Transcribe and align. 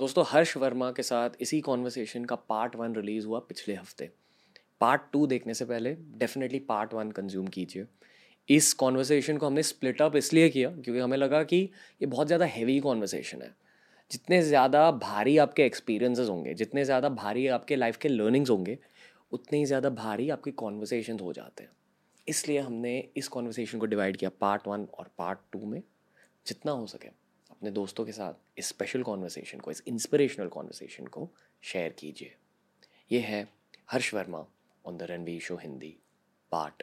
दोस्तों, 0.00 0.24
हर्ष 0.28 0.56
वर्मा 0.56 0.90
के 0.92 1.02
साथ 1.02 1.30
इसी 1.40 1.60
कॉन्वर्सेशन 1.60 2.24
का 2.24 2.36
पार्ट 2.48 2.76
वन 2.76 2.94
रिलीज़ 2.94 3.26
हुआ 3.26 3.38
पिछले 3.38 3.74
हफ़्ते। 3.74 4.08
पार्ट 4.80 5.00
टू 5.12 5.26
देखने 5.26 5.54
से 5.54 5.64
पहले 5.64 5.92
डेफिनेटली 6.18 6.58
पार्ट 6.68 6.94
वन 6.94 7.10
कंज्यूम 7.10 7.46
कीजिए। 7.46 7.84
इस 8.48 8.72
कॉन्वर्सेशन 8.74 9.36
को 9.36 9.46
हमने 9.46 9.62
स्प्लिट 9.62 10.00
अप 10.02 10.16
इसलिए 10.16 10.48
किया 10.48 10.70
क्योंकि 10.70 11.00
हमें 11.00 11.16
लगा 11.18 11.42
कि 11.42 11.56
ये 12.00 12.06
बहुत 12.06 12.26
ज़्यादा 12.26 12.44
हैवी 12.46 12.78
कॉन्वर्सेशन 12.80 13.42
है। 13.42 13.54
जितने 14.10 14.40
ज़्यादा 14.42 14.90
भारी 14.92 15.36
आपके 15.38 15.66
एक्सपीरियंसेस 15.66 16.28
होंगे, 16.28 16.54
जितने 16.54 16.84
ज़्यादा 16.84 17.08
भारी 17.10 17.46
आपके 17.48 17.76
लाइफ 17.76 17.96
के 17.96 18.08
लर्निंग्स 18.08 18.50
होंगे, 18.50 18.78
उतने 19.32 19.58
ही 19.58 19.64
ज़्यादा 19.64 19.90
भारी 20.00 20.30
आपके 20.30 20.50
कॉन्वर्सेशन 20.64 21.18
हो 21.18 21.32
जाते 21.32 21.64
हैं। 21.64 21.70
इसलिए 22.26 22.60
हमने 22.60 22.98
इस 23.16 23.28
कॉन्वर्सेशन 23.28 23.78
को 23.78 23.86
डिवाइड 23.86 24.16
किया 24.16 24.30
पार्ट 24.40 24.68
वन 24.68 24.88
और 24.98 25.10
पार्ट 25.18 25.38
टू 25.52 25.66
में, 25.66 25.82
जितना 26.46 26.72
हो 26.72 26.86
सके। 26.86 27.19
अपने 27.60 27.70
दोस्तों 27.70 28.04
के 28.04 28.12
साथ 28.12 28.34
इस 28.58 28.68
स्पेशल 28.68 29.02
कॉन्वर्सेशन 29.02 29.58
को, 29.58 29.70
इस 29.70 29.82
इंस्पिरेशनल 29.86 30.48
कॉन्वर्सेशन 30.48 31.06
को 31.06 31.28
शेयर 31.62 31.92
कीजिए। 31.92 32.34
ये 33.12 33.20
है 33.20 33.48
Harsh 33.90 34.12
Verma 34.14 34.44
on 34.86 34.96
the 34.96 35.02
Ranveer 35.02 35.40
show 35.40 35.56
Hindi 35.56 35.94
part 36.52 36.82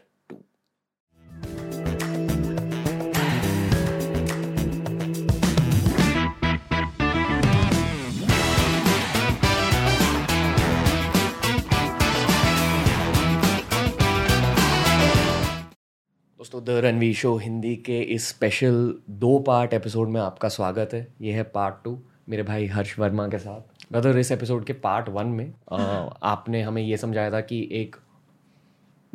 दोस्तों 16.47 16.63
द 16.63 16.69
रणवीर 16.69 17.13
शो 17.13 17.37
हिंदी 17.37 17.75
के 17.75 18.01
इस 18.01 18.27
स्पेशल 18.27 18.95
दो 19.09 19.39
पार्ट 19.39 19.73
एपिसोड 19.73 20.09
में 20.09 20.21
आपका 20.21 20.49
स्वागत 20.49 20.89
है। 20.93 21.07
ये 21.21 21.33
है 21.33 21.43
पार्ट 21.43 21.75
टू 21.83 21.99
मेरे 22.29 22.43
भाई 22.43 22.67
हर्ष 22.67 22.99
वर्मा 22.99 23.27
के 23.27 23.39
साथ। 23.39 23.61
ब्रदर 23.91 24.17
इस 24.17 24.31
एपिसोड 24.31 24.65
के 24.65 24.73
पार्ट 24.73 25.09
वन 25.09 25.27
में 25.27 25.53
आ, 25.71 25.77
आपने 26.23 26.61
हमें 26.61 26.81
ये 26.81 26.97
समझाया 26.97 27.31
था 27.31 27.41
कि 27.41 27.69
एक 27.72 27.95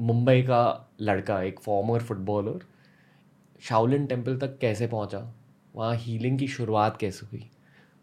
मुंबई 0.01 0.43
का 0.43 0.91
लड़का 1.01 1.43
एक 1.43 1.61
फॉर्मर 1.61 2.01
फुटबॉलर 2.01 2.61
शाओलिन 3.61 4.07
टेंपल 4.07 4.39
तक 4.39 4.59
कैसे 4.59 4.87
पहुँचा? 4.87 5.35
वहाँ 5.77 5.97
हीलिंग 5.97 6.39
की 6.39 6.49
शुरुआत 6.49 6.97
कैसे 6.97 7.27
हुई? 7.27 7.51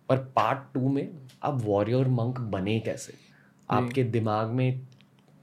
पर 0.10 0.18
पार्ट 0.18 0.74
टू 0.74 0.90
में 0.90 1.10
आप 1.44 1.62
वॉरियर 1.64 2.08
मंक 2.08 2.40
बने 2.40 2.80
कैसे? 2.80 3.14
आपके 3.70 4.04
दिमाग 4.04 4.48
में 4.48 4.82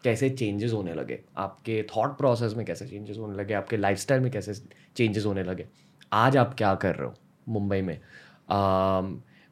कैसे 0.06 0.30
चेंजेस 0.30 0.72
होने 0.72 0.94
लगे? 0.94 1.18
आपके 1.38 1.82
थॉट 1.90 2.16
प्रोसेस 2.18 2.54
में 2.56 2.64
कैसे 2.66 2.86
चेंजेस 2.86 3.18
होने 3.18 3.36
लगे? 3.36 3.54
आपके 3.54 3.76
लाइफस्टाइल 3.76 4.20
में 4.22 4.30
कैसे 4.32 4.54
चेंजेस 4.96 5.24
होने 5.26 5.42
लगे? 5.42 5.66
आज 6.12 6.36
आप 6.36 6.54
क्या 6.54 6.74
कर 6.76 6.94
रहे 6.94 7.06
हो 7.06 7.14
मुंबई 7.48 7.80
में? 7.80 7.98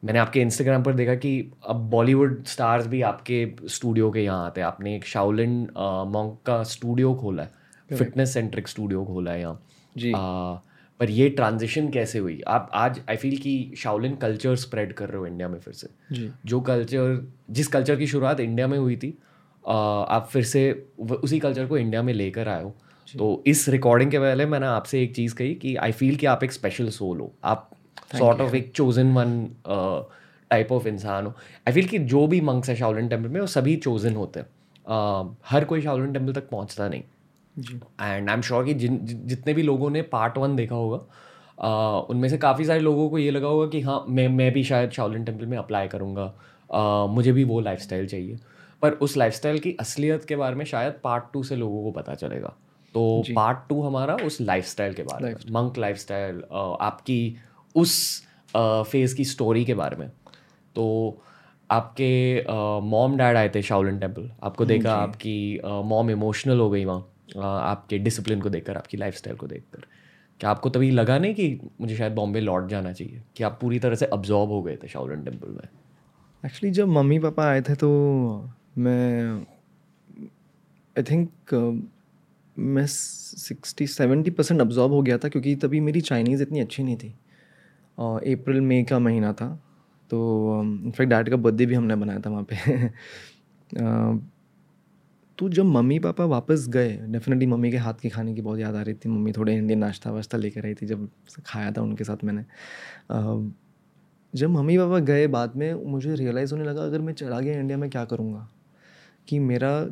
मैंने 0.03 0.19
आपके 0.19 0.41
इंस्टाग्राम 0.41 0.83
पर 0.83 0.93
देखा 0.93 1.15
कि 1.15 1.51
अब 1.67 1.89
बॉलीवुड 1.89 2.43
स्टार्स 2.45 2.87
भी 2.87 3.01
आपके 3.01 3.47
स्टूडियो 3.69 4.09
के 4.11 4.23
यहाँ 4.23 4.45
आते 4.45 4.61
हैं। 4.61 4.67
आपने 4.67 4.95
एक 4.95 5.05
शाओलिन 5.05 5.59
मॉन्क 6.07 6.37
का 6.45 6.61
स्टूडियो 6.65 7.13
खोला 7.15 7.43
है। 7.43 7.97
फिटनेस 7.97 8.33
सेंट्रिक 8.33 8.67
स्टूडियो 8.67 9.03
खोला 9.05 9.31
है 9.31 9.39
यहाँ। 9.39 9.61
जी। 9.95 10.11
आ, 10.11 10.19
पर 10.99 11.09
ये 11.09 11.29
ट्रांजिशन 11.29 11.89
कैसे 11.89 12.19
हुई? 12.19 12.41
आप 12.47 12.69
आज 12.73 13.01
आई 13.09 13.15
फील 13.15 13.37
कि 13.37 13.73
शाओलिन 13.77 14.15
कल्चर 14.15 14.55
स्प्रेड 14.55 14.93
कर 14.93 15.09
रहे 15.09 15.17
हो 15.17 15.25
इंडिया 15.27 15.47
में 15.49 15.59
फिर 15.59 15.73
से। 15.73 15.87
जी। 16.11 16.29
जो 16.45 16.59
कल्चर 16.61 17.33
जिस 17.49 17.67
कल्चर 17.67 17.95
की 17.95 18.07
शुरुआत 18.07 18.39
इंडिया 18.39 18.67
में 18.67 18.77
हुई 18.77 18.95
थी 18.95 19.17
आप 19.65 20.27
फिर 20.31 20.43
से 20.43 20.71
उसी 20.99 21.39
कल्चर 21.39 21.65
को 21.65 21.77
इंडिया 21.77 22.01
में 22.01 22.13
लेकर 22.13 22.47
आए 22.47 22.63
हो। 22.63 22.73
तो 23.07 23.43
इस 23.47 23.67
रिकॉर्डिंग 23.69 24.11
के 24.11 24.19
पहले 24.19 24.45
मैंने 24.45 24.65
आपसे 24.65 25.01
एक 25.03 25.15
चीज़ 25.15 25.35
कही 25.35 25.53
कि 25.55 25.75
आई 25.75 25.91
फील 25.91 26.15
कि 26.15 26.25
आप 26.25 26.43
एक 26.43 26.51
स्पेशल 26.51 26.89
सोल 26.89 27.19
हो। 27.19 27.31
आप 27.43 27.69
सॉर्ट 28.13 28.41
ऑफ़ 28.41 28.55
एक 28.55 28.71
चोजन 28.75 29.11
वन 29.13 29.47
टाइप 30.51 30.71
ऑफ़ 30.71 30.87
इंसान 30.87 31.25
हो। 31.25 31.33
आई 31.67 31.73
फील 31.73 31.87
कि 31.87 31.99
जो 31.99 32.25
भी 32.27 32.41
मंक्स 32.41 32.69
है 32.69 32.75
शाओलिन 32.75 33.07
टेंपल 33.07 33.29
में 33.29 33.39
वो 33.41 33.47
सभी 33.47 33.75
चोजन 33.75 34.15
होते 34.15 34.39
हैं। 34.39 34.47
आ, 34.87 35.23
हर 35.49 35.65
कोई 35.65 35.81
शाओलिन 35.81 36.13
टेंपल 36.13 36.33
तक 36.33 36.49
पहुँचता 36.49 36.87
नहीं। 36.89 37.01
एंड 38.01 38.29
आई 38.29 38.35
एम 38.35 38.41
श्योर 38.41 38.65
कि 38.65 38.73
जिन 38.73 38.99
जितने 39.03 39.53
भी 39.53 39.61
लोगों 39.61 39.89
ने 39.89 40.01
पार्ट 40.01 40.37
वन 40.37 40.55
देखा 40.55 40.75
होगा 40.75 40.99
आ, 41.59 41.99
उनमें 41.99 42.27
से 42.29 42.37
काफ़ी 42.37 42.65
सारे 42.65 42.79
लोगों 42.79 43.09
को 43.09 43.17
ये 43.17 43.31
लगा 43.31 43.47
होगा 43.47 43.67
कि 43.67 43.81
हाँ 43.81 44.03
मैं 44.09 44.27
मैं 44.27 44.51
भी 44.53 44.63
शायद 44.63 44.91
शाओलिन 44.91 45.23
टेंपल 45.23 45.45
में 45.45 45.57
अप्लाई 45.57 45.87
करूँगा। 45.87 46.33
आ, 46.73 47.05
मुझे 47.05 47.31
भी 47.31 47.43
वो 47.43 47.59
लाइफस्टाइल 47.59 48.07
चाहिए। 48.07 48.37
पर 48.85 48.93
उस 49.01 49.17
लाइफस्टाइल 49.17 49.59
की 49.59 49.75
असलियत 49.79 50.25
के 50.25 50.35
बारे 50.35 50.55
में 50.55 50.65
शायद 50.65 50.93
पार्ट 51.03 51.23
टू 51.33 51.43
से 51.43 51.55
लोगों 51.55 51.83
को 51.83 51.91
पता 51.91 52.15
चलेगा। 52.15 52.55
तो 52.95 53.23
पार्ट 53.35 53.57
टू 53.69 53.81
हमारा 53.81 54.15
उस 54.25 54.39
लाइफस्टाइल 54.41 54.93
के 54.93 55.03
बारे 55.03 55.25
में 55.25 55.35
मंक 55.51 55.77
लाइफस्टाइल 55.77 56.41
आपकी 56.81 57.37
उस 57.75 57.95
फ़ेज़ 58.53 59.15
की 59.15 59.25
स्टोरी 59.25 59.65
के 59.65 59.73
बारे 59.73 59.97
में। 59.97 60.09
तो 60.75 60.85
आपके 61.69 62.09
मॉम 62.81 63.17
डैड 63.17 63.37
आए 63.37 63.49
थे 63.49 63.61
शाओलिन 63.61 63.99
टेंपल 63.99 64.29
आपको 64.43 64.65
देखा 64.65 64.93
आपकी 64.93 65.59
मॉम 65.85 66.09
इमोशनल 66.11 66.59
हो 66.59 66.69
गई 66.69 66.85
वहाँ 66.85 67.43
आपके 67.43 67.97
डिसिप्लिन 67.99 68.41
को 68.41 68.49
देखकर 68.49 68.77
आपकी 68.77 68.97
लाइफस्टाइल 68.97 69.37
को 69.37 69.47
देखकर। 69.47 69.85
क्या 70.39 70.49
आपको 70.49 70.69
तभी 70.69 70.91
लगा 70.91 71.17
नहीं 71.17 71.33
कि 71.35 71.69
मुझे 71.81 71.95
शायद 71.97 72.13
बॉम्बे 72.13 72.39
लौट 72.39 72.67
जाना 72.69 72.93
चाहिए? 72.93 73.21
कि 73.37 73.43
आप 73.43 73.57
पूरी 73.61 73.79
तरह 73.79 73.95
से 73.95 74.05
अब्जॉर्ब 74.05 74.51
हो 74.51 74.61
गए 74.63 74.75
थे 74.83 74.87
शाओलिन 74.87 75.23
टेंपल 75.23 75.49
में? 75.49 75.67
एक्चुअली 76.43 76.71
जब 76.71 76.87
मम्मी 76.89 77.19
पापा 77.19 77.45
आए 77.45 77.61
थे 77.61 77.75
तो 77.75 77.89
मैं 78.77 79.45
आई 80.95 81.03
थिंक 81.03 81.29
मैं 82.59 82.85
सिक्सटी 82.87 83.87
सेवेंटी 83.87 84.31
परसेंट 84.31 84.61
अब्जॉर्ब 84.61 84.93
हो 84.93 85.01
गया 85.01 85.17
था 85.17 85.29
क्योंकि 85.29 85.55
तभी 85.55 85.79
मेरी 85.79 86.01
चाइनीज़ 86.01 86.41
इतनी 86.41 86.59
अच्छी 86.59 86.83
नहीं 86.83 86.97
थी। 86.97 87.09
अप्रैल 87.99 88.61
मई 88.61 88.83
का 88.83 88.99
महीना 88.99 89.33
था। 89.33 89.49
तो 90.09 90.61
इनफैक्ट 90.63 91.09
डैड 91.09 91.29
का 91.29 91.35
बर्थडे 91.35 91.65
भी 91.65 91.75
हमने 91.75 91.95
बनाया 91.95 92.19
था 92.19 92.29
वहाँ 92.29 92.43
पे। 92.43 92.55
तो 95.37 95.49
जब 95.49 95.65
मम्मी 95.65 95.99
पापा 95.99 96.25
वापस 96.25 96.67
गए 96.69 96.97
डेफिनेटली 97.07 97.45
मम्मी 97.45 97.71
के 97.71 97.77
हाथ 97.77 97.93
की 97.93 98.09
खाने 98.09 98.33
की 98.35 98.41
बहुत 98.41 98.59
याद 98.59 98.75
आ 98.75 98.81
रही 98.81 98.95
थी। 98.95 99.09
मम्मी 99.09 99.31
थोड़े 99.31 99.55
इंडियन 99.55 99.79
नाश्ता 99.79 100.11
वाश्ता 100.11 100.37
लेकर 100.37 100.65
आई 100.65 100.73
थी 100.73 100.85
जब 100.85 101.09
खाया 101.45 101.71
था 101.71 101.81
उनके 101.81 102.03
साथ 102.03 102.23
मैंने। 102.23 102.45
जब 104.33 104.49
मम्मी 104.49 104.77
पापा 104.77 104.99
गए 104.99 105.27
बाद 105.27 105.55
में 105.55 105.73
मुझे 105.73 106.15
रियलाइज़ 106.15 106.53
होने 106.53 106.65
लगा, 106.65 106.83
अगर 106.83 107.01
मैं 107.01 107.13
चला 107.13 107.39
गया 107.39 107.59
इंडिया 107.59 107.77
में 107.77 107.89
क्या 107.89 108.05
करूँगा? 108.05 108.49
कि 109.27 109.39
मेरा 109.39 109.85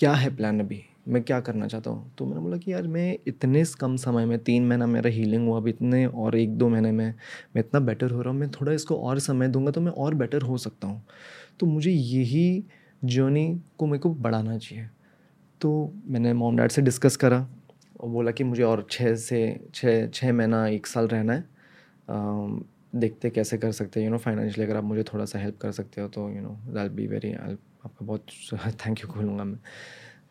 क्या 0.00 0.12
है 0.12 0.36
प्लान 0.36 0.60
अभी? 0.60 0.82
मैं 1.08 1.22
क्या 1.22 1.40
करना 1.40 1.66
चाहता 1.66 1.90
हूँ? 1.90 2.14
तो 2.18 2.26
मैंने 2.26 2.40
बोला 2.40 2.56
कि 2.56 2.72
यार 2.72 2.82
मैं 2.82 3.18
इतने 3.26 3.64
कम 3.80 3.96
समय 3.96 4.26
में 4.26 4.38
तीन 4.38 4.66
महीना 4.66 4.86
मेरा 4.86 5.10
हीलिंग 5.10 5.48
हुआ 5.48 5.56
अब 5.56 5.68
इतने 5.68 6.06
और 6.06 6.36
एक 6.36 6.58
दो 6.58 6.68
महीने 6.68 6.92
में 6.92 7.14
मैं 7.56 7.60
इतना 7.60 7.80
बेटर 7.80 8.10
हो 8.10 8.22
रहा 8.22 8.32
हूँ 8.32 8.40
मैं 8.40 8.50
थोड़ा 8.50 8.72
इसको 8.72 8.96
और 8.96 9.18
समय 9.18 9.48
दूँगा 9.48 9.70
तो 9.70 9.80
मैं 9.80 9.92
और 9.92 10.14
बेटर 10.14 10.42
हो 10.42 10.58
सकता 10.58 10.88
हूँ। 10.88 11.06
तो 11.60 11.66
मुझे 11.66 11.90
यही 11.90 12.64
जर्नी 13.04 13.60
को 13.78 13.86
मेरे 13.86 13.98
को 13.98 14.14
बढ़ाना 14.14 14.58
चाहिए। 14.58 14.88
तो 15.60 15.92
मैंने 16.06 16.32
मॉम 16.32 16.56
डैड 16.56 16.70
से 16.70 16.82
डिस्कस 16.82 17.16
करा 17.16 17.48
और 18.00 18.08
बोला 18.08 18.30
कि 18.30 18.44
मुझे 18.44 18.62
और 18.62 18.86
छः 18.90 19.14
से 19.14 19.60
छः 19.74 20.08
छः 20.08 20.32
महीना 20.32 20.68
एक 20.68 20.86
साल 20.86 21.08
रहना 21.08 21.32
है। 21.32 21.44
अम, 22.08 22.64
देखते 22.94 23.30
कैसे 23.30 23.58
कर 23.58 23.72
सकते 23.72 24.00
हैं 24.00 24.06
यू 24.06 24.12
नो 24.12 24.18
फाइनेंशियली 24.18 24.70
अगर 24.70 24.78
आप 24.78 24.84
मुझे 24.84 25.02
थोड़ा 25.02 25.24
सा 25.24 25.38
हेल्प 25.38 25.58
कर 25.58 25.72
सकते 25.72 26.00
हो 26.00 26.08
तो 26.08 26.30
you 26.30 26.40
know 26.40 26.48
they'll 26.48 26.88
be 26.88 27.06
very 27.06 27.32
आपका 27.86 28.06
बहुत 28.06 28.26
थैंक 28.86 29.00
यू 29.00 29.08
बोलूँगा 29.08 29.44
मैं। 29.44 29.58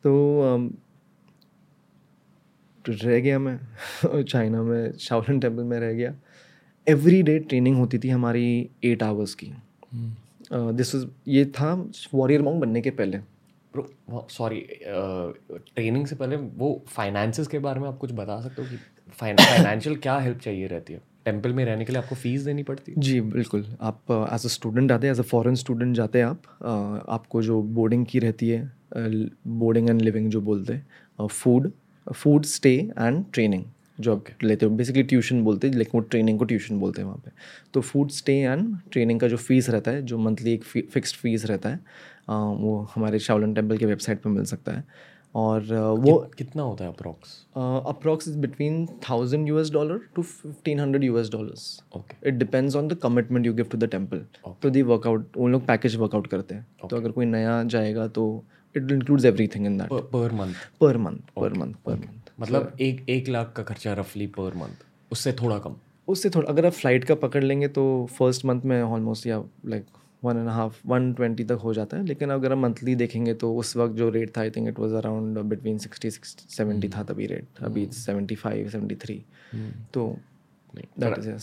तो 0.04 0.12
तो 2.86 2.94
रह 3.04 3.20
गया 3.20 3.40
मैं 3.40 3.60
चाइना 4.24 4.62
में 4.64 4.98
शाओलिन 4.98 5.40
टेंपल 5.40 5.64
में 5.64 5.80
रह 5.80 5.94
गया। 5.94 6.16
एवरी 6.88 7.22
डे 7.24 7.40
ट्रेनिंग 7.40 7.78
होती 7.78 8.00
थी 8.00 8.10
हमारी 8.10 8.70
एट 8.84 9.04
आवर्स 9.04 9.36
की। 9.36 9.54
दिस 10.54 10.96
वाज 10.96 11.08
ये 11.28 11.46
था 11.46 11.74
वॉरियर 12.14 12.42
मॉन्ग 12.42 12.62
बनने 12.62 12.82
के 12.82 12.90
पहले। 12.92 13.20
सॉरी 14.32 14.60
ट्रेनिंग 14.86 16.06
से 16.08 16.16
पहले 16.16 16.36
वो 16.36 16.70
फाइनेंसेस 16.88 17.48
के 17.48 17.60
बारे 17.60 17.80
में 17.80 17.88
आप 17.88 17.98
कुछ 17.98 18.12
बता 18.12 18.40
सकते 18.42 18.62
हो 18.62 18.68
कि 18.68 18.78
फाइनेंशियल 19.12 19.96
क्या 20.06 20.18
हेल्प 20.20 20.40
चाहिए 20.40 20.68
रहती 20.68 20.94
है? 20.94 21.02
टेंपल 21.26 21.54
में 21.54 21.64
रहने 21.66 21.86
के 21.86 21.92
लिए 21.94 22.02
आपको 22.02 22.16
फ़ीस 22.16 22.42
देनी 22.42 22.64
पड़ती 22.64 22.92
है? 22.92 23.00
जी 23.00 23.20
बिल्कुल। 23.22 23.66
आप 23.82 24.12
एज 24.34 24.46
अ 24.46 24.50
स्टूडेंट 24.50 24.92
आते 24.92 25.08
हैं 25.08 25.14
एज 25.14 25.20
अ 25.20 25.24
फॉरेन 25.26 25.56
स्टूडेंट 25.56 25.96
जाते 25.96 26.20
हैं 26.20 26.26
आप 26.26 26.42
अ, 26.62 27.12
आपको 27.14 27.42
जो 27.42 27.62
बोर्डिंग 27.74 28.06
की 28.06 28.20
रहती 28.20 28.50
है 28.50 28.62
बोर्डिंग 29.60 29.90
एंड 29.90 30.02
लिविंग 30.02 30.30
जो 30.32 30.42
बोलते 30.42 30.74
हैं 30.74 31.28
food 31.30 31.72
food 32.08 32.46
stay 32.46 32.74
and 33.00 33.24
training 33.34 33.64
जो 34.00 34.16
आप 34.16 34.26
लेते 34.44 34.66
हो। 34.66 34.72
बेसिकली 34.72 35.04
ट्यूशन 35.04 35.44
बोलते 35.44 35.68
हैं 35.68 35.76
लेकिन 35.76 35.92
वो 35.96 36.00
ट्रेनिंग 36.08 36.40
को 36.40 36.46
ट्यूशन 36.46 36.80
बोलते 36.80 37.02
हैं 37.02 37.08
वहाँ 37.08 37.22
पे। 37.26 37.32
तो 37.74 37.82
फ़ूड 37.82 38.10
स्टे 38.12 38.34
एंड 38.40 38.76
ट्रेनिंग 38.92 39.20
का 39.20 39.28
जो 39.28 39.38
फ़ीस 39.38 39.70
रहता 39.70 39.92
है 39.92 40.02
जो 40.04 40.18
मंथली 40.20 40.54
एक 40.54 40.64
फिक्स्ड 40.64 41.16
फ़ीस 41.18 41.46
रहता 41.46 41.70
है 41.70 41.80
अ, 42.30 42.34
वो 42.34 42.80
हमारे 42.96 43.20
शाओलिन 43.20 43.54
टेंपल 43.54 43.78
के 43.78 43.86
वेबसाइट 43.86 44.22
पे 44.22 44.30
मिल 44.30 44.44
सकता 44.46 44.72
है। 44.72 44.84
और 45.36 45.72
अ, 45.74 45.80
वो 45.82 46.18
कितना 46.38 46.64
होता 46.64 46.84
है 46.84 46.90
approx? 46.92 47.32
Approx 47.88 48.28
is 48.28 48.38
between 48.40 48.86
thousand 49.10 49.48
U 49.48 49.60
S 49.60 49.70
dollar 49.72 50.00
to 50.16 50.22
fifteen 50.24 50.80
hundred 50.80 51.04
U 51.04 51.18
S 51.20 51.30
dollars 51.32 51.64
okay 51.98 52.28
it 52.30 52.36
depends 52.36 52.76
on 52.76 52.88
the 52.88 52.98
commitment 53.04 53.46
you 53.46 53.54
give 53.54 53.66
to 53.72 53.78
the 53.78 53.90
temple 53.92 54.26
तो 54.62 54.70
दी 54.70 54.82
वर्कआउट 54.92 55.38
उन 55.38 55.52
लोग 55.52 55.66
पैकेज 55.68 55.96
वर्कआउट 55.96 56.28
करते 56.28 56.56
हैं। 56.56 56.88
तो 56.90 56.98
अगर 56.98 57.12
कोई 57.12 57.26
नया 57.26 57.64
जाएगा 57.76 58.08
तो 58.18 58.24
it 58.76 58.92
includes 58.92 59.26
everything 59.26 59.66
in 59.66 59.78
that 59.78 59.90
per 60.14 60.32
month 60.34 60.54
per 60.82 60.98
month 60.98 61.32
per 61.36 61.54
month 61.54 61.74
per 61.86 61.96
month 61.96 62.32
मतलब 62.40 62.78
एक 62.82 63.06
एक 63.10 63.30
लाख 63.30 63.54
का 63.58 63.64
खर्चा 63.64 63.94
रफली 63.94 64.28
पर 64.38 64.56
मंथ 64.56 64.84
उससे 65.12 65.32
थोड़ा 65.34 65.58
कम? 65.60 65.76
उससे 66.08 66.30
थोड़ा 66.30 66.50
अगर 66.50 66.66
आप 66.66 66.74
फ़्लाइट 66.74 67.04
का 67.04 67.16
पकड़ 67.16 67.44
लेंगे 67.44 67.68
तो 67.68 67.84
फ़र्स्ट 68.18 68.46
मंथ 68.46 68.62
में 68.66 68.82
ऑलमोस्ट 68.82 69.28
या 69.28 69.44
like 69.66 69.86
one 70.26 70.38
and 70.38 70.50
half 70.50 70.80
one 70.88 71.12
twenty 71.14 71.44
तक 71.44 71.60
हो 71.64 71.74
जाता 71.74 71.98
है। 71.98 72.06
लेकिन 72.06 72.30
अगर 72.32 72.52
हम 72.52 72.62
मंथली 72.62 72.96
देखेंगे 72.96 73.34
तो 73.34 73.54
उस 73.56 73.76
वक्त 73.78 73.96
जो 73.96 74.10
रेट 74.10 74.36
था 74.38 74.42
I 74.42 74.50
think 74.52 74.68
it 74.68 74.80
was 74.80 74.94
around 74.94 75.40
between 75.40 75.78
sixty 75.78 76.10
seventy 76.12 76.90
था 76.90 77.04
तभी 77.04 77.26
रेट 77.28 77.64
अभी 77.64 77.86
सेवेंटी 77.96 78.36
फाइव 78.36 78.70
सेवेंटी 78.70 78.96
थ्री 78.96 79.24
तो 79.94 80.16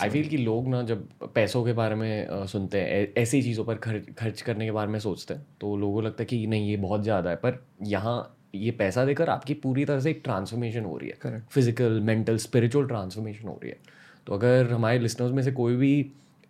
आई 0.02 0.08
फील 0.10 0.28
कि 0.28 0.36
लोग 0.36 0.68
ना 0.68 0.82
जब 0.82 1.06
पैसों 1.34 1.64
के 1.64 1.72
बारे 1.72 1.94
में 1.94 2.26
अ, 2.26 2.44
सुनते 2.46 2.80
हैं 2.80 3.06
ऐसी 3.16 3.42
चीज़ों 3.42 3.64
पर 3.64 3.74
खर्च 3.76 4.06
खर्च 4.18 4.40
करने 4.42 4.64
के 4.64 4.70
बारे 4.70 4.90
में 4.90 4.98
सोचते 5.00 5.34
हैं 5.34 5.46
तो 5.60 5.76
लोगों 5.76 5.94
को 5.94 6.00
लगता 6.00 6.22
है 6.22 6.26
कि 6.26 6.46
नहीं 6.46 6.68
ये 6.70 6.76
बहुत 6.76 7.02
ज़्यादा 7.02 7.30
है। 7.30 7.36
पर 7.36 7.58
यहाँ 7.86 8.16
ये 8.54 8.70
पैसा 8.70 9.04
देकर 9.04 9.28
आपकी 9.30 9.54
पूरी 9.54 9.84
तरह 9.84 10.00
से 10.00 10.10
एक 10.10 10.20
ट्रांसफॉर्मेशन 10.24 10.84
हो 10.84 10.96
रही 10.96 11.08
है। 11.08 11.18
Correct. 11.18 11.52
Physical 11.52 12.00
mental 12.00 12.36
spiritual 12.38 12.86
transformation 12.86 13.48
हो 13.48 13.58
रही 13.62 13.70
है। 13.70 13.78
तो 14.26 14.34
अगर 14.34 14.72
हमारे 14.72 14.98
लिसनर्स 14.98 15.32
में 15.32 15.42
से 15.42 15.52
कोई 15.52 15.76
भी 15.76 15.94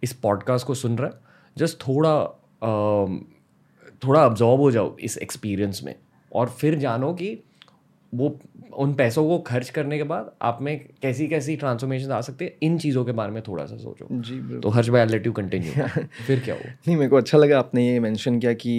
इस 0.02 0.12
पॉडकास्ट 0.12 0.66
को 0.66 0.74
सुन 0.74 0.98
रहा 0.98 1.08
है 1.08 1.31
जस्ट 1.56 1.80
थोड़ा 1.80 2.14
थोड़ा 4.02 4.24
अब्जॉर्ब 4.24 4.60
हो 4.60 4.70
जाओ 4.70 4.96
इस 4.98 5.18
एक्सपीरियंस 5.18 5.80
में। 5.84 5.94
और 6.32 6.48
फिर 6.48 6.78
जानो 6.78 7.12
कि 7.14 7.38
वो 8.12 8.36
उन 8.74 8.92
पैसों 8.94 9.26
को 9.28 9.38
खर्च 9.38 9.68
करने 9.70 9.96
के 9.98 10.04
बाद 10.04 10.30
आप 10.42 10.58
में 10.62 10.88
कैसी 11.02 11.26
कैसी 11.28 11.56
ट्रांसफॉर्मेशन 11.56 12.10
आ 12.10 12.20
सकती 12.20 12.44
है 12.44 12.56
इन 12.62 12.78
चीज़ों 12.78 13.04
के 13.04 13.12
बारे 13.12 13.32
में 13.32 13.42
थोड़ा 13.42 13.64
सा 13.66 13.76
सोचो। 13.76 14.06
जी 14.12 14.38
तो 14.60 14.68
हर्ष 14.68 14.88
भाई 14.88 15.06
लेट 15.06 15.26
यू 15.26 15.32
कंटिन्यू 15.32 15.86
फिर 16.26 16.40
क्या 16.40 16.54
हो 16.54 16.60
नहीं 16.60 16.96
मेरे 16.96 17.08
को 17.08 17.16
अच्छा 17.16 17.38
लगा 17.38 17.58
आपने 17.58 17.86
ये 17.88 18.00
मेंशन 18.00 18.38
किया 18.38 18.52
कि 18.52 18.74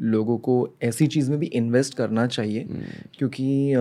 लोगों 0.00 0.38
को 0.38 0.56
ऐसी 0.82 1.06
चीज़ 1.06 1.30
में 1.30 1.38
भी 1.40 1.46
इन्वेस्ट 1.46 1.94
करना 1.94 2.26
चाहिए। 2.26 2.66
क्योंकि 3.18 3.72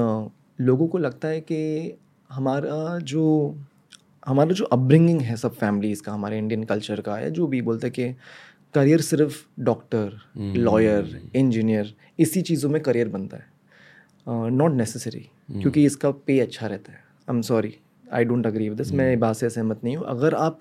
लोगों 0.61 0.87
को 0.87 0.97
लगता 0.97 1.27
है 1.27 1.41
कि 1.41 1.93
हमारा 2.29 2.99
जो 2.99 3.25
हमारा 4.29 4.53
जो 4.53 4.65
अपब्रिंगिंग 4.67 5.21
है 5.21 5.35
सब 5.37 5.55
फैमिलीज़ 5.55 6.01
का 6.03 6.11
हमारे 6.13 6.37
इंडियन 6.37 6.63
कल्चर 6.63 7.01
का 7.01 7.15
है 7.15 7.31
जो 7.31 7.47
भी 7.47 7.61
बोलते 7.61 7.87
हैं 7.87 7.93
कि 7.93 8.13
करियर 8.73 9.01
सिर्फ़ 9.01 9.37
डॉक्टर 9.61 10.19
लॉयर 10.57 11.19
इंजीनियर 11.35 11.93
इसी 12.19 12.41
चीज़ों 12.41 12.69
में 12.69 12.81
करियर 12.81 13.07
बनता 13.09 13.37
है। 13.37 14.49
नॉट 14.51 14.73
नेसेसरी 14.73 15.19
क्योंकि 15.51 15.85
इसका 15.85 16.11
पे 16.11 16.39
अच्छा 16.39 16.67
रहता 16.67 16.91
है। 16.91 16.97
I 16.97 17.35
am 17.35 17.41
sorry 17.41 17.73
I 18.13 18.25
don't 18.25 18.47
agree 18.47 18.67
with 18.69 18.77
this 18.77 18.91
मैं 18.93 19.19
बात 19.19 19.35
से 19.35 19.49
सहमत 19.49 19.83
नहीं 19.83 19.95
हूँ। 19.97 20.05
अगर 20.07 20.33
आप 20.35 20.59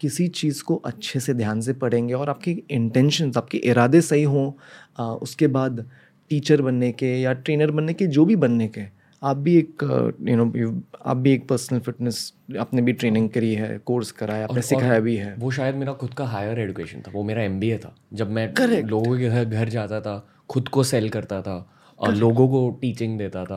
किसी 0.00 0.26
चीज़ 0.30 0.62
को 0.64 0.74
अच्छे 0.86 1.20
से 1.20 1.34
ध्यान 1.34 1.60
से 1.60 1.72
पढ़ेंगे 1.74 2.14
और 2.14 2.30
आपकी 2.30 2.52
इंटेंशन 2.70 3.32
आपके 3.36 3.58
इरादे 3.64 4.00
सही 4.00 4.22
हों 4.24 5.16
उसके 5.16 5.46
बाद 5.48 5.86
टीचर 6.30 6.62
बनने 6.62 6.90
के 6.92 7.06
या 7.20 7.32
ट्रेनर 7.34 7.70
बनने 7.70 7.94
के 7.94 8.06
जो 8.08 8.24
भी 8.24 8.36
बनने 8.36 8.68
के 8.68 8.82
आप 9.24 9.36
भी 9.36 9.56
एक 9.56 9.82
यू 10.28 10.36
नो 10.36 10.82
आप 11.06 11.16
भी 11.16 11.32
एक 11.32 11.48
पर्सनल 11.48 11.80
फिटनेस 11.80 12.32
आपने 12.60 12.82
भी 12.82 12.92
ट्रेनिंग 12.92 13.28
करी 13.30 13.54
है 13.54 13.78
कोर्स 13.78 14.10
कराया 14.12 14.44
आपने 14.44 14.62
सिखाया 14.62 14.98
भी 15.00 15.16
है। 15.16 15.34
वो 15.38 15.50
शायद 15.50 15.74
मेरा 15.74 15.92
खुद 15.92 16.14
का 16.14 16.26
हायर 16.26 16.58
एजुकेशन 16.60 17.00
था 17.00 17.10
वो 17.10 17.22
मेरा 17.22 17.42
एमबीए 17.42 17.78
था। 17.78 17.94
जब 18.12 18.30
मैं 18.30 18.52
Correct. 18.54 18.90
लोगों 18.90 19.18
के 19.18 19.28
घर 19.28 19.44
घर 19.44 19.68
जाता 19.68 20.00
था 20.00 20.26
खुद 20.48 20.68
को 20.68 20.82
सेल 20.82 21.08
करता 21.08 21.40
था 21.42 21.56
और 21.98 22.14
लोगों 22.14 22.48
को 22.48 22.70
टीचिंग 22.80 23.18
देता 23.18 23.44
था। 23.44 23.56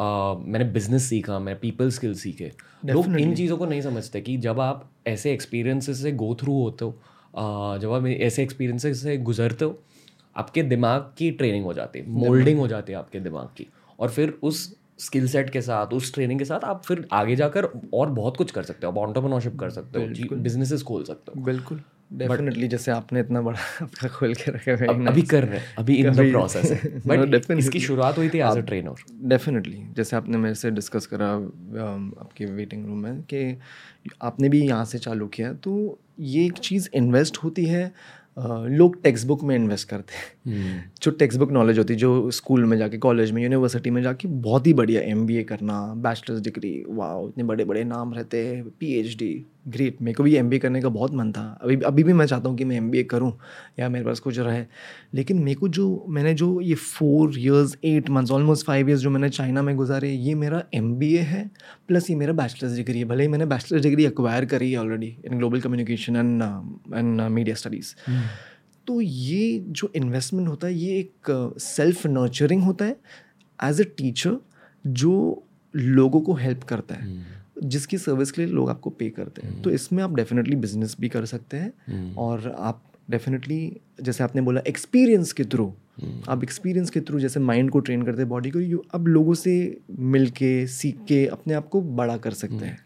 आ, 0.00 0.34
मैंने 0.34 0.64
बिज़नेस 0.64 1.02
सीखा 1.02 1.38
मैं 1.38 1.58
पीपल 1.60 1.90
स्किल 1.90 2.14
सीखे। 2.14 2.52
लोग 2.86 3.18
इन 3.18 3.34
चीज़ों 3.34 3.56
को 3.56 3.66
नहीं 3.66 3.80
समझते 3.80 4.20
कि 4.20 4.36
जब 4.36 4.60
आप 4.60 4.90
ऐसे 5.06 5.32
एक्सपीरियंसेस 5.32 6.02
से 6.02 6.12
गो 6.12 6.34
थ्रू 6.34 6.62
होते 6.62 6.84
हो 6.84 6.98
आ, 7.36 7.76
जब 7.78 7.92
आप 7.92 8.06
ऐसे 8.06 8.42
एक्सपीरियंसेस 8.42 9.02
से 9.02 9.16
गुजरते 9.16 9.64
हो 9.64 9.78
आपके 10.36 10.62
दिमाग 10.62 11.12
की 11.18 11.30
ट्रेनिंग 11.30 11.64
हो 11.64 11.72
जाती 11.72 11.98
है 11.98 12.10
मोल्डिंग 12.10 12.58
हो 12.58 12.68
जाती 12.68 12.92
है 12.92 12.98
आपके 12.98 13.20
दिमाग 13.20 13.46
की। 13.56 13.66
और 13.98 14.10
फिर 14.10 14.38
उस 14.42 14.81
स्किल 15.02 15.26
सेट 15.28 15.50
के 15.50 15.60
साथ 15.60 15.94
उस 15.94 16.12
ट्रेनिंग 16.14 16.38
के 16.38 16.44
साथ 16.44 16.64
आप 16.64 16.82
फिर 16.84 17.06
आगे 17.12 17.36
जाकर 17.36 17.68
और 17.94 18.10
बहुत 18.10 18.36
कुछ 18.36 18.50
कर 18.50 18.62
सकते 18.62 18.86
हो 18.86 18.92
आप 18.92 18.98
ऑन्टरप्रनोरशिप 18.98 19.58
कर 19.60 19.70
सकते 19.70 20.00
हो 20.00 20.36
बिजनेसेस 20.42 20.82
खोल 20.82 21.04
सकते 21.04 21.32
हो। 21.36 21.44
बिल्कुल। 21.44 21.80
डेफिनेटली 22.12 22.66
जैसे 22.68 22.90
आपने 22.92 23.20
इतना 23.20 23.40
बड़ा 23.42 24.08
खोल 24.08 24.34
के 24.34 24.50
रखा 24.50 24.70
है 24.72 24.86
अब 24.88 25.06
अभी 25.08 25.22
कर 25.22 25.44
रहे 25.44 25.58
हैं 25.58 25.74
अभी 25.78 25.94
इन 25.94 26.10
द 26.12 26.30
प्रोसेस 26.30 26.70
है। 26.72 27.00
बट 27.06 27.50
इसकी 27.58 27.80
शुरुआत 27.80 28.18
हुई 28.18 28.28
थी 28.28 28.38
एज 28.38 28.56
अ 28.58 28.60
ट्रेनर 28.60 29.04
डेफिनेटली 29.28 29.82
जैसे 29.96 30.16
आपने 30.16 30.38
मेरे 30.38 30.54
से 30.54 30.70
डिस्कस 30.70 31.06
करा 31.06 31.28
आपके 32.20 32.44
वेटिंग 32.52 32.86
रूम 32.86 32.98
में 32.98 33.22
कि 33.22 33.58
आपने 34.22 34.48
भी 34.48 34.60
यहाँ 34.66 34.84
से 34.84 34.98
चालू 34.98 35.26
किया 35.26 35.52
तो 35.52 35.98
ये 36.20 36.44
एक 36.46 36.58
चीज़ 36.58 36.88
इन्वेस्ट 36.94 37.38
होती 37.38 37.64
है 37.66 37.84
लोग 38.36 39.02
टेक्स्ट 39.02 39.26
बुक 39.26 39.42
में 39.44 39.54
इन्वेस्ट 39.56 39.88
करते 39.88 40.14
हैं। 40.14 40.24
जो 40.46 41.10
टेक्स्ट 41.10 41.38
बुक 41.38 41.52
नॉलेज 41.52 41.78
होती 41.78 41.92
है 41.92 41.98
जो 41.98 42.30
स्कूल 42.30 42.64
में 42.64 42.76
जाके 42.78 42.98
कॉलेज 42.98 43.30
में 43.32 43.42
यूनिवर्सिटी 43.42 43.90
में 43.90 44.02
जाके 44.02 44.28
बहुत 44.28 44.66
ही 44.66 44.72
बढ़िया 44.74 45.02
एमबीए 45.02 45.42
करना 45.44 45.82
बैचलर्स 45.96 46.40
डिग्री 46.42 46.82
वाह 46.88 47.26
इतने 47.28 47.44
बड़े 47.44 47.64
बड़े 47.64 47.84
नाम 47.84 48.14
रहते 48.14 48.46
हैं 48.46 48.64
पी 48.80 48.92
एच 49.00 49.16
डी 49.18 49.34
ग्रेट 49.68 50.00
मेरे 50.02 50.14
को 50.14 50.22
भी 50.22 50.34
एम 50.36 50.50
करने 50.58 50.80
का 50.82 50.88
बहुत 50.88 51.12
मन 51.14 51.30
था। 51.32 51.42
अभी 51.62 51.76
अभी 51.86 52.04
भी 52.04 52.12
मैं 52.12 52.26
चाहता 52.26 52.48
हूँ 52.48 52.56
कि 52.58 52.64
मैं 52.64 52.76
एम 52.76 52.90
बी 52.90 52.98
ए 52.98 53.02
करूँ, 53.04 53.32
या 53.78 53.88
मेरे 53.88 54.04
पास 54.04 54.20
कुछ 54.20 54.38
रहे। 54.38 54.64
लेकिन 55.14 55.38
मेरे 55.38 55.54
को 55.54 55.68
जो, 55.68 56.04
मैंने 56.08 56.32
जो 56.34 56.60
ये 56.60 56.74
four 56.74 57.38
years 57.38 57.76
eight 57.84 58.10
months 58.10 58.30
almost 58.30 58.66
five 58.66 58.88
years 58.88 59.00
जो 59.02 59.10
मैंने 59.10 59.28
चाइना 59.30 59.62
में 59.62 59.74
गुजारे, 59.76 60.10
ये 60.10 60.34
मेरा 60.34 60.62
एम 60.74 61.00
है 61.02 61.50
प्लस 61.88 62.10
ये 62.10 62.16
मेरा 62.16 62.32
बैचलर्स 62.32 62.76
डिग्री 62.76 62.98
है। 62.98 63.04
भले 63.04 63.22
ही 63.22 63.28
मैंने 63.28 63.46
बैचलर्स 63.46 63.82
डिग्री 63.82 64.04
एक्वायर 64.04 64.44
करी 64.44 64.72
है 64.72 64.78
already 64.78 65.16
in 65.26 65.38
global 65.38 65.60
communication 65.60 66.16
and 66.16 66.42
and 66.94 67.20
media 67.20 67.54
studies 67.54 67.94
तो 68.86 69.00
ये 69.00 69.64
जो 69.68 69.92
इन्वेस्टमेंट 69.96 70.48
होता 70.48 70.66
है 70.66 70.74
ये 70.74 70.98
एक 70.98 71.54
सेल्फ 71.58 72.06
नर्चरिंग 72.06 72.62
होता 72.62 72.84
है 72.84 72.96
एज 73.64 73.80
अ 73.80 73.84
टीचर 73.84 74.36
जो 74.86 75.42
लोगों 75.76 76.20
को 76.20 76.34
हेल्प 76.34 76.62
करता 76.64 76.94
है। 76.94 77.06
जिसकी 77.62 77.98
सर्विस 77.98 78.30
के 78.32 78.44
लिए 78.44 78.54
लोग 78.54 78.70
आपको 78.70 78.90
पे 78.90 79.10
करते 79.10 79.42
हैं। 79.42 79.62
तो 79.62 79.70
इसमें 79.70 80.02
आप 80.02 80.14
डेफिनेटली 80.14 80.56
बिज़नेस 80.56 80.96
भी 81.00 81.08
कर 81.08 81.24
सकते 81.24 81.56
हैं 81.56 82.14
और 82.14 82.56
आप 82.58 82.82
डेफिनेटली 83.10 83.80
जैसे 84.02 84.24
आपने 84.24 84.42
बोला 84.42 84.60
एक्सपीरियंस 84.66 85.32
के 85.32 85.44
थ्रू 85.44 85.72
आप 86.28 86.42
एक्सपीरियंस 86.42 86.90
के 86.90 87.00
थ्रू 87.00 87.20
जैसे 87.20 87.40
माइंड 87.40 87.70
को 87.70 87.80
ट्रेन 87.80 88.02
करते 88.02 88.22
हैं 88.22 88.28
बॉडी 88.28 88.50
को 88.50 88.60
यू 88.60 88.84
अब 88.94 89.06
लोगों 89.06 89.34
से 89.34 89.80
मिल 89.98 90.30
के 90.30 90.66
सीख 90.66 90.96
के 91.08 91.26
अपने 91.26 91.54
आप 91.54 91.68
को 91.68 91.80
बड़ा 91.82 92.16
कर 92.16 92.30
सकते 92.30 92.54
हैं। 92.54 92.78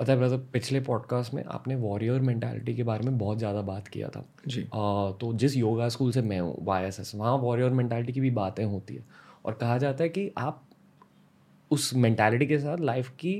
पता 0.00 0.12
है 0.12 0.18
ब्रदर 0.18 0.36
पिछले 0.52 0.80
पॉडकास्ट 0.80 1.34
में 1.34 1.42
आपने 1.44 1.74
वॉरियर 1.74 2.20
मेंटालिटी 2.20 2.74
के 2.74 2.82
बारे 2.82 3.04
में 3.04 3.18
बहुत 3.18 3.38
ज़्यादा 3.38 3.60
बात 3.62 3.88
किया 3.88 4.08
था। 4.08 4.24
जी। 4.46 4.62
आ, 4.62 5.10
तो 5.10 5.32
जिस 5.34 5.56
योगा 5.56 5.88
स्कूल 5.88 6.10
से 6.12 6.22
मैं 6.22 6.40
हूँ 6.40 6.56
वाई 6.64 6.84
एस 6.84 7.00
एस 7.00 7.12
वहाँ 7.14 7.36
वॉरियर 7.38 7.70
मेंटालिटी 7.70 8.12
की 8.12 8.20
भी 8.20 8.30
बातें 8.30 8.64
होती 8.64 8.94
है। 8.94 9.04
और 9.44 9.54
कहा 9.54 9.78
जाता 9.78 10.04
है 10.04 10.08
कि 10.08 10.30
आप 10.38 10.62
उस 11.70 11.94
मेंटालिटी 11.94 12.46
के 12.46 12.58
साथ 12.58 12.80
लाइफ 12.80 13.08
की 13.20 13.34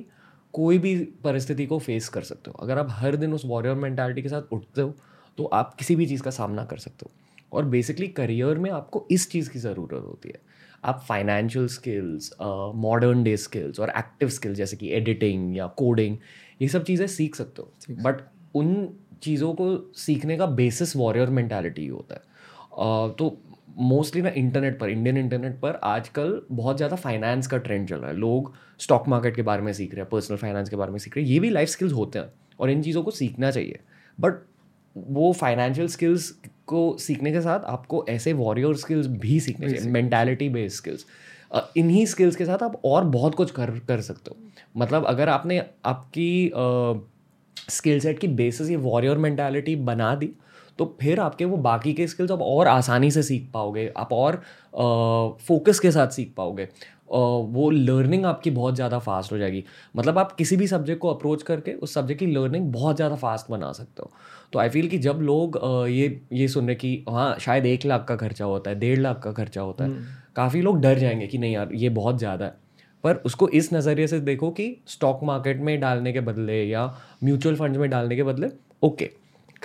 कोई 0.54 0.78
भी 0.78 0.96
परिस्थिति 1.24 1.66
को 1.66 1.78
फेस 1.78 2.08
कर 2.08 2.22
सकते 2.22 2.50
हो। 2.50 2.62
अगर 2.62 2.78
आप 2.78 2.88
हर 2.90 3.16
दिन 3.16 3.32
उस 3.34 3.44
वॉरियर 3.46 3.74
मेंटालिटी 3.76 4.22
के 4.22 4.28
साथ 4.28 4.52
उठते 4.52 4.80
हो 4.80 4.94
तो 5.38 5.44
आप 5.44 5.74
किसी 5.74 5.96
भी 5.96 6.06
चीज़ 6.06 6.22
का 6.22 6.30
सामना 6.30 6.64
कर 6.64 6.76
सकते 6.78 7.06
हो। 7.06 7.10
और 7.52 7.64
बेसिकली 7.64 8.06
करियर 8.08 8.58
में 8.58 8.70
आपको 8.70 9.06
इस 9.10 9.30
चीज़ 9.30 9.50
की 9.50 9.58
ज़रूरत 9.58 10.04
होती 10.04 10.28
है। 10.28 10.40
आप 10.84 11.04
financial 11.08 11.66
skills 11.68 12.32
modern 12.76 13.22
day 13.22 13.36
skills 13.36 13.80
और 13.80 13.90
एक्टिव 13.90 14.28
स्किल्स 14.28 14.56
जैसे 14.56 14.76
कि 14.76 14.90
एडिटिंग 14.92 15.56
या 15.56 15.66
कोडिंग 15.76 16.16
ये 16.62 16.68
सब 16.68 16.84
चीज़ें 16.84 17.06
सीख 17.06 17.34
सकते 17.34 17.62
हो। 17.62 17.72
बट 18.02 18.20
उन 18.54 18.88
चीज़ों 19.22 19.54
को 19.54 19.92
सीखने 19.96 20.36
का 20.36 20.46
बेसिस 20.46 20.96
वॉरियर 20.96 21.30
मेंटालिटी 21.30 21.86
होता 21.86 22.14
है। 22.14 22.20
अ, 22.20 23.14
तो 23.18 23.42
मोस्टली 23.78 24.22
ना 24.22 24.28
इंटरनेट 24.28 24.78
पर 24.78 24.88
इंडियन 24.88 25.16
इंटरनेट 25.16 25.60
पर 25.60 25.80
आजकल 25.84 26.42
बहुत 26.52 26.76
ज़्यादा 26.76 26.96
फाइनेंस 26.96 27.46
का 27.46 27.58
ट्रेंड 27.58 27.88
चल 27.88 27.96
रहा 27.96 28.10
है। 28.10 28.16
लोग 28.16 28.54
स्टॉक 28.78 29.08
मार्केट 29.08 29.36
के 29.36 29.42
बारे 29.42 29.62
में 29.62 29.72
सीख 29.72 29.94
रहे 29.94 30.00
हैं 30.00 30.10
पर्सनल 30.10 30.36
फाइनेंस 30.36 30.68
के 30.68 30.76
बारे 30.76 30.92
में 30.92 30.98
सीख 30.98 31.16
रहे 31.16 31.26
हैं। 31.26 31.32
ये 31.32 31.40
भी 31.40 31.50
लाइफ 31.50 31.68
स्किल्स 31.68 31.92
होते 31.92 32.18
हैं 32.18 32.32
और 32.60 32.70
इन 32.70 32.82
चीज़ों 32.82 33.02
को 33.02 33.10
सीखना 33.10 33.50
चाहिए। 33.50 33.80
बट 34.20 34.32
वो 34.96 35.32
फाइनेंशियल 35.32 35.88
स्किल्स 35.88 36.30
को 36.66 36.96
सीखने 36.98 37.32
के 37.32 37.40
साथ 37.40 37.60
आपको 37.60 38.06
ऐसे 38.08 38.32
वॉरियर 38.32 38.74
स्किल्स 38.74 39.06
भी 39.06 39.40
सीखने 39.40 39.70
चाहिए 39.70 39.90
मेंटालिटी 39.90 40.48
बेस्ड 40.48 40.76
स्किल्स 40.76 41.06
इन्हीं 41.76 42.04
स्किल्स 42.06 42.36
के 42.36 42.44
साथ 42.44 42.62
आप 42.62 42.80
और 42.84 43.04
बहुत 43.04 43.34
कुछ 43.34 43.50
कर 43.50 43.70
कर 43.88 44.00
सकते 44.00 44.30
हो। 44.30 44.36
मतलब 44.76 45.06
अगर 45.06 45.28
आपने 45.28 45.62
आपकी 45.84 46.50
स्किल 47.70 48.00
सेट 48.00 48.18
की 48.18 48.28
बेसिस 48.30 48.70
ये 48.70 48.76
वॉरियर 48.78 49.18
मेंटालिटी 49.18 49.76
बना 49.76 50.14
दी 50.14 50.30
तो 50.78 50.84
फिर 51.00 51.20
आपके 51.20 51.44
वो 51.44 51.56
बाकी 51.56 51.92
के 51.94 52.06
स्किल्स 52.06 52.30
आप 52.30 52.40
और 52.42 52.68
आसानी 52.68 53.10
से 53.10 53.22
सीख 53.22 53.48
पाओगे, 53.54 53.92
आप 53.96 54.12
और 54.12 54.36
फोकस 55.46 55.78
के 55.80 55.90
साथ 55.90 56.08
सीख 56.08 56.32
पाओगे। 56.36 56.68
वो 57.08 57.70
लर्निंग 57.70 58.24
आपकी 58.26 58.50
बहुत 58.50 58.74
ज़्यादा 58.74 58.98
फास्ट 58.98 59.32
हो 59.32 59.38
जाएगी। 59.38 59.62
मतलब 59.96 60.18
आप 60.18 60.32
किसी 60.32 60.56
भी 60.56 60.66
सब्जेक्ट 60.66 61.00
को 61.00 61.08
अप्रोच 61.08 61.42
करके 61.42 61.72
उस 61.72 61.94
सब्जेक्ट 61.94 62.20
की 62.20 62.26
लर्निंग 62.26 62.72
बहुत 62.72 62.96
ज़्यादा 62.96 63.16
फास्ट 63.16 63.50
बना 63.50 63.72
सकते 63.72 64.02
हो। 64.02 64.10
तो 64.52 64.58
आई 64.58 64.68
फील 64.68 64.88
कि 64.88 64.98
जब 64.98 65.18
लोग 65.22 65.58
ये 65.90 66.20
ये 66.32 66.48
सुन 66.48 66.66
रहे 66.66 66.76
कि 66.76 67.04
हाँ 67.08 67.38
शायद 67.40 67.66
एक 67.66 67.86
लाख 67.86 68.04
का 68.08 68.16
खर्चा 68.16 68.44
होता 68.44 68.70
है 68.70 68.78
डेढ़ 68.78 68.98
लाख 68.98 69.20
का 69.22 69.32
खर्चा 69.32 69.60
होता 69.60 69.84
है 69.84 70.04
काफ़ी 70.36 70.60
लोग 70.62 70.80
डर 70.80 70.98
जाएँगे 70.98 71.26
कि 71.26 71.38
नहीं 71.38 71.54
यार 71.54 71.72
ये 71.74 71.88
बहुत 71.90 72.18
ज़्यादा 72.18 72.44
है। 72.44 72.54
पर 73.04 73.16
उसको 73.26 73.48
इस 73.48 73.72
नज़रिए 73.72 74.06
से 74.06 74.20
देखो 74.20 74.50
कि 74.50 74.76
स्टॉक 74.86 75.20
मार्केट 75.24 75.60
में 75.60 75.78
डालने 75.80 76.12
के 76.12 76.20
बदले 76.20 76.62
या 76.64 76.86
म्यूचुअल 77.24 77.56
फंड्स 77.56 77.78
में 77.78 77.88
डालने 77.90 78.16
के 78.16 78.22
बदले 78.22 78.48
ओके 78.82 79.10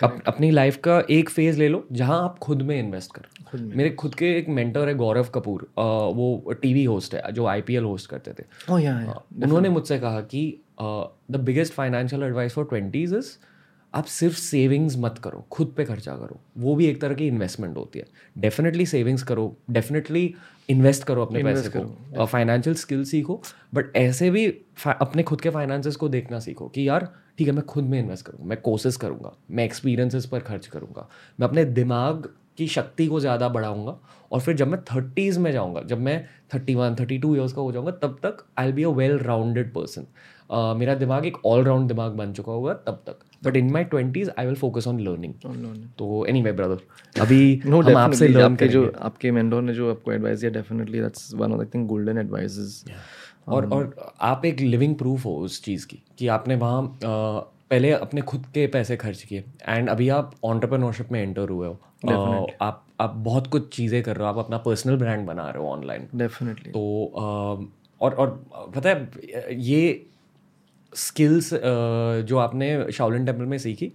अप, 0.03 0.21
अपनी 0.27 0.49
लाइफ 0.51 0.77
का 0.77 1.01
एक 1.11 1.29
फ़ेज़ 1.29 1.59
ले 1.59 1.67
लो 1.67 1.85
जहाँ 1.91 2.21
आप 2.23 2.37
खुद 2.39 2.61
में 2.61 2.77
इन्वेस्ट 2.79 3.11
करो। 3.15 3.59
मेरे 3.75 3.89
खुद 3.89 4.15
के 4.15 4.31
एक 4.37 4.49
मेंटर 4.49 4.87
है 4.87 4.93
गौरव 4.95 5.27
कपूर 5.35 5.61
अ, 5.77 5.81
वो 5.81 6.53
टीवी 6.61 6.83
होस्ट 6.83 7.15
है 7.15 7.31
जो 7.33 7.45
आईपीएल 7.45 7.83
होस्ट 7.83 8.09
करते 8.09 8.31
थे। 8.33 8.45
ओ 8.73 8.77
या 8.77 8.99
या 9.01 9.21
उन्होंने 9.43 9.69
मुझसे 9.69 9.99
कहा 9.99 10.21
कि 10.33 10.43
the 10.81 11.39
biggest 11.45 11.73
financial 11.73 12.23
advice 12.23 12.53
for 12.53 12.65
twenties 12.65 13.13
is 13.13 13.31
आप 13.93 14.05
सिर्फ़ 14.05 14.35
सेविंग्स 14.37 14.95
मत 14.97 15.17
करो 15.23 15.43
खुद 15.51 15.73
पे 15.77 15.85
खर्चा 15.85 16.15
करो। 16.15 16.39
वो 16.57 16.75
भी 16.75 16.85
एक 16.85 17.01
तरह 17.01 17.13
की 17.13 17.27
इन्वेस्टमेंट 17.27 17.77
होती 17.77 17.99
है। 17.99 18.05
डेफिनेटली 18.37 18.85
सेविंग्स 18.85 19.23
करो 19.23 19.55
डेफिनेटली 19.69 20.33
इन्वेस्ट 20.69 21.03
करो 21.03 21.25
अपने 21.25 21.43
पैसे 21.43 21.69
को 21.69 22.25
फाइनेंशियल 22.25 22.75
स्किल 22.75 23.03
सीखो 23.03 23.41
बट 23.73 23.95
ऐसे 23.95 24.29
भी 24.29 24.45
अपने 24.87 25.23
खुद 25.23 25.41
के 25.41 25.49
फाइनेंसेस 25.49 25.95
को 25.95 26.09
देखना 26.09 26.39
सीखो 26.39 26.67
कि 26.67 26.89
यार 26.89 27.07
ठीक 27.37 27.47
है 27.47 27.53
मैं 27.53 27.65
खुद 27.65 27.83
में 27.83 27.99
इन्वेस्ट 27.99 28.25
करूँगा 28.25 28.45
मैं 28.45 28.61
कोर्सेज 28.61 28.95
करूँगा 28.95 29.33
मैं 29.51 29.65
एक्सपीरियंसेस 29.65 30.25
पर 30.25 30.39
खर्च 30.39 30.67
करूँगा 30.67 31.07
मैं 31.39 31.47
अपने 31.47 31.65
दिमाग 31.65 32.29
की 32.57 32.67
शक्ति 32.67 33.07
को 33.07 33.19
ज़्यादा 33.19 33.49
बढ़ाऊँगा 33.49 33.97
और 34.31 34.39
फिर 34.39 34.55
जब 34.55 34.67
मैं 34.67 34.81
थर्टीज़ 34.81 35.39
में 35.39 35.51
जाऊँगा 35.51 35.81
जब 35.81 35.99
मैं 35.99 36.25
thirty 36.55 36.75
one 36.75 36.95
thirty 36.95 37.17
two 37.17 37.35
years 37.35 37.53
का 37.53 37.61
हो 37.61 37.71
जाऊँगा 37.71 37.91
तब 37.91 38.19
तक 38.25 38.45
I 38.57 38.65
will 38.65 38.75
be 38.75 38.83
a 38.83 38.87
well 38.87 39.19
rounded 39.19 39.73
person 39.73 40.07
मेरा 40.79 40.95
दिमाग 40.95 41.25
एक 41.25 41.37
ऑल 41.45 41.63
राउंड 41.63 41.87
दिमाग 41.87 42.11
बन 42.11 42.33
चुका 42.33 42.51
होगा 42.51 42.73
तब 42.73 43.03
तक। 43.07 43.15
But 43.43 43.55
in 43.55 43.71
my 43.71 43.83
twenties 43.83 44.29
I 44.39 44.45
will 44.45 44.55
focus 44.55 44.87
on 44.87 44.99
learning 44.99 45.33
तो 45.97 46.25
एनी 46.25 46.41
वे 46.41 46.51
ब्रदर 46.51 47.21
अभी 47.21 47.61
नो 47.65 47.81
हम 47.81 47.97
आपसे 47.97 48.27
लर्न 48.27 48.51
आपके 48.51 48.67
जो 48.67 48.93
आपके 48.99 49.31
मेंटोर 49.31 49.61
ने 49.61 49.73
जो 49.73 49.91
आपको 49.91 50.11
एडवाइस 50.11 50.39
दिया 50.39 50.51
definitely 50.51 51.01
that's 51.01 51.33
one 51.33 51.53
of 51.53 51.61
the 51.61 51.69
thing 51.75 51.87
golden 51.87 52.17
advices 52.17 52.85
और 53.47 53.69
और 53.69 54.13
आप 54.21 54.45
एक 54.45 54.59
लिविंग 54.59 54.95
प्रूफ 54.95 55.25
हो 55.25 55.35
उस 55.35 55.63
चीज़ 55.63 55.87
की 55.87 56.03
कि 56.17 56.27
आपने 56.27 56.55
वहाँ 56.55 56.99
पहले 57.69 57.91
अपने 57.91 58.21
खुद 58.21 58.45
के 58.45 58.67
पैसे 58.67 58.97
खर्च 58.97 59.23
किए 59.23 59.43
एंड 59.67 59.89
अभी 59.89 60.09
आप 60.09 60.35
ऑन्टरप्रनोरशिप 60.43 61.11
में 61.11 61.21
एंटर 61.23 61.49
हुए 61.49 61.67
हो। 61.67 61.79
आप 62.61 62.85
आप 63.01 63.13
बहुत 63.15 63.47
कुछ 63.47 63.75
चीज़ें 63.75 64.03
कर 64.03 64.15
रहे 64.15 64.23
हो 64.23 64.29
आप 64.29 64.37
अपना 64.37 64.57
पर्सनल 64.57 64.97
ब्रांड 64.97 65.25
बना 65.27 65.49
रहे 65.49 65.63
हो 65.63 65.69
ऑनलाइन 65.69 66.07
डेफिनेटली 66.15 66.71
तो 66.71 67.11
और 68.01 68.13
और 68.13 68.45
पता 68.75 68.89
है 68.89 69.09
ये 69.53 70.07
स्किल्स 70.93 71.49
जो 72.25 72.37
आपने 72.37 72.91
शाओलिन 72.93 73.25
टेंपल 73.25 73.45
में 73.45 73.57
सीखी 73.57 73.91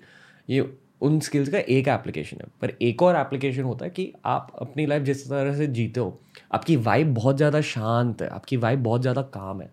ये 0.49 0.69
उन 1.03 1.19
स्किल्स 1.21 1.49
का 1.49 1.59
एक 1.59 1.89
एप्लीकेशन 1.89 2.37
है। 2.37 2.47
पर 2.61 2.71
एक 2.83 3.03
और 3.03 3.17
एप्लीकेशन 3.17 3.63
होता 3.63 3.85
है 3.85 3.91
कि 3.91 4.13
आप 4.27 4.53
अपनी 4.61 4.87
लाइफ 4.87 5.03
जिस 5.03 5.29
तरह 5.29 5.57
से 5.57 5.67
जीते 5.69 6.01
हो 6.01 6.19
आपकी 6.55 6.77
वाइब 6.79 7.15
बहुत 7.15 7.37
ज़्यादा 7.37 7.61
शांत 7.63 8.23
है 8.23 8.29
आपकी 8.29 8.57
वाइब 8.57 8.83
बहुत 8.83 9.01
ज़्यादा 9.01 9.23
काम 9.35 9.61
है। 9.61 9.71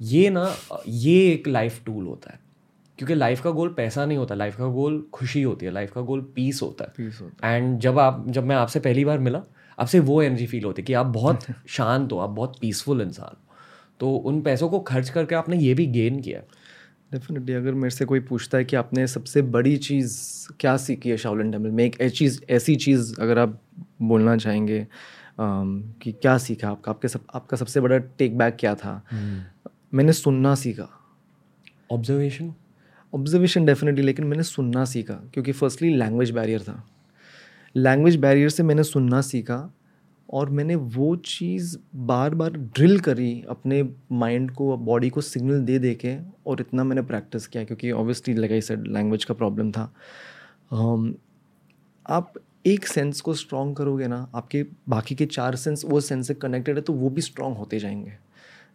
ये 0.00 0.28
ना 0.30 0.50
ये 0.88 1.32
एक 1.32 1.48
लाइफ 1.48 1.82
टूल 1.86 2.06
होता 2.06 2.32
है। 2.32 2.38
क्योंकि 2.98 3.14
लाइफ 3.14 3.40
का 3.42 3.50
गोल 3.50 3.68
पैसा 3.74 4.04
नहीं 4.06 4.18
होता 4.18 4.34
लाइफ 4.34 4.56
का 4.56 4.66
गोल 4.70 5.02
खुशी 5.12 5.42
होती 5.42 5.66
है 5.66 5.72
लाइफ 5.72 5.92
का 5.92 6.00
गोल 6.02 6.20
पीस 6.36 6.60
होता 6.62 6.84
है। 6.84 7.10
एंड 7.44 7.78
जब 7.80 7.98
आप 7.98 8.24
जब 8.28 8.44
मैं 8.44 8.56
आपसे 8.56 8.80
पहली 8.80 9.04
बार 9.04 9.18
मिला 9.18 9.42
आपसे 9.78 10.00
वो 10.00 10.20
एनर्जी 10.22 10.46
फील 10.46 10.64
होती 10.64 10.82
है 10.82 10.86
कि 10.86 10.92
आप 10.94 11.06
बहुत 11.14 11.46
शांत 11.68 12.12
हो 12.12 12.18
आप 12.18 12.30
बहुत 12.30 12.58
पीसफुल 12.60 13.00
इंसान 13.02 13.36
हो। 13.36 13.53
तो 14.00 14.16
उन 14.16 14.40
पैसों 14.40 14.68
को 14.68 14.80
खर्च 14.80 15.08
करके 15.08 15.34
आपने 15.34 15.56
ये 15.56 15.74
भी 15.74 15.86
गेन 15.86 16.20
किया। 16.20 16.40
डेफिनेटली 17.12 17.52
अगर 17.52 17.74
मेरे 17.74 17.90
से 17.90 18.04
कोई 18.04 18.20
पूछता 18.20 18.58
है 18.58 18.64
कि 18.64 18.76
आपने 18.76 19.06
सबसे 19.06 19.42
बड़ी 19.42 19.76
चीज़ 19.76 20.18
क्या 20.60 20.76
सीखी 20.76 21.10
है 21.10 21.16
शाओलिन 21.16 21.50
टेंपल 21.50 21.70
में? 21.70 21.84
एक 21.84 22.00
ऐसी 22.00 22.16
चीज़ 22.16 22.40
ऐसी 22.50 22.76
चीज़ 22.76 23.20
अगर 23.20 23.38
आप 23.38 23.60
बोलना 24.02 24.36
चाहेंगे 24.36 24.86
अम, 25.38 25.94
कि 26.02 26.12
क्या 26.12 26.38
सीखा 26.38 26.68
आपका? 26.68 26.92
आपके 26.92 27.08
सब 27.08 27.20
आपका 27.34 27.56
सबसे 27.56 27.80
बड़ा 27.80 27.98
टेक 27.98 28.38
बैक 28.38 28.56
क्या 28.60 28.74
था? 28.74 29.02
hmm. 29.04 29.74
मैंने 29.94 30.12
सुनना 30.12 30.54
सीखा। 30.54 30.88
ऑब्जर्वेशन 31.92 32.54
ऑब्जर्वेशन 33.14 33.64
डेफिनेटली 33.64 34.02
लेकिन 34.02 34.24
मैंने 34.24 34.42
सुनना 34.42 34.84
सीखा 34.84 35.14
क्योंकि 35.14 35.52
फर्स्टली 35.52 35.94
लैंग्वेज 35.96 36.30
बैरियर 36.30 36.62
था। 36.62 36.88
लैंग्वेज 37.76 38.16
बैरियर 38.16 38.48
से 38.48 38.62
मैंने 38.62 38.82
सुनना 38.82 39.20
सीखा 39.20 39.74
और 40.30 40.50
मैंने 40.50 40.74
वो 40.74 41.16
चीज़ 41.16 41.78
बार 41.96 42.34
बार 42.34 42.50
ड्रिल 42.50 43.00
करी 43.00 43.44
अपने 43.48 43.88
माइंड 44.12 44.50
को 44.50 44.76
बॉडी 44.76 45.10
को 45.10 45.20
सिग्नल 45.20 45.60
दे 45.60 45.78
दे 45.78 45.94
के 45.94 46.16
और 46.46 46.60
इतना 46.60 46.84
मैंने 46.84 47.02
प्रैक्टिस 47.02 47.46
किया 47.46 47.64
क्योंकि 47.64 47.90
ऑब्वियसली 47.90 48.34
लगा 48.34 48.60
सेड 48.60 48.86
लैंग्वेज 48.86 49.24
का 49.24 49.34
प्रॉब्लम 49.34 49.70
था। 49.70 49.92
um, 50.74 51.14
आप 52.06 52.32
एक 52.66 52.86
सेंस 52.86 53.20
को 53.20 53.34
स्ट्रॉन्ग 53.34 53.76
करोगे 53.76 54.06
ना 54.06 54.30
आपके 54.34 54.66
बाकी 54.88 55.14
के 55.14 55.26
चार 55.26 55.56
सेंस 55.56 55.84
वो 55.84 56.00
सेंस 56.00 56.26
से 56.26 56.34
कनेक्टेड 56.34 56.76
है 56.76 56.82
तो 56.82 56.92
वो 56.92 57.10
भी 57.10 57.20
स्ट्रॉन्ग 57.20 57.56
होते 57.56 57.78
जाएँगे। 57.78 58.12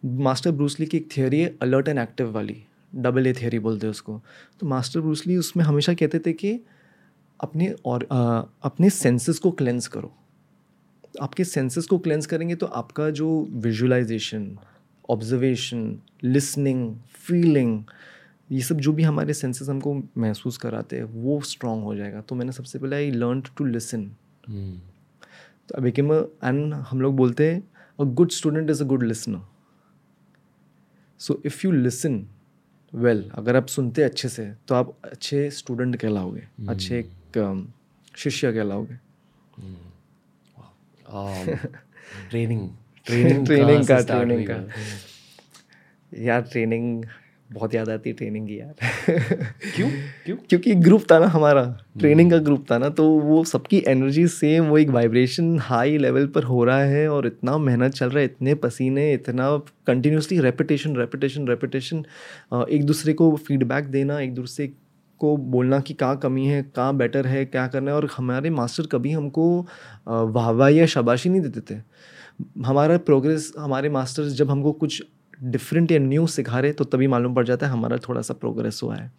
मास्टर 0.04 0.50
ब्रूसली 0.50 0.86
की 0.86 0.96
एक 0.96 1.08
थियोरी 1.16 1.40
है 1.40 1.56
अलर्ट 1.62 1.88
एंड 1.88 1.98
एक्टिव 1.98 2.32
वाली 2.32 2.64
डबल 2.94 3.26
ए 3.26 3.32
थियोरी 3.32 3.58
बोलते 3.58 3.86
हैं 3.86 3.90
उसको। 3.90 4.20
तो 4.60 4.66
मास्टर 4.66 5.00
ब्रूसली 5.00 5.36
उसमें 5.36 5.64
हमेशा 5.64 5.94
कहते 5.94 6.18
थे 6.18 6.32
कि 6.32 6.60
अपने 7.40 7.74
और 7.84 8.04
अ, 8.04 8.42
अपने 8.62 8.90
सेंसेस 8.90 9.38
को 9.38 9.50
क्लेंस 9.50 9.88
करो। 9.88 10.14
आपके 11.22 11.44
सेंसेस 11.44 11.86
को 11.86 11.98
क्लेंस 11.98 12.26
करेंगे 12.26 12.54
तो 12.54 12.66
आपका 12.66 13.10
जो 13.10 13.28
विजुअलाइजेशन 13.52 14.56
ऑब्जर्वेशन 15.10 15.98
लिसनिंग 16.24 16.94
फीलिंग 17.26 17.84
ये 18.50 18.60
सब 18.60 18.76
जो 18.76 18.92
भी 18.92 19.02
हमारे 19.02 19.34
सेंसेस 19.34 19.68
हमको 19.68 19.94
महसूस 20.18 20.56
कराते 20.56 20.96
हैं 20.96 21.04
वो 21.04 21.40
स्ट्रांग 21.40 21.82
हो 21.82 21.94
जाएगा। 21.94 22.20
तो 22.20 22.34
मैंने 22.34 22.52
सबसे 22.52 22.78
पहले 22.78 22.96
आई 22.96 23.10
लर्न 23.10 23.40
टू 23.40 23.64
लिसन 23.64 24.04
तो 25.68 25.74
अब 25.78 25.86
एक 25.86 25.98
एंड 25.98 26.74
हम 26.74 27.00
लोग 27.00 27.16
बोलते 27.16 27.50
हैं 27.52 27.60
a 28.00 28.04
good 28.04 28.30
student 28.30 28.70
is 28.70 28.82
a 28.82 28.86
good 28.86 29.02
listener 29.02 29.40
so 31.20 31.40
if 31.46 31.60
you 31.66 31.72
listen 31.72 32.26
well 32.92 33.30
अगर 33.34 33.56
आप 33.56 33.66
सुनते 33.66 34.02
अच्छे 34.02 34.28
से 34.28 34.52
तो 34.68 34.74
आप 34.74 34.96
अच्छे 35.04 35.50
स्टूडेंट 35.50 35.96
कहलाओगे 35.96 36.42
अच्छे 36.68 36.98
एक 36.98 37.38
um, 37.38 37.66
शिष्य 38.16 38.52
कहलाओगे। 38.52 38.94
ट्रेनिंग 42.30 42.68
ट्रेनिंग 43.06 43.46
ट्रेनिंग 43.46 43.86
का 43.86 44.00
ट्रेनिंग 44.00 44.46
का। 44.46 44.66
यार 46.18 46.42
ट्रेनिंग 46.42 47.04
बहुत 47.52 47.74
याद 47.74 47.88
आती 47.88 48.10
है 48.10 48.16
ट्रेनिंग 48.16 48.48
की 48.48 48.60
यार। 48.60 48.74
क्यों? 49.76 49.90
क्यों? 50.24 50.36
क्योंकि 50.36 50.74
ग्रुप 50.74 51.02
था 51.12 51.18
ना 51.18 51.26
हमारा 51.26 51.84
ट्रेनिंग 51.98 52.30
का 52.30 52.38
ग्रुप 52.38 52.66
था 52.70 52.78
ना 52.78 52.88
तो 52.88 53.08
वो 53.08 53.44
सबकी 53.44 53.82
एनर्जी 53.88 54.26
सेम 54.26 54.64
वो 54.64 54.78
एक 54.78 54.88
वाइब्रेशन 54.88 55.58
हाई 55.58 55.98
लेवल 55.98 56.26
पर 56.26 56.42
हो 56.42 56.64
रहा 56.64 56.82
है 56.82 57.08
और 57.08 57.26
इतना 57.26 57.58
मेहनत 57.58 57.92
चल 57.92 58.08
रहा 58.08 58.18
है 58.18 58.24
इतने 58.24 58.54
पसीने 58.54 59.12
इतना 59.12 59.56
कंटिन्यूसली 59.86 60.40
रेपिटेशन 60.40 60.96
रेपिटेशन 60.96 61.48
रेपिटेशन 61.48 62.04
एक 62.70 62.84
दूसरे 62.84 63.12
को 63.12 63.36
फीडबैक 63.36 63.84
देना 63.84 64.20
एक 64.20 64.34
दूसरे 64.34 64.72
को 65.20 65.36
बोलना 65.36 65.80
कि 65.80 65.94
कहाँ 65.94 66.16
कमी 66.18 66.46
है, 66.46 66.62
कहाँ 66.76 66.96
बेटर 66.96 67.26
है, 67.26 67.44
क्या 67.46 67.66
करना 67.68 67.90
है 67.90 67.96
और 67.96 68.08
हमारे 68.16 68.50
मास्टर 68.50 68.86
कभी 68.92 69.12
हमको 69.12 69.60
वाहवाह 70.08 70.68
या 70.68 70.86
शाबाशी 70.88 71.28
नहीं 71.28 71.40
देते 71.42 71.60
थे। 71.70 71.80
हमारा 72.64 72.98
प्रोग्रेस 73.00 73.52
हमारे 73.58 73.88
मास्टर्स 73.90 74.32
जब 74.34 74.50
हमको 74.50 74.72
कुछ 74.74 75.02
डिफरेंट 75.42 75.92
या 75.92 75.98
न्यू 75.98 76.26
सिखा 76.28 76.60
रहे 76.60 76.72
तो 76.72 76.84
तभी 76.84 77.06
मालूम 77.06 77.34
पड़ 77.34 77.44
जाता 77.46 77.66
है 77.66 77.72
हमारा 77.72 77.96
थोड़ा 78.08 78.20
सा 78.22 78.34
प्रोग्रेस 78.34 78.80
हुआ 78.82 78.96
है। 78.96 79.12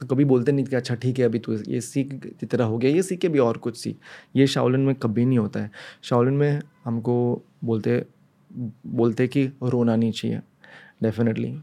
कभी 0.00 0.24
बोलते 0.24 0.52
नहीं 0.52 0.64
कि 0.64 0.76
अच्छा 0.76 0.94
ठीक 0.94 1.18
है, 1.18 1.24
अभी 1.24 1.38
तो 1.38 1.52
ये 1.54 1.80
सीख 1.80 2.08
की 2.38 2.46
तरह 2.46 2.64
हो 2.64 2.78
गया, 2.78 2.90
ये 2.90 3.02
सीख 3.02 3.20
के 3.20 3.28
भी 3.28 3.38
और 3.38 3.56
कुछ 3.58 3.76
सीख। 3.76 3.98
ये 4.36 4.46
शाओलिन 4.46 4.80
में 4.80 4.94
कभी 4.94 5.24
नहीं 5.24 5.38
होता 5.38 5.60
है। 5.60 5.70
शाओलिन 6.02 6.34
में 6.34 6.60
हमको 6.84 7.42
बोलते 7.64 8.04
बोलते 8.50 9.26
कि 9.28 9.44
रोना 9.64 9.96
नहीं 9.96 10.12
चाहिए 10.12 10.40
डेफिनेटली 11.02 11.54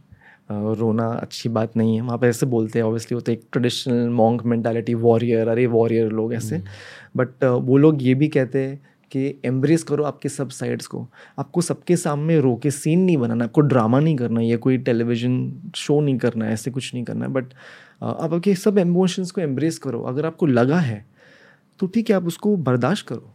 रोना 0.49 1.07
अच्छी 1.13 1.49
बात 1.49 1.75
नहीं 1.77 1.95
है। 1.95 2.01
वहाँ 2.01 2.17
पे 2.17 2.27
ऐसे 2.27 2.45
बोलते 2.45 2.79
हैं 2.79 2.85
ऑब्वियसली 2.85 3.15
होते 3.15 3.33
एक 3.33 3.41
ट्रेडिशनल 3.51 4.09
मॉन्ग 4.11 4.41
मेंटालिटी 4.45 4.93
वॉरियर 4.95 5.47
अरे 5.47 5.65
वॉरियर 5.67 6.11
लोग 6.11 6.33
ऐसे। 6.33 6.61
बट 7.17 7.43
वो 7.43 7.77
लोग 7.77 8.03
ये 8.03 8.13
भी 8.13 8.27
कहते 8.27 8.59
हैं 8.59 8.79
कि 9.11 9.27
एम्ब्रेस 9.45 9.83
करो 9.83 10.03
आपके 10.03 10.29
सब 10.29 10.49
साइड्स 10.51 10.87
को। 10.87 11.05
आपको 11.39 11.61
सबके 11.61 11.95
सामने 11.97 12.39
रो 12.39 12.55
के 12.63 12.71
सीन 12.71 12.99
नहीं 12.99 13.17
बनाना 13.17 13.45
आपको 13.45 13.61
ड्रामा 13.63 13.99
नहीं 13.99 14.15
करना 14.15 14.41
या 14.41 14.57
कोई 14.57 14.77
टेलीविज़न 14.79 15.71
शो 15.75 15.99
नहीं 16.01 16.17
करना 16.17 16.45
है 16.45 16.53
ऐसे 16.53 16.71
कुछ 16.71 16.93
नहीं 16.93 17.03
करना। 17.03 17.25
है 17.25 17.31
बट 17.31 17.53
आप 18.03 18.33
आपके 18.33 18.55
सब 18.55 18.77
इमोशंस 18.77 19.31
को 19.31 19.41
एम्ब्रेस 19.41 19.77
करो। 19.77 20.01
अगर 20.03 20.25
आपको 20.25 20.45
लगा 20.45 20.79
है 20.79 21.05
तो 21.79 21.87
ठीक 21.87 22.09
है 22.09 22.15
आप 22.15 22.27
उसको 22.27 22.55
बर्दाश्त 22.57 23.07
करो। 23.07 23.33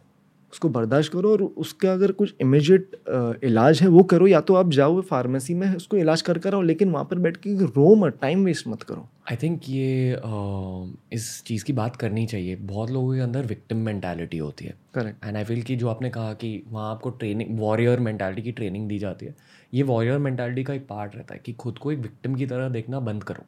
उसको 0.55 0.69
बर्दाश्त 0.69 1.11
करो 1.11 1.31
और 1.31 1.41
उसका 1.59 1.91
अगर 1.93 2.11
कुछ 2.19 2.33
इमिजिएट 2.41 2.95
इलाज 3.43 3.81
है 3.81 3.87
वो 3.87 4.03
करो। 4.11 4.27
या 4.27 4.39
तो 4.41 4.55
आप 4.55 4.69
जाओ 4.71 5.01
फार्मेसी 5.09 5.53
में 5.53 5.67
उसको 5.75 5.97
इलाज 5.97 6.21
कर 6.21 6.37
कर 6.37 6.55
आओ 6.55 6.61
लेकिन 6.61 6.91
वहाँ 6.91 7.05
पर 7.05 7.19
बैठ 7.19 7.37
के 7.37 7.55
रो 7.57 7.93
मत 7.95 8.17
टाइम 8.21 8.45
वेस्ट 8.45 8.67
मत 8.67 8.83
करो। 8.83 9.07
आई 9.31 9.37
थिंक 9.43 9.61
ये 9.69 10.11
अ, 10.13 10.93
इस 11.13 11.43
चीज़ 11.47 11.65
की 11.65 11.73
बात 11.73 11.95
करनी 11.95 12.25
चाहिए। 12.27 12.55
बहुत 12.55 12.91
लोगों 12.91 13.13
के 13.15 13.19
अंदर 13.21 13.45
विक्टिम 13.45 13.77
मैंटेलिटी 13.85 14.37
होती 14.37 14.65
है। 14.65 14.73
करेक्ट 14.93 15.25
एंड 15.25 15.37
आई 15.37 15.43
फील 15.43 15.61
कि 15.61 15.75
जो 15.75 15.87
आपने 15.87 16.09
कहा 16.09 16.33
कि 16.33 16.61
वहाँ 16.69 16.91
आपको 16.91 17.09
ट्रेनिंग 17.09 17.59
वॉरियर 17.59 17.99
मैंटेलिटी 17.99 18.41
की 18.41 18.51
ट्रेनिंग 18.51 18.87
दी 18.89 18.99
जाती 18.99 19.25
है 19.25 19.35
ये 19.73 19.83
वॉरियर 19.83 20.17
मेंटालिटी 20.19 20.63
का 20.63 20.73
एक 20.73 20.87
पार्ट 20.87 21.15
रहता 21.15 21.33
है 21.33 21.41
कि 21.45 21.53
खुद 21.53 21.77
को 21.77 21.91
एक 21.91 21.99
विक्टिम 21.99 22.35
की 22.35 22.45
तरह 22.45 22.69
देखना 22.69 22.99
बंद 23.01 23.23
करो। 23.23 23.45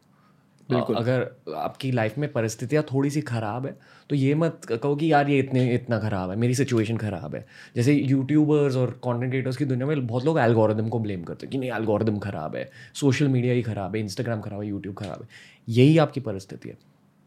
अगर 0.72 1.28
आपकी 1.56 1.92
लाइफ 1.92 2.18
में 2.18 2.32
परिस्थितियाँ 2.32 2.84
थोड़ी 2.84 3.10
सी 3.10 3.22
ख़राब 3.24 3.66
है 3.66 3.76
तो 4.10 4.16
ये 4.16 4.34
मत 4.36 4.66
कहो 4.66 4.96
कि 4.96 5.12
यार 5.12 5.30
ये 5.30 5.40
इतने 5.40 5.64
इतना 5.74 6.00
ख़राब 6.00 6.30
है 6.30 6.36
मेरी 6.38 6.56
सिचुएशन 6.56 6.98
ख़राब 6.98 7.36
है। 7.36 7.46
जैसे 7.76 7.94
यूट्यूबर्स 7.94 8.76
और 8.76 8.92
कॉन्टेंट 9.02 9.32
क्रिएटर्स 9.32 9.58
की 9.58 9.66
दुनिया 9.66 9.88
में 9.88 10.06
बहुत 10.08 10.26
लोग 10.26 10.40
एल्गोरिदम 10.40 10.90
को 10.90 11.00
ब्लेम 11.00 11.24
करते 11.24 11.46
हैं 11.46 11.52
कि 11.52 11.58
नहीं 11.58 11.72
एल्गोरिदम 11.72 12.18
ख़राब 12.20 12.56
है 12.56 12.70
सोशल 12.96 13.28
मीडिया 13.28 13.54
ही 13.54 13.62
ख़राब 13.62 13.96
है 13.96 14.02
इंस्टाग्राम 14.02 14.42
ख़राब 14.42 14.62
है 14.62 14.68
यूट्यूब 14.68 14.96
ख़राब 14.96 15.22
है। 15.22 15.28
यही 15.70 15.98
आपकी 15.98 16.20
परिस्थिति 16.22 16.70
है। 16.70 16.78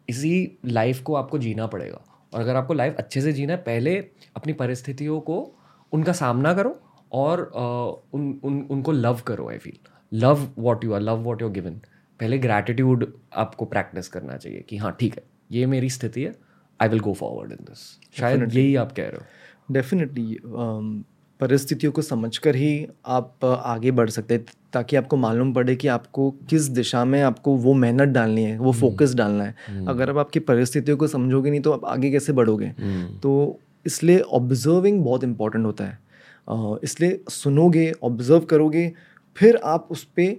इसी 0.08 0.58
लाइफ 0.66 1.02
को 1.02 1.14
आपको 1.14 1.38
जीना 1.38 1.66
पड़ेगा। 1.66 2.00
और 2.32 2.40
अगर 2.40 2.56
आपको 2.56 2.74
लाइफ 2.74 2.96
अच्छे 2.98 3.20
से 3.20 3.32
जीना 3.32 3.52
है 3.52 3.58
पहले 3.62 3.96
अपनी 4.36 4.52
परिस्थितियों 4.54 5.20
को 5.20 5.38
उनका 5.92 6.12
सामना 6.14 6.54
करो 6.54 6.78
और 7.12 7.40
उन, 8.14 8.40
उन 8.44 8.66
उनको 8.70 8.92
लव 8.92 9.20
करो 9.26 9.48
I 9.50 9.58
feel 9.58 9.78
love 10.12 10.46
what 10.58 10.84
you 10.84 10.92
are 10.92 11.00
love 11.00 11.22
what 11.22 11.42
you 11.42 11.48
given 11.50 11.80
पहले 12.20 12.38
ग्रैटिट्यूड 12.38 13.12
आपको 13.34 13.64
प्रैक्टिस 13.66 14.08
करना 14.08 14.36
चाहिए 14.36 14.64
कि 14.68 14.76
हाँ 14.76 14.96
ठीक 15.00 15.16
है 15.16 15.22
ये 15.50 15.66
मेरी 15.66 15.90
स्थिति 15.90 16.22
है 16.22 16.34
I 16.80 16.88
will 16.88 17.00
go 17.00 17.12
forward 17.14 17.52
in 17.52 17.64
this 17.64 17.86
शायद 18.18 18.54
यही 18.54 18.74
आप 18.76 18.92
कह 18.92 19.08
रहे 19.08 19.16
हो 19.16 19.74
डेफिनेटली 19.74 20.40
परिस्थितियों 21.40 21.92
को 21.92 22.02
समझकर 22.02 22.56
ही 22.56 22.86
आप 23.08 23.44
आगे 23.44 23.90
बढ़ 23.90 24.10
सकते 24.10 24.34
हैं 24.34 24.44
ताकि 24.72 24.96
आपको 24.96 25.16
मालूम 25.16 25.52
पड़े 25.52 25.76
कि 25.76 25.88
आपको 25.88 26.30
किस 26.50 26.68
दिशा 26.70 27.04
में 27.04 27.20
आपको 27.22 27.54
वो 27.58 27.74
मेहनत 27.76 28.08
डालनी 28.08 28.42
है 28.42 28.58
वो 28.58 28.72
फोकस 28.72 29.08
हम्म। 29.08 29.18
डालना 29.18 29.44
है 29.44 29.54
हम्म। 29.68 29.86
अगर 29.86 30.10
आप 30.10 30.18
आपकी 30.18 30.40
परिस्थितियों 30.42 30.96
को 30.96 31.06
समझोगे 31.06 31.50
नहीं 31.50 31.60
तो 31.60 31.72
आप 31.72 31.84
आगे 31.86 32.10
कैसे 32.10 32.32
बढ़ोगे 32.32 32.66
हम्म। 32.80 33.18
तो 33.18 33.60
इसलिए 33.86 34.20
ऑब्जर्विंग 34.32 35.02
बहुत 35.04 35.24
इंपॉर्टेंट 35.24 35.66
होता 35.66 35.84
है 35.84 35.98
इसलिए 36.84 37.20
सुनोगे 37.30 37.92
ऑब्ज़र्व 38.02 38.44
करोगे 38.46 38.92
फिर 39.36 39.56
आप 39.66 39.88
उस 39.90 40.04
पर 40.12 40.34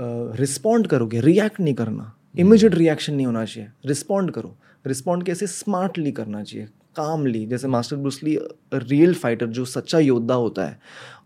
रिस्पॉन्ड 0.00 0.86
करोगे 0.86 1.20
रिएक्ट 1.20 1.60
नहीं 1.60 1.74
करना। 1.74 2.16
इमिजिएट 2.38 2.74
रिएक्शन 2.74 3.14
नहीं 3.14 3.26
होना 3.26 3.44
चाहिए। 3.44 3.70
रिस्पॉन्ड 3.86 4.30
करो। 4.30 4.56
रिस्पॉन्ड 4.86 5.26
कैसे? 5.26 5.46
स्मार्टली 5.46 6.12
करना 6.12 6.42
चाहिए। 6.42 6.66
कामली 6.96 7.46
जैसे 7.46 7.68
मास्टर 7.68 7.96
ब्रूसली 7.96 8.38
रियल 8.74 9.14
फाइटर 9.14 9.46
जो 9.46 9.64
सच्चा 9.64 9.98
योद्धा 9.98 10.34
होता 10.34 10.64
है, 10.64 10.80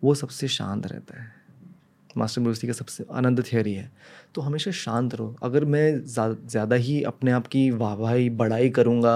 वो 0.04 0.14
सबसे 0.14 0.48
शांत 0.48 0.86
रहता 0.86 1.22
है। 1.22 1.32
मास्टर 2.16 2.42
ब्रूसली 2.42 2.66
का 2.66 2.72
सबसे 2.72 3.04
आनंद 3.12 3.44
थियरी 3.52 3.74
है। 3.74 3.92
तो 4.34 4.40
हमेशा 4.42 4.70
शांत 4.70 5.14
रहो। 5.14 5.36
अगर 5.42 5.64
मैं 5.64 6.04
ज़्यादा 6.06 6.76
ही 6.76 7.02
अपने 7.04 7.30
आप 7.30 7.46
की 7.46 7.70
वाहवाही 7.72 8.28
बड़ाई 8.32 8.68
करूँगा 8.70 9.14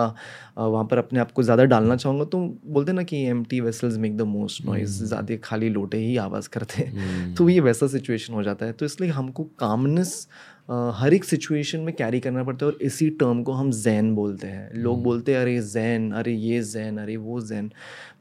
वहाँ 0.58 0.84
पर 0.84 0.98
अपने 0.98 1.20
आप 1.20 1.32
को 1.32 1.42
ज़्यादा 1.42 1.64
डालना 1.64 1.96
चाहूँगा 1.96 2.24
तो 2.24 2.38
बोलते 2.66 2.92
ना 2.92 3.02
कि 3.02 3.22
empty 3.44 3.60
vessels 3.60 3.96
make 3.98 4.16
the 4.16 4.22
most 4.28 4.64
noise 4.66 5.04
ज़्यादा 5.04 5.36
खाली 5.44 5.68
लोटे 5.68 5.98
ही 5.98 6.16
आवाज़ 6.18 6.48
करते 6.48 6.82
हैं। 6.82 6.92
hmm. 6.92 7.36
तो 7.38 7.48
ये 7.48 7.60
वैसा 7.60 7.86
सिचुएशन 7.88 8.34
हो 8.34 8.42
जाता 8.42 8.66
है। 8.66 8.72
तो 8.72 8.86
इसलिए 8.86 9.10
हमको 9.10 9.44
कामनेस 9.58 10.26
हर 10.70 11.14
एक 11.14 11.24
सिचुएशन 11.24 11.80
में 11.80 11.94
कैरी 11.94 12.20
करना 12.20 12.44
पड़ता 12.44 12.66
है 12.66 12.72
और 12.72 12.78
इसी 12.82 13.08
टर्म 13.20 13.42
को 13.42 13.52
हम 13.52 13.70
जैन 13.72 14.14
बोलते 14.14 14.46
हैं। 14.46 14.70
लोग 14.74 14.94
hmm. 14.94 15.04
बोलते 15.04 15.32
हैं 15.32 15.40
अरे 15.40 15.60
जैन 15.62 16.10
अरे 16.12 16.32
ये 16.34 16.62
जैन 16.64 16.98
अरे 16.98 17.16
वो 17.18 17.40
जैन 17.42 17.68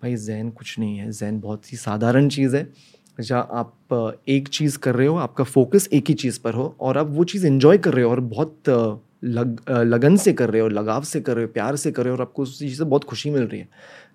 भाई 0.04 0.16
जैन 0.18 0.50
कुछ 0.52 0.78
नहीं 0.80 0.98
है। 0.98 1.12
जैन 1.12 1.40
बहुत 1.40 1.72
ही 1.74 1.78
साधारण 1.78 2.30
चीज़ 2.30 2.56
है। 2.56 2.68
जहाँ 3.18 3.48
आप 3.52 4.18
एक 4.30 4.48
चीज़ 4.48 4.78
कर 4.78 4.96
रहे 4.96 5.08
हो, 5.08 5.16
आपका 5.18 5.44
फोकस 5.44 5.88
एक 5.94 6.10
ही 6.10 6.14
चीज़ 6.16 6.40
पर 6.44 6.54
हो 6.54 6.76
और 6.80 6.98
आप 6.98 7.08
वो 7.10 7.24
चीज़ 7.24 7.46
इन्जॉय 7.48 7.78
कर 7.78 7.94
रहे 7.94 8.04
हो 8.06 8.12
और 8.12 8.20
बहुत 8.20 8.70
लग 9.24 9.60
लगन 9.72 10.16
से 10.18 10.34
कर 10.34 10.50
रहे 10.50 10.62
हो, 10.62 10.68
लगाव 10.70 11.04
से 11.04 11.22
कर 11.22 11.36
रहे 11.36 11.46
हो, 11.46 11.52
प्यार 11.54 11.76
से 11.76 11.92
कर 11.92 12.04
रहे 12.04 12.12
हो 12.12 12.16
और 12.16 12.22
आपको 12.22 12.44
उस 12.44 12.58
चीज़ 12.60 12.78
से 12.78 12.84
बहुत 12.84 13.04
खुशी 13.04 13.30
मिल 13.30 13.44
रही 13.44 13.60
है, 13.60 13.68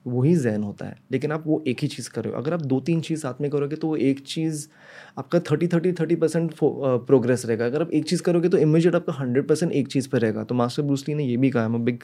वही 0.07 0.35
जहन 0.37 0.63
होता 0.63 0.87
है। 0.87 0.97
लेकिन 1.13 1.33
आप 1.33 1.45
वो 1.47 1.63
एक 1.69 1.81
ही 1.83 1.89
चीज़ 1.89 2.11
कर 2.11 2.25
रहे 2.25 2.33
हो। 2.35 2.41
अगर 2.41 2.55
आप 2.55 2.63
दो 2.63 2.81
तीन 2.81 3.01
चीज़ 3.01 3.21
साथ 3.21 3.41
में 3.41 3.51
करोगे 3.51 3.77
तो 3.77 3.89
वो 3.89 3.97
एक 3.99 4.21
चीज़ 4.27 4.67
आपका 5.17 5.39
thirty 5.41 5.67
thirty 5.69 5.93
thirty 5.93 6.15
percent 6.17 6.53
progress 6.63 7.45
रहेगा। 7.47 7.67
अगर 7.67 7.83
आप 7.83 7.91
एक 7.91 8.05
चीज़ 8.05 8.23
करोगे 8.23 8.49
तो 8.49 8.59
इमीजिएट 8.59 8.95
आपका 8.95 9.13
हंड्रेड 9.13 9.47
परसेंट 9.49 9.73
एक 9.73 9.89
चीज़ 9.89 10.09
पर 10.09 10.21
रहेगा। 10.21 10.43
तो 10.45 10.55
मास्टर 10.55 10.83
ब्रूसली 10.83 11.15
ने 11.15 11.25
ये 11.25 11.37
भी 11.37 11.51
कहा 11.51 11.69
मैं 11.69 11.85
बिग 11.85 12.03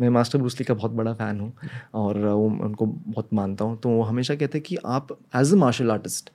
मैं 0.00 0.08
मास्टर 0.10 0.38
ब्रूसली 0.38 0.64
का 0.64 0.74
बहुत 0.74 0.90
बड़ा 0.92 1.12
फ़ैन 1.14 1.40
हूँ 1.40 1.52
और 1.94 2.18
वो 2.18 2.46
उनको 2.46 2.86
बहुत 2.86 3.28
मानता 3.34 3.64
हूँ। 3.64 3.78
तो 3.80 3.88
वो 3.88 4.02
हमेशा 4.02 4.34
कहते 4.34 4.58
हैं 4.58 4.64
कि 4.66 4.76
आप 4.86 5.18
एज 5.36 5.52
अ 5.52 5.56
मार्शल 5.56 5.90
आर्टिस्ट 5.90 6.30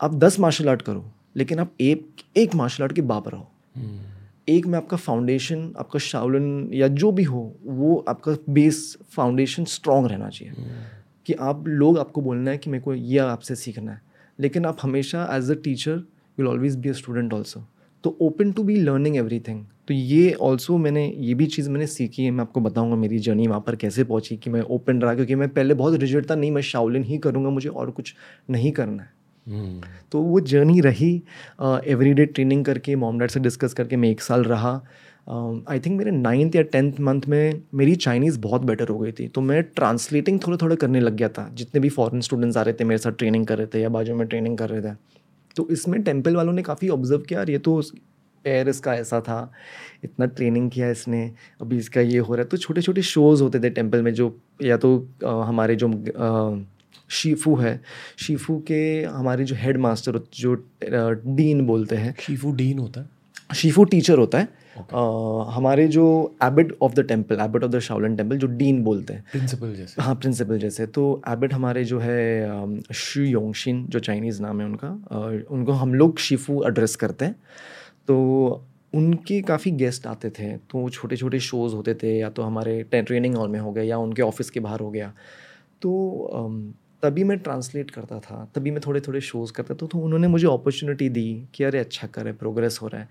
आप 0.00 0.14
दस 0.14 0.38
मार्शल 0.40 0.68
आर्ट 0.68 0.82
करो 0.82 1.04
लेकिन 1.36 1.58
आप 1.58 1.72
एक 1.80 2.22
एक 2.36 2.54
मार्शल 2.54 2.82
आर्ट 2.84 2.92
के 2.92 3.02
बाप 3.02 3.28
रहो। 3.28 3.48
hmm. 3.76 4.50
एक 4.50 4.66
में 4.66 4.76
आपका 4.78 4.96
फाउंडेशन 4.96 5.72
आपका 5.78 5.98
शावलन 5.98 6.68
या 6.74 6.88
जो 6.88 7.10
भी 7.12 7.22
हो 7.22 7.40
वो 7.64 7.96
आपका 8.08 8.36
बेस 8.50 8.96
फाउंडेशन 9.10 9.64
स्ट्रॉन्ग 9.64 10.10
रहना 10.10 10.28
चाहिए। 10.28 10.54
hmm. 10.54 11.24
कि 11.26 11.34
आप 11.34 11.64
लोग 11.68 11.98
आपको 11.98 12.20
बोलना 12.20 12.50
है 12.50 12.58
कि 12.58 12.70
मेरे 12.70 12.82
को 12.82 12.94
ये 12.94 13.18
आपसे 13.18 13.54
सीखना 13.54 13.92
है। 13.92 14.00
लेकिन 14.38 14.66
आप 14.66 14.76
हमेशा 14.82 15.28
as 15.36 15.50
a 15.50 15.54
teacher 15.54 15.96
will 16.38 16.46
always 16.46 16.76
be 16.76 16.88
a 16.88 16.92
student 16.92 17.32
also 17.34 17.64
तो 18.04 18.16
open 18.20 18.52
to 18.52 18.62
be 18.62 18.76
learning 18.76 19.16
everything 19.40 19.64
तो 19.88 19.94
ये 19.94 20.32
ऑल्सो 20.32 20.76
मैंने 20.78 21.06
ये 21.18 21.34
भी 21.34 21.46
चीज़ 21.46 21.70
मैंने 21.70 21.86
सीखी 21.86 22.24
है 22.24 22.30
मैं 22.30 22.40
आपको 22.40 22.60
बताऊँगा 22.60 22.96
मेरी 22.96 23.18
जर्नी 23.18 23.46
वहाँ 23.46 23.60
पर 23.60 23.76
कैसे 23.76 24.04
पहुँची 24.04 24.36
कि 24.36 24.50
मैं 24.50 24.60
ओपन 24.60 25.00
रहा 25.02 25.14
क्योंकि 25.14 25.34
मैं 25.34 25.48
पहले 25.48 25.74
बहुत 25.74 25.94
रिज़ल्ट 25.94 26.30
था 26.30 26.34
नहीं 26.34 26.50
मैं 26.50 26.62
शावलिन 26.62 27.04
ही 27.04 27.18
करूँगा 27.18 27.50
मुझे 27.50 27.68
और 27.68 27.90
कुछ 27.90 28.14
नहीं 28.50 28.72
करना 28.72 29.02
है। 29.02 29.16
तो 30.12 30.20
वो 30.22 30.40
जर्नी 30.40 30.80
रही 30.80 31.10
एवरी 31.62 32.12
डे 32.12 32.26
ट्रेनिंग 32.26 32.64
करके 32.64 32.96
मॉम 32.96 33.18
डैड 33.18 33.30
से 33.30 33.40
डिस्कस 33.40 33.74
करके 33.74 33.96
मैं 33.96 34.10
एक 34.10 34.20
साल 34.20 34.44
रहा। 34.44 34.80
आई 35.28 35.80
थिंक 35.80 35.98
मेरे 35.98 36.10
नाइन्थ 36.10 36.56
या 36.56 36.62
टेंथ 36.62 37.00
मंथ 37.00 37.22
में 37.28 37.62
मेरी 37.74 37.94
चाइनीज़ 37.96 38.38
बहुत 38.40 38.62
बेटर 38.62 38.88
हो 38.88 38.98
गई 38.98 39.12
थी। 39.12 39.28
तो 39.28 39.40
मैं 39.40 39.62
ट्रांसलेटिंग 39.62 40.40
थोड़ा 40.46 40.56
थोड़ा 40.56 40.76
करने 40.76 41.00
लग 41.00 41.16
गया 41.16 41.28
था। 41.28 41.48
जितने 41.54 41.80
भी 41.80 41.88
फॉरेन 41.88 42.20
स्टूडेंट्स 42.20 42.56
आ 42.56 42.62
रहे 42.62 42.74
थे 42.74 42.84
मेरे 42.84 42.98
साथ 42.98 43.12
ट्रेनिंग 43.12 43.46
कर 43.46 43.58
रहे 43.58 43.66
थे 43.66 43.80
या 43.80 43.88
बाजू 43.88 44.14
में 44.14 44.26
ट्रेनिंग 44.28 44.58
कर 44.58 44.70
रहे 44.70 44.82
थे। 44.82 44.94
तो 45.56 45.68
इसमें 45.70 46.02
टेंपल 46.02 46.36
वालों 46.36 46.52
ने 46.52 46.62
काफ़ी 46.62 46.88
ऑब्ज़र्व 46.88 47.20
किया 47.20 47.42
ये 47.42 47.58
तो 47.58 47.80
पैर 48.44 48.68
इसका 48.68 48.94
ऐसा 48.94 49.20
था। 49.20 49.52
इतना 50.04 50.26
ट्रेनिंग 50.26 50.70
किया 50.70 50.90
इसने। 50.90 51.32
अभी 51.60 51.76
इसका 51.76 52.00
ये 52.00 52.18
हो 52.18 52.34
रहा 52.34 52.42
है। 52.42 52.48
तो 52.48 52.56
छोटे 52.56 52.82
छोटे 52.82 53.02
शोज़ 53.02 53.42
होते 53.42 53.60
थे 53.60 53.70
टेंपल 53.70 54.02
में 54.02 54.14
जो 54.14 54.40
या 54.62 54.76
तो 54.76 55.08
आ, 55.24 55.42
हमारे 55.44 55.76
जो 55.76 55.88
आ, 56.18 56.64
शीफू 57.10 57.54
है। 57.56 57.80
शीफू 58.18 58.58
के 58.58 59.02
हमारे 59.02 59.44
जो 59.44 59.56
हेड 59.58 59.76
मास्टर 59.76 60.20
जो 60.34 60.54
डीन 61.36 61.66
बोलते 61.66 61.96
हैं। 61.96 62.14
शीफू 62.20 62.52
डीन 62.52 62.78
होता 62.78 63.00
है। 63.00 63.17
शीफू 63.54 63.84
टीचर 63.84 64.18
होता 64.18 64.38
है। 64.38 64.48
Okay. 64.78 64.94
uh, 64.94 65.44
हमारे 65.50 65.86
जो 65.88 66.04
abbot 66.42 66.76
of 66.82 66.92
the 66.94 67.00
temple 67.00 67.40
abbot 67.40 67.64
of 67.64 67.70
the 67.72 67.78
Shaolin 67.78 68.16
temple 68.16 68.38
जो 68.38 68.46
डीन 68.46 68.82
बोलते 68.84 69.12
हैं। 69.12 69.24
प्रिंसिपल 69.32 69.74
जैसे। 69.74 70.02
हाँ 70.02 70.14
प्रिंसिपल 70.14 70.58
जैसे। 70.58 70.86
तो 70.86 71.22
एबिट 71.28 71.52
हमारे 71.52 71.84
जो 71.84 71.98
है 71.98 72.82
शी 72.94 73.24
योंगशिन 73.24 73.86
जो 73.86 73.98
चाइनीज़ 73.98 74.42
नाम 74.42 74.60
है 74.60 74.66
उनका 74.66 74.88
uh, 74.88 75.50
उनको 75.50 75.72
हम 75.72 75.94
लोग 75.94 76.18
शीफू 76.18 76.62
एड्रेस 76.66 76.96
करते 76.96 77.24
हैं। 77.24 77.34
तो 78.08 78.64
उनके 78.94 79.40
काफ़ी 79.42 79.70
गेस्ट 79.70 80.06
आते 80.06 80.30
थे। 80.30 80.56
तो 80.56 80.88
छोटे 80.88 81.16
छोटे 81.16 81.40
शोज़ 81.40 81.74
होते 81.74 81.94
थे 81.94 82.18
या 82.18 82.30
तो 82.30 82.42
हमारे 82.42 82.82
ट्रेनिंग 82.94 83.36
हॉल 83.36 83.48
में 83.48 83.60
हो 83.60 83.72
गया 83.72 83.84
या 83.84 83.98
उनके 83.98 84.22
ऑफ़िस 84.22 84.50
के 84.50 84.60
बाहर 84.60 84.80
हो 84.80 84.90
गया। 84.90 85.12
तो 85.82 85.90
तभी 87.02 87.24
मैं 87.24 87.38
ट्रांसलेट 87.38 87.90
करता 87.90 88.18
था 88.20 88.50
तभी 88.54 88.70
मैं 88.70 88.80
थोड़े 88.86 89.00
थोड़े 89.00 89.20
शोज़ 89.20 89.52
करता 89.52 89.74
था। 89.74 89.86
तो 89.86 89.98
उन्होंने 89.98 90.28
मुझे 90.28 90.46
अपॉर्चुनिटी 90.46 91.08
दी 91.08 91.48
कि 91.54 91.64
अरे 91.64 91.78
अच्छा 91.78 92.06
करे 92.06 92.32
प्रोग्रेस 92.32 92.78
हो 92.82 92.88
रहा 92.88 93.00
है। 93.00 93.08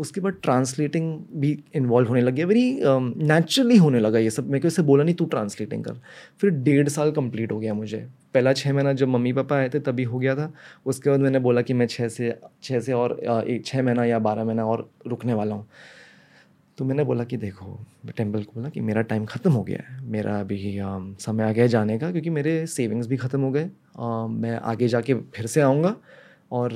उसके 0.00 0.20
बाद 0.20 0.34
ट्रांसलेटिंग 0.42 1.12
भी 1.34 1.52
इन्वॉल्व 1.74 2.08
होने 2.08 2.20
लगी 2.20 2.44
वेरी 2.44 2.64
नेचुरली 2.82 3.74
um, 3.74 3.82
होने 3.82 4.00
लगा 4.00 4.18
ये 4.18 4.30
सब। 4.30 4.46
मेरे 4.46 4.60
को 4.60 4.68
इससे 4.68 4.82
बोला 4.82 5.04
नहीं 5.04 5.14
तू 5.14 5.24
ट्रांसलेटिंग 5.26 5.84
कर। 5.84 6.00
फिर 6.40 6.50
डेढ़ 6.50 6.88
साल 6.88 7.10
कंप्लीट 7.12 7.52
हो 7.52 7.58
गया 7.58 7.74
मुझे। 7.74 8.06
पहला 8.34 8.52
छः 8.52 8.72
महीना 8.72 8.92
जब 8.92 9.08
मम्मी 9.08 9.32
पापा 9.32 9.56
आए 9.56 9.68
थे 9.68 9.80
तभी 9.80 10.04
हो 10.04 10.18
गया 10.18 10.34
था। 10.36 10.52
उसके 10.86 11.10
बाद 11.10 11.20
मैंने 11.20 11.38
बोला 11.38 11.62
कि 11.62 11.74
मैं 11.74 11.86
छः 11.86 12.08
से 12.08 12.34
छः 12.62 12.80
से 12.80 12.92
और 12.92 13.18
एक 13.22 13.64
छः 13.66 13.82
महीना 13.82 14.04
या 14.04 14.18
बारह 14.20 14.44
महीना 14.44 14.66
और 14.66 14.88
रुकने 15.06 15.34
वाला 15.34 15.54
हूँ। 15.54 15.66
तो 16.78 16.84
मैंने 16.84 17.04
बोला 17.04 17.24
कि 17.24 17.36
देखो 17.36 17.66
टेंपल 18.16 18.42
को 18.42 18.52
बोला 18.54 18.68
कि 18.68 18.80
मेरा 18.80 19.02
टाइम 19.02 19.24
ख़त्म 19.26 19.50
हो 19.52 19.62
गया 19.62 19.82
है। 19.88 19.98
मेरा 20.10 20.38
अभी 20.40 20.58
समय 21.20 21.44
आ 21.44 21.50
गया 21.52 21.66
जाने 21.66 21.98
का 21.98 22.10
क्योंकि 22.10 22.30
मेरे 22.30 22.66
सेविंग्स 22.66 23.06
भी 23.06 23.16
ख़त्म 23.16 23.40
हो 23.40 23.50
गए। 23.50 23.64
मैं 24.34 24.58
आगे 24.64 24.88
जाके 24.88 25.14
फिर 25.34 25.46
से 25.46 25.60
आऊँगा 25.60 25.94
और 26.52 26.72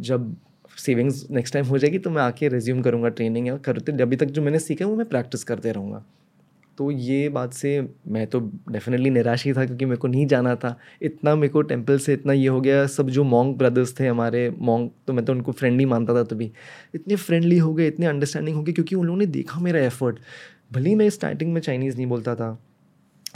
जब 0.00 0.34
सेविंग्स 0.76 1.26
नेक्स्ट 1.30 1.54
टाइम 1.54 1.66
हो 1.66 1.78
जाएगी 1.78 1.98
तो 1.98 2.10
मैं 2.10 2.22
आके 2.22 2.48
रिज्यूम 2.48 2.82
करूँगा 2.82 3.08
ट्रेनिंग 3.10 3.46
या 3.48 3.56
करते 3.58 4.02
अभी 4.02 4.16
तक 4.16 4.26
जो 4.26 4.42
मैंने 4.42 4.58
सीखा 4.58 4.84
है, 4.84 4.90
वो 4.90 4.96
मैं 4.96 5.06
प्रैक्टिस 5.06 5.44
करते 5.44 5.72
रहूँगा। 5.72 6.04
तो 6.78 6.90
ये 6.90 7.28
बात 7.28 7.52
से 7.52 7.80
मैं 8.08 8.26
तो 8.26 8.40
डेफिनेटली 8.70 9.10
निराश 9.10 9.44
ही 9.44 9.52
था, 9.52 9.64
क्योंकि 9.66 9.84
मेरे 9.84 9.96
को 9.96 10.08
नहीं 10.08 10.26
जाना 10.26 10.54
था। 10.56 10.76
इतना 11.02 11.34
मेरे 11.34 11.48
को 11.48 11.62
टेंपल 11.62 11.98
से 11.98 12.12
इतना 12.12 12.32
ये 12.32 12.48
हो 12.48 12.60
गया, 12.60 12.86
सब 12.86 13.10
जो 13.10 13.24
मॉन्ग 13.24 13.56
ब्रदर्स 13.58 13.98
थे 14.00 14.06
हमारे 14.06 14.48
मॉन्ग 14.50 14.90
तो 15.06 15.12
मैं 15.12 15.24
तो 15.24 15.32
उनको 15.32 15.52
फ्रेंडली 15.52 15.84
मानता 15.84 16.14
था 16.14 16.22
तभी। 16.24 16.50
इतने 16.94 17.16
फ्रेंडली 17.16 17.58
हो 17.58 17.72
गए, 17.74 17.86
इतने 17.86 18.06
अंडरस्टैंडिंग 18.06 18.56
हो 18.56 18.62
गए, 18.62 18.72
क्योंकि 18.72 18.96
उन 18.96 19.06
लोगों 19.06 19.18
ने 19.18 19.26
देखा 19.26 19.60
मेरा 19.60 19.80
एफर्ट 19.80 20.18
भले 20.72 20.88
ही 20.88 20.94
मैं 20.94 21.08
स्टार्टिंग 21.10 21.52
में 21.52 21.60
चाइनीज़ 21.60 21.96
नहीं 21.96 22.06
बोलता 22.06 22.34
था। 22.34 22.58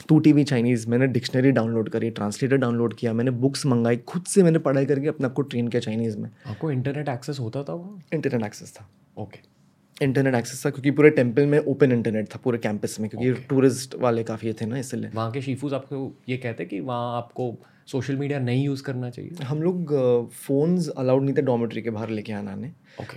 टू 0.08 0.18
हुई 0.32 0.44
चाइनीज़ 0.44 0.88
मैंने 0.90 1.06
डिक्शनरी 1.06 1.50
डाउनलोड 1.50 1.88
करी 1.88 2.11
ट्रांसलेटर 2.11 2.56
डाउनलोड 2.56 2.94
किया 2.94 3.12
मैंने 3.12 3.30
बुक्स 3.40 3.66
मंगाई 3.66 3.96
खुद 3.96 4.24
से 4.24 4.42
मैंने 4.42 4.58
पढ़ाई 4.58 4.87
करके 4.87 5.08
अपने 5.08 5.26
आपको 5.26 5.42
ट्रेन 5.42 5.68
किया 5.68 5.80
चाइनीज़ 5.80 6.18
में। 6.18 6.30
आपको 6.46 6.70
इंटरनेट 6.70 7.08
एक्सेस 7.08 7.38
होता 7.40 7.62
था 7.62 7.72
वो 7.72 7.98
इंटरनेट 8.14 8.44
एक्सेस 8.44 8.72
था। 8.72 8.88
ओके 9.18 9.40
इंटरनेट 10.04 10.34
एक्सेस 10.34 10.64
था 10.66 10.70
क्योंकि 10.70 10.90
पूरे 10.90 11.11
टेंपल 11.11 11.46
में 11.46 11.58
ओपन 11.58 11.92
इंटरनेट 11.92 12.28
था 12.34 12.40
पूरे 12.44 12.58
कैंपस 12.58 12.96
में 13.00 13.08
क्योंकि 13.11 13.32
okay. 13.32 13.48
टूरिस्ट 13.48 13.94
वाले 13.94 14.22
काफ़ी 14.24 14.52
थे 14.52 14.66
ना 14.66 14.78
इसलिए। 14.78 15.11
वहाँ 15.14 15.30
के 15.30 15.42
शीफूज 15.42 15.74
आपको 15.74 16.12
ये 16.28 16.37
कहते 16.37 16.64
कि 16.64 16.80
वहाँ 16.80 17.16
आपको 17.16 17.50
सोशल 17.88 18.16
मीडिया 18.16 18.38
नहीं 18.38 18.64
यूज़ 18.64 18.83
करना 18.83 19.11
चाहिए। 19.11 19.44
हम 19.44 19.62
लोग 19.62 19.92
फ़ोन्स 20.37 20.88
अलाउड 20.88 21.22
नहीं 21.22 21.35
थे 21.37 21.42
डॉमेट्री 21.42 21.83
के 21.83 21.90
बाहर 21.90 22.11
लेके 22.11 22.33
आना 22.33 22.55
ने। 22.55 22.70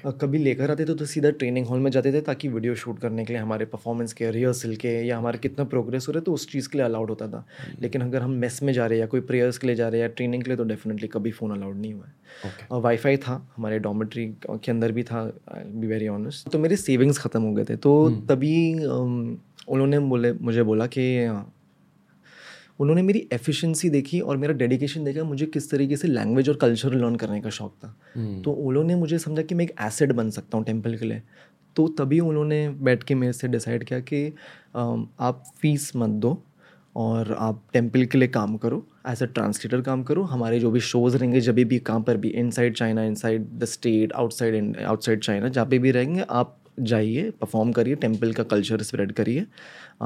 अ, 0.05 0.11
कभी 0.11 0.37
लेकर 0.37 0.71
आते 0.71 0.85
थे 0.85 0.93
तो 0.95 1.05
सीधा 1.05 1.29
ट्रेनिंग 1.31 1.67
हॉल 1.67 1.79
में 1.79 1.89
जाते 1.91 2.13
थे 2.13 2.21
ताकि 2.21 2.47
वीडियो 2.47 2.75
शूट 2.75 2.99
करने 2.99 3.25
के 3.25 3.33
लिए 3.33 3.41
हमारे 3.41 3.65
परफॉर्मेंस 3.65 4.13
के 4.13 4.31
रिहर्सल 4.31 4.75
के 4.75 4.89
या 5.07 5.17
हमारे 5.17 5.37
कितना 5.37 5.65
प्रोग्रेस 5.65 6.07
हो 6.07 6.13
रहा 6.13 6.19
है 6.19 6.23
तो 6.25 6.33
उस 6.33 6.47
चीज़ 6.51 6.69
के 6.69 6.77
लिए 6.77 6.85
अलाउड 6.85 7.09
होता 7.09 7.27
था। 7.27 7.45
लेकिन 7.81 8.01
अगर 8.01 8.21
हम 8.21 8.31
मेस 8.41 8.61
में 8.63 8.73
जा 8.73 8.85
रहे 8.85 8.97
हैं 8.97 9.01
या 9.01 9.07
कोई 9.07 9.21
प्रेयर्स 9.21 9.57
के 9.57 9.67
लिए 9.67 9.75
जा 9.75 9.87
रहे 9.87 10.01
हैं 10.01 10.07
या 10.07 10.13
ट्रेनिंग 10.15 10.43
के 10.43 10.49
लिए 10.49 10.57
तो 10.57 10.63
डेफिनेटली 10.63 11.07
कभी 11.07 11.31
फ़ोन 11.31 11.51
अलाउड 11.51 11.77
नहीं 11.77 11.93
हुआ 11.93 12.05
है। 12.05 12.65
और 12.71 12.81
वाईफाई 12.81 13.17
था 13.17 13.33
हमारे 13.55 13.79
डॉमेट्री 13.79 14.25
के 14.47 14.71
अंदर 14.71 14.91
भी 14.91 15.03
था 15.03 15.23
बी 15.53 15.87
वेरी 15.87 16.07
ऑनेस्ट 16.07 16.49
तो 16.49 16.59
मेरे 16.59 16.75
सेविंग्स 16.77 17.17
ख़त्म 17.19 17.41
हो 17.41 17.53
गए 17.53 17.63
थे 17.63 17.75
तो 17.77 18.09
तभी 18.29 18.55
अम, 18.75 19.37
उन्होंने 19.67 19.99
बोले 19.99 20.33
मुझे 20.33 20.63
बोला 20.63 20.85
कि 20.87 21.03
उन्होंने 22.81 23.01
मेरी 23.01 23.27
एफिशिएंसी 23.33 23.89
देखी 23.89 24.19
और 24.21 24.37
मेरा 24.37 24.53
डेडिकेशन 24.55 25.03
देखा 25.03 25.23
मुझे 25.23 25.45
किस 25.47 25.69
तरीके 25.71 25.97
से 25.97 26.07
लैंग्वेज 26.07 26.49
और 26.49 26.55
कल्चर 26.57 26.93
लर्न 26.93 27.15
करने 27.15 27.39
का 27.41 27.49
शौक 27.51 27.73
था। 27.83 27.95
हम्म, 28.15 28.41
तो 28.41 28.51
उन्होंने 28.51 28.95
मुझे 28.95 29.19
समझा 29.19 29.41
कि 29.41 29.55
मैं 29.55 29.65
एक 29.65 29.73
एसेट 29.81 30.11
बन 30.11 30.29
सकता 30.29 30.57
हूँ 30.57 30.65
टेंपल 30.65 30.97
के 30.97 31.05
लिए। 31.05 31.21
तो 31.75 31.87
तभी 31.97 32.19
उन्होंने 32.19 32.67
बैठ 32.81 33.03
के 33.03 33.15
मेरे 33.15 33.33
से 33.33 33.47
डिसाइड 33.47 33.83
किया 33.83 33.99
कि 34.01 34.27
आप 34.75 35.43
फ़ीस 35.61 35.91
मत 35.95 36.09
दो 36.21 36.41
और 36.95 37.33
आप 37.39 37.61
टेंपल 37.73 38.05
के 38.05 38.17
लिए 38.17 38.27
काम 38.29 38.55
करो 38.57 38.85
एज 39.09 39.21
अ 39.23 39.25
ट्रांसलेटर 39.27 39.81
काम 39.81 40.03
करो। 40.03 40.23
हमारे 40.31 40.59
जो 40.59 40.71
भी 40.71 40.79
शोज़ 40.87 41.17
रहेंगे 41.17 41.41
जब 41.41 41.55
भी 41.55 41.79
कहाँ 41.81 42.01
पर 42.07 42.17
भी 42.17 42.29
inside 42.39 42.75
China 42.77 43.03
inside 43.03 43.47
the 43.59 43.65
state 43.67 44.13
outside 44.13 44.75
outside 44.77 45.19
China 45.19 45.47
जहाँ 45.49 45.65
पे 45.67 45.79
भी 45.79 45.91
रहेंगे 45.91 46.25
आप 46.31 46.57
जाइए 46.79 47.29
परफॉर्म 47.41 47.71
करिए 47.71 47.95
टेंपल 47.95 48.31
का 48.33 48.43
कल्चर 48.51 48.81
स्प्रेड 48.83 49.11
करिए 49.11 49.45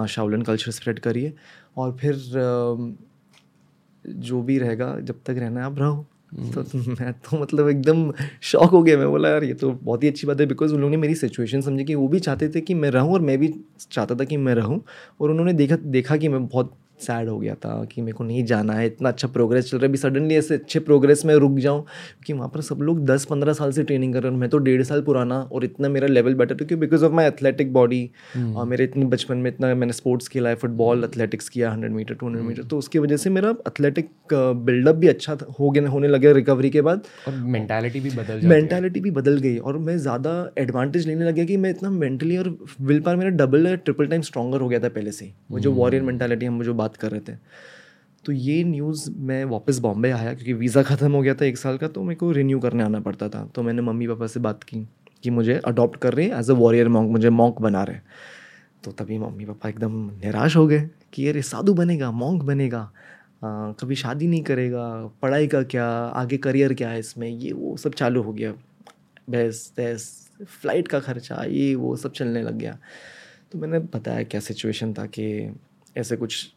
शावलन 0.10 0.42
कल्चर 0.42 0.72
स्प्रेड 0.72 1.00
करिए। 1.00 1.34
और 1.78 1.98
फिर 1.98 2.16
जो 4.06 4.42
भी 4.42 4.58
रहेगा 4.60 4.96
जब 5.00 5.22
तक 5.26 5.36
रहना 5.40 5.60
है 5.60 5.66
आप 5.66 5.80
रहो। 5.80 6.06
तो 6.54 6.64
मैं 7.02 7.14
तो 7.14 7.40
मतलब 7.42 7.70
एकदम 7.70 8.12
शॉक 8.42 8.72
हो 8.72 8.82
गया। 8.84 8.98
मैं 8.98 9.10
बोला 9.10 9.30
यार 9.30 9.44
ये 9.44 9.54
तो 9.54 9.72
बहुत 9.72 10.04
ही 10.04 10.08
अच्छी 10.08 10.28
बात 10.28 10.40
है। 10.42 10.46
बिकॉज़ 10.46 10.74
उन 10.74 10.80
लोगों 10.82 10.92
ने 10.92 10.98
मेरी 10.98 11.16
सिचुएशन 11.16 11.62
समझी 11.62 11.84
कि 11.84 11.96
वो 11.96 12.08
भी 12.08 12.20
चाहते 12.20 12.50
थे 12.50 12.62
कि 12.62 12.74
मैं 12.74 12.90
रहूँ 12.90 13.14
और 13.14 13.22
मैं 13.22 13.38
भी 13.38 13.54
चाहता 13.92 14.16
था 14.16 14.24
कि 14.24 14.38
मैं 14.38 14.56
रहूँ। 14.56 14.82
और 15.22 15.32
उन्होंने 15.32 15.54
देखा 15.54 15.76
देखा 15.76 16.18
कि 16.18 16.28
मैं 16.28 16.46
बहुत 16.48 16.74
सैड 17.00 17.30
हो 17.30 17.38
गया 17.40 17.54
था 17.56 17.74
कि 17.86 18.02
मेरे 18.02 18.14
को 18.14 18.24
नहीं 18.24 18.44
जाना 18.46 18.74
है 18.74 18.86
इतना 18.86 19.10
अच्छा 19.10 19.28
प्रोग्रेस 19.28 19.70
चल 19.70 19.78
रहा 19.78 19.84
है। 19.84 19.90
अभी 19.90 19.98
सडनली 19.98 20.36
ऐसे 20.36 20.54
अच्छे 20.56 20.80
प्रोग्रेस 20.82 21.24
में 21.26 21.34
रुक 21.36 21.58
जाऊँ 21.60 21.82
क्योंकि 21.82 22.34
वहाँ 22.34 22.50
पर 22.50 22.62
सब 22.62 22.82
लोग 22.82 23.04
दस 23.06 23.26
पंद्रह 23.26 23.54
साल 23.54 23.72
से 23.72 23.84
ट्रेनिंग 23.84 24.14
कर 24.14 24.24
रहे 24.24 24.32
हैं 24.32 24.40
मैं 24.40 24.50
तो 24.50 24.58
डेढ़ 24.60 24.84
साल 24.84 25.02
पुराना 25.02 25.40
और 25.44 25.66
इतना 25.66 25.90
मेरा 25.90 26.08
लेवल 26.08 26.34
बेटर 26.36 26.56
क्योंकि 26.56 26.76
because 26.76 27.06
of 27.06 27.14
my 27.14 27.26
athletic 27.26 27.74
body 27.74 28.10
और 28.56 28.66
मेरे 28.66 28.84
इतनी 28.84 29.06
बचपन 29.06 29.38
में 29.38 29.50
इतना 29.52 29.74
मैंने 29.76 29.94
स्पोर्ट्स 29.94 30.28
खेला 30.28 30.50
है 30.50 30.56
फुटबॉल 30.56 31.04
एथलेटिक्स 31.04 31.50
किया 31.50 31.72
hundred 31.72 31.92
meter 31.92 32.16
two 32.16 32.28
hundred 32.28 32.46
meter 32.46 32.64
तो 32.66 32.78
उसकी 32.78 33.00
वजह 33.00 33.18
से 33.18 33.30
मेरा 33.30 33.50
एथलेटिक 33.68 34.10
बिल्डअप 34.34 34.96
भी 34.96 35.08
अच्छा 35.08 35.38
हो 35.60 35.70
गया 35.72 35.90
होने 35.90 36.08
लगे 36.08 36.34
रिकवरी 36.34 36.70
के 36.70 36.82
बाद। 36.82 37.04
और 37.28 37.34
मेंटालिटी 37.48 38.00
भी 38.00 38.10
बदल 38.12 38.40
है। 38.44 38.90
भी 38.96 39.12
बदल 39.12 39.38
गई 39.40 39.58
और 39.60 39.78
मैं 39.80 39.98
ज़्यादा 39.98 40.32
एडवांटेज 40.58 41.08
लेने 41.08 41.26
लग 41.26 41.34
गया 41.36 41.46
कि 41.46 41.58
मैं 41.58 41.70
इतना 41.70 41.90
मेंटली 41.92 42.38
और 42.38 42.50
विल 42.82 43.00
पावर 43.00 43.18
मेरा 43.18 43.30
डबल 43.38 43.68
या 43.68 43.76
ट्रिपल 43.78 44.08
टाइम 44.08 44.22
स्ट्रॉगर 44.24 44.62
हो 44.62 44.68
गया 44.70 44.80
था 44.80 44.90
पहले 44.90 45.12
से। 45.12 45.32
वो 45.52 45.60
जो 45.60 45.72
वॉरियर 45.74 46.04
मेंटालिटी 46.04 46.46
हम 46.46 46.62
जो 46.64 46.74
बात 46.86 46.98
कर 46.98 47.12
रहे 47.12 47.22
थे। 47.22 47.38
तो 48.26 48.32
ये 48.32 48.64
न्यूज़ 48.66 49.10
मैं 49.22 49.44
वापस 49.46 49.80
बॉम्बे 49.80 50.12
आया 50.12 50.34
क्योंकि 50.34 50.54
वीज़ा 50.56 50.84
ख़त्म 50.84 51.12
हो 51.12 51.22
गया 51.22 51.34
था 51.36 51.46
एक 51.46 51.58
साल 51.58 51.78
का 51.78 51.88
तो 51.88 52.04
मेरे 52.04 52.16
को 52.16 52.32
रिन्यू 52.34 52.60
करने 52.60 52.84
आना 52.84 53.00
पड़ता 53.02 53.30
था। 53.30 53.46
तो 53.56 53.64
मैंने 53.64 53.82
मम्मी 53.82 54.08
पापा 54.08 54.28
से 54.28 54.40
बात 54.40 54.64
की 54.64 54.88
कि 55.24 55.30
मुझे 55.32 55.60
अडॉप्ट 55.66 56.00
कर 56.02 56.14
रहे 56.14 56.26
हैं 56.26 56.40
एज 56.40 56.50
अ 56.50 56.54
वॉरियर 56.56 56.88
मॉन्क 56.90 57.12
मुझे 57.12 57.30
मॉन्क 57.32 57.62
बना 57.62 57.84
रहे 57.84 58.00
तो 58.84 58.92
तभी 58.94 59.18
मम्मी 59.20 59.46
पापा 59.46 59.70
एकदम 59.70 59.94
निराश 60.16 60.56
हो 60.56 60.66
गए 60.68 60.90
कि 61.14 61.28
अरे 61.28 61.42
साधु 61.44 61.74
बनेगा 61.74 62.12
मॉन्क 62.14 62.44
बनेगा 62.44 62.80
आ, 63.44 63.72
कभी 63.74 63.96
शादी 63.96 64.28
नहीं 64.28 64.44
करेगा 64.44 64.86
पढ़ाई 65.22 65.48
का 65.48 65.62
क्या 65.66 65.88
आगे 66.16 66.38
करियर 66.40 66.74
क्या 66.74 66.90
है 66.90 67.00
इसमें 67.00 67.28
ये 67.30 67.52
वो 67.54 67.76
सब 67.78 67.94
चालू 67.94 68.22
हो 68.22 68.34
गया। 68.34 68.54
बहस 69.30 69.72
तहस 69.78 70.10
फ़्लाइट 70.42 70.88
का 70.88 71.00
खर्चा 71.00 71.44
ये 71.50 71.74
वो 71.76 71.96
सब 71.96 72.12
चलने 72.14 72.42
लग 72.42 72.58
गया। 72.58 72.78
तो 73.52 73.60
मैंने 73.60 73.80
बताया 73.80 74.24
क्या 74.26 74.42
सिचुएशन 74.42 74.94
था 74.94 75.06
कि 75.08 75.26
ऐसे 75.96 76.16
कुछ 76.18 76.52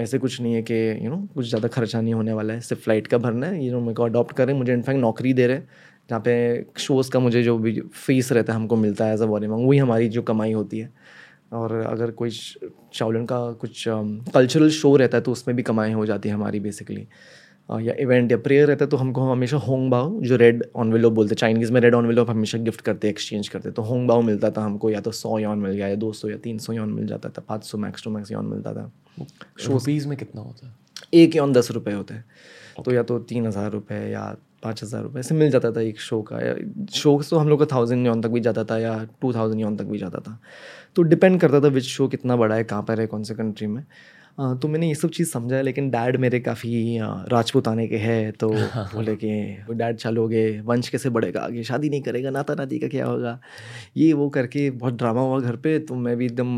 ऐसे 0.00 0.18
कुछ 0.18 0.40
नहीं 0.40 0.54
है 0.54 0.62
कि 0.62 0.74
यू 1.04 1.10
नो 1.10 1.16
कुछ 1.34 1.48
ज़्यादा 1.48 1.68
खर्चा 1.68 2.00
नहीं 2.00 2.14
होने 2.14 2.32
वाला 2.32 2.54
है, 2.54 2.60
सिर्फ़ 2.60 2.82
फ़्लाइट 2.82 3.06
का 3.06 3.18
भरना 3.18 3.46
है 3.46 3.64
ये 3.64 3.70
नो 3.70 3.80
मेरे 3.80 3.94
को 3.94 4.04
अडॉप्ट 4.04 4.36
करें। 4.36 4.52
मुझे 4.54 4.72
इनफैक्ट 4.72 5.00
नौकरी 5.00 5.32
दे 5.32 5.46
रहे 5.46 5.56
हैं, 5.56 5.68
जहाँ 6.10 6.20
पे 6.20 6.64
शोज़ 6.78 7.10
का 7.10 7.20
मुझे 7.20 7.42
जो 7.42 7.56
भी 7.58 7.80
फ़ीस 7.80 8.32
रहता 8.32 8.52
है, 8.52 8.58
हमको 8.58 8.76
मिलता 8.76 9.04
है 9.04 9.14
एज 9.14 9.22
अ 9.22 9.26
वॉरियर 9.26 9.50
वही 9.52 9.78
हमारी 9.78 10.08
जो 10.08 10.22
कमाई 10.22 10.52
होती 10.52 10.78
है। 10.78 10.92
और 11.52 11.72
अगर 11.72 12.10
कोई 12.10 12.30
चावलन 12.94 13.24
का 13.26 13.38
कुछ 13.52 13.84
कल्चरल 13.88 14.70
शो 14.70 14.94
रहता 14.96 15.16
है 15.18 15.22
तो 15.22 15.32
उसमें 15.32 15.56
भी 15.56 15.62
कमाई 15.62 15.92
हो 15.92 16.04
जाती 16.06 16.28
है 16.28 16.34
हमारी 16.34 16.60
बेसिकली 16.60 17.06
या 17.70 17.94
इवेंट 18.00 18.32
या 18.32 18.38
प्रेयर 18.38 18.66
रहता 18.68 18.84
है 18.84 18.90
तो 18.90 18.96
हमको 18.96 19.20
हम 19.20 19.30
हमेशा 19.30 19.56
होंग 19.56 19.90
बाओ 19.90 20.20
जो 20.22 20.36
रेड 20.36 20.62
ऑनवेलोप 20.76 21.12
बोलते 21.12 21.32
हैं 21.32 21.36
चाइनीज़ 21.36 21.72
में 21.72 21.80
रेड 21.80 21.94
ऑनवेलोप 21.94 22.30
हमेशा 22.30 22.58
गिफ्ट 22.58 22.80
करते 22.80 23.08
एक्सचेंज 23.08 23.48
करते 23.48 23.70
तो 23.70 23.82
होंग 23.82 24.08
बाओ 24.08 24.22
मिलता 24.22 24.50
था 24.50 24.64
हमको 24.64 24.90
या 24.90 25.00
तो 25.00 25.12
सौ 25.12 25.38
यौन 25.38 25.58
मिल 25.58 25.72
गया 25.72 25.88
या 25.88 25.94
दो 25.96 26.12
सौ 26.12 26.28
या 26.28 26.36
तीन 26.38 26.58
सौ 26.58 26.72
यौन 26.72 26.92
मिल 26.92 27.06
जाता 27.06 27.28
था 27.28 27.42
पाँच 27.48 27.64
सौ 27.64 27.78
मैक्स 27.78 28.04
टू 28.04 28.10
मैक्स 28.10 28.32
यौन 28.32 28.46
मिलता 28.46 28.72
था। 28.74 28.90
रुपीज़ 29.66 30.08
में 30.08 30.16
कितना 30.18 30.40
होता 30.40 30.66
है? 30.66 30.74
एक 31.14 31.36
यौन 31.36 31.52
दस 31.52 31.70
रुपये 31.70 31.94
होते 31.94 32.14
हैं। 32.14 32.24
तो 32.84 32.92
या 32.92 33.02
तो 33.02 33.18
तीन 33.20 33.46
हज़ार 33.46 33.70
रुपये 33.70 34.10
या 34.10 34.24
पाँच 34.62 34.82
हज़ार 34.82 35.02
रुपये 35.02 35.20
ऐसे 35.20 35.34
मिल 35.34 35.50
जाता 35.50 35.70
था 35.72 35.80
एक 35.80 36.00
शो 36.00 36.20
का 36.22 36.38
या 36.38 36.54
शो 36.94 37.20
तो 37.30 37.38
हम 37.38 37.48
लोग 37.48 37.58
का 37.60 37.66
थाउज़ेंड 37.74 38.06
यौन 38.06 38.20
तक 38.22 38.28
भी 38.28 38.40
जाता 38.40 38.64
था 38.64 38.78
या 38.78 38.94
टू 39.20 39.32
थाउज़ेंड 39.32 39.60
यौन 39.60 39.76
तक 39.76 39.84
भी 39.84 39.98
जाता 39.98 40.18
था। 40.18 40.38
तो 40.96 41.02
डिपेंड 41.02 41.40
करता 41.40 41.60
था 41.60 41.68
विच 41.68 41.84
शो 41.84 42.08
कितना 42.08 42.36
बड़ा 42.36 42.54
है 42.54 42.64
कहाँ 42.64 42.82
पर 42.82 43.00
है 43.00 43.06
कौन 43.06 43.22
से 43.22 43.34
कंट्री 43.34 43.66
में। 43.66 43.84
तो 44.38 44.68
मैंने 44.68 44.88
ये 44.88 44.94
सब 44.94 45.10
चीज़ 45.10 45.28
समझा 45.30 45.56
है 45.56 45.62
लेकिन 45.62 45.88
डैड 45.90 46.16
मेरे 46.20 46.38
काफ़ी 46.40 46.98
राजपूताने 47.32 47.86
के 47.88 47.96
हैं 47.98 48.32
तो 48.32 48.48
बोले 48.94 49.14
कि 49.16 49.30
वो 49.68 49.74
डैड 49.74 49.96
चालू 49.96 50.22
हो 50.22 50.28
गए 50.28 50.58
वंश 50.62 50.88
कैसे 50.88 51.10
बढ़ेगा 51.10 51.40
आगे 51.40 51.62
शादी 51.62 51.90
नहीं 51.90 52.02
करेगा 52.02 52.30
नाता 52.30 52.54
नाती 52.54 52.78
का 52.78 52.88
क्या 52.88 53.06
होगा? 53.06 53.38
ये 53.96 54.12
वो 54.12 54.28
करके 54.30 54.70
बहुत 54.72 54.94
ड्रामा 54.94 55.20
हुआ 55.20 55.40
घर 55.40 55.56
पे 55.56 55.78
तो 55.80 55.94
मैं 55.96 56.16
भी 56.16 56.26
एकदम 56.26 56.50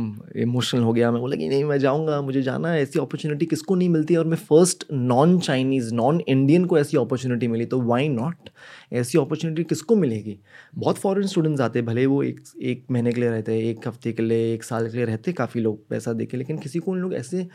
इमोशनल 0.43 0.83
हो 0.83 0.93
गया। 0.93 1.11
मैं 1.13 1.21
बोला 1.21 1.37
कि 1.37 1.49
नहीं 1.49 1.65
मैं 1.65 1.79
जाऊँगा 1.79 2.21
मुझे 2.23 2.43
जाना 2.43 2.71
है 2.71 2.83
ऐसी 2.83 2.99
अपॉर्चुनिटी 3.01 3.47
किसको 3.47 3.75
नहीं 3.75 3.89
मिलती? 3.89 4.17
और 4.17 4.27
मैं 4.27 4.37
first 4.51 4.85
non 4.93 5.39
Chinese 5.41 5.95
non 5.95 6.21
Indian 6.29 6.65
को 6.65 6.79
ऐसी 6.79 6.97
अपॉर्चुनिटी 6.99 7.49
मिली 7.49 7.67
तो 7.67 7.81
वाई 7.83 8.09
नॉट 8.11 8.49
ऐसी 8.93 9.19
अपॉर्चुनिटी 9.19 9.65
किसको 9.65 9.97
मिलेगी? 9.97 10.39
बहुत 10.75 10.97
फॉरेन 10.97 11.27
स्टूडेंट्स 11.27 11.61
आते 11.61 11.79
हैं 11.79 11.87
भले 11.87 12.07
वो 12.07 12.23
एक 12.23 12.41
एक 12.63 12.85
महीने 12.91 13.13
के 13.13 13.21
लिए 13.21 13.31
रहते 13.31 13.53
हैं 13.53 13.63
एक 13.63 13.89
हफ़्ते 13.89 14.13
के 14.13 14.23
लिए 14.23 14.55
एक 14.55 14.65
साल 14.65 14.91
के 14.91 14.97
लिए 14.97 15.07
रहते 15.07 15.33
काफ़ी 15.33 15.61
लोग 15.61 15.89
पैसा 15.89 16.13
दे 16.13 16.27
के 16.27 16.37
लेकिन 16.37 16.59
किसी 16.59 16.79
को 16.79 16.93
उन 16.93 16.99
लोग 16.99 17.15
ऐसे 17.15 17.49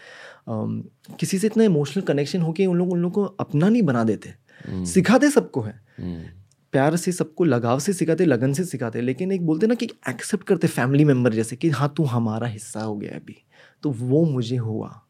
अम, 0.47 0.83
किसी 1.19 1.39
से 1.39 1.47
इतना 1.47 1.63
इमोशनल 1.63 2.03
कनेक्शन 2.03 2.41
हो 2.41 2.51
के 2.51 2.65
उन 2.65 2.77
लोग 2.77 2.91
उन 2.91 2.99
लोग 2.99 3.13
को 3.13 3.23
अपना 3.23 3.69
नहीं 3.69 3.81
बना 3.81 4.03
देते। 4.03 4.33
सिखाते 4.85 5.31
सबको 5.31 5.61
है। 5.61 5.81
हम्म, 5.99 6.23
प्यार 6.71 6.95
से 6.95 7.11
सबको 7.11 7.43
लगाव 7.43 7.79
से 7.79 7.93
सिखाते 7.93 8.25
लगन 8.25 8.53
से 8.53 8.65
सिखाते 8.65 9.01
लेकिन 9.01 9.31
एक 9.31 9.45
बोलते 9.45 9.67
ना 9.67 9.75
कि 9.75 9.89
एक्सेप्ट 10.09 10.43
करते 10.43 10.67
फैमिली 10.67 11.05
मेंबर 11.05 11.33
जैसे 11.33 11.55
कि 11.55 11.69
हाँ 11.69 11.93
तू 11.97 12.03
हमारा 12.03 12.47
हिस्सा 12.47 12.81
हो 12.81 12.95
गया 12.95 13.15
अभी। 13.15 13.43
तो 13.83 13.91
वो 13.91 14.25
मुझे 14.25 14.57
हुआ 14.57 15.01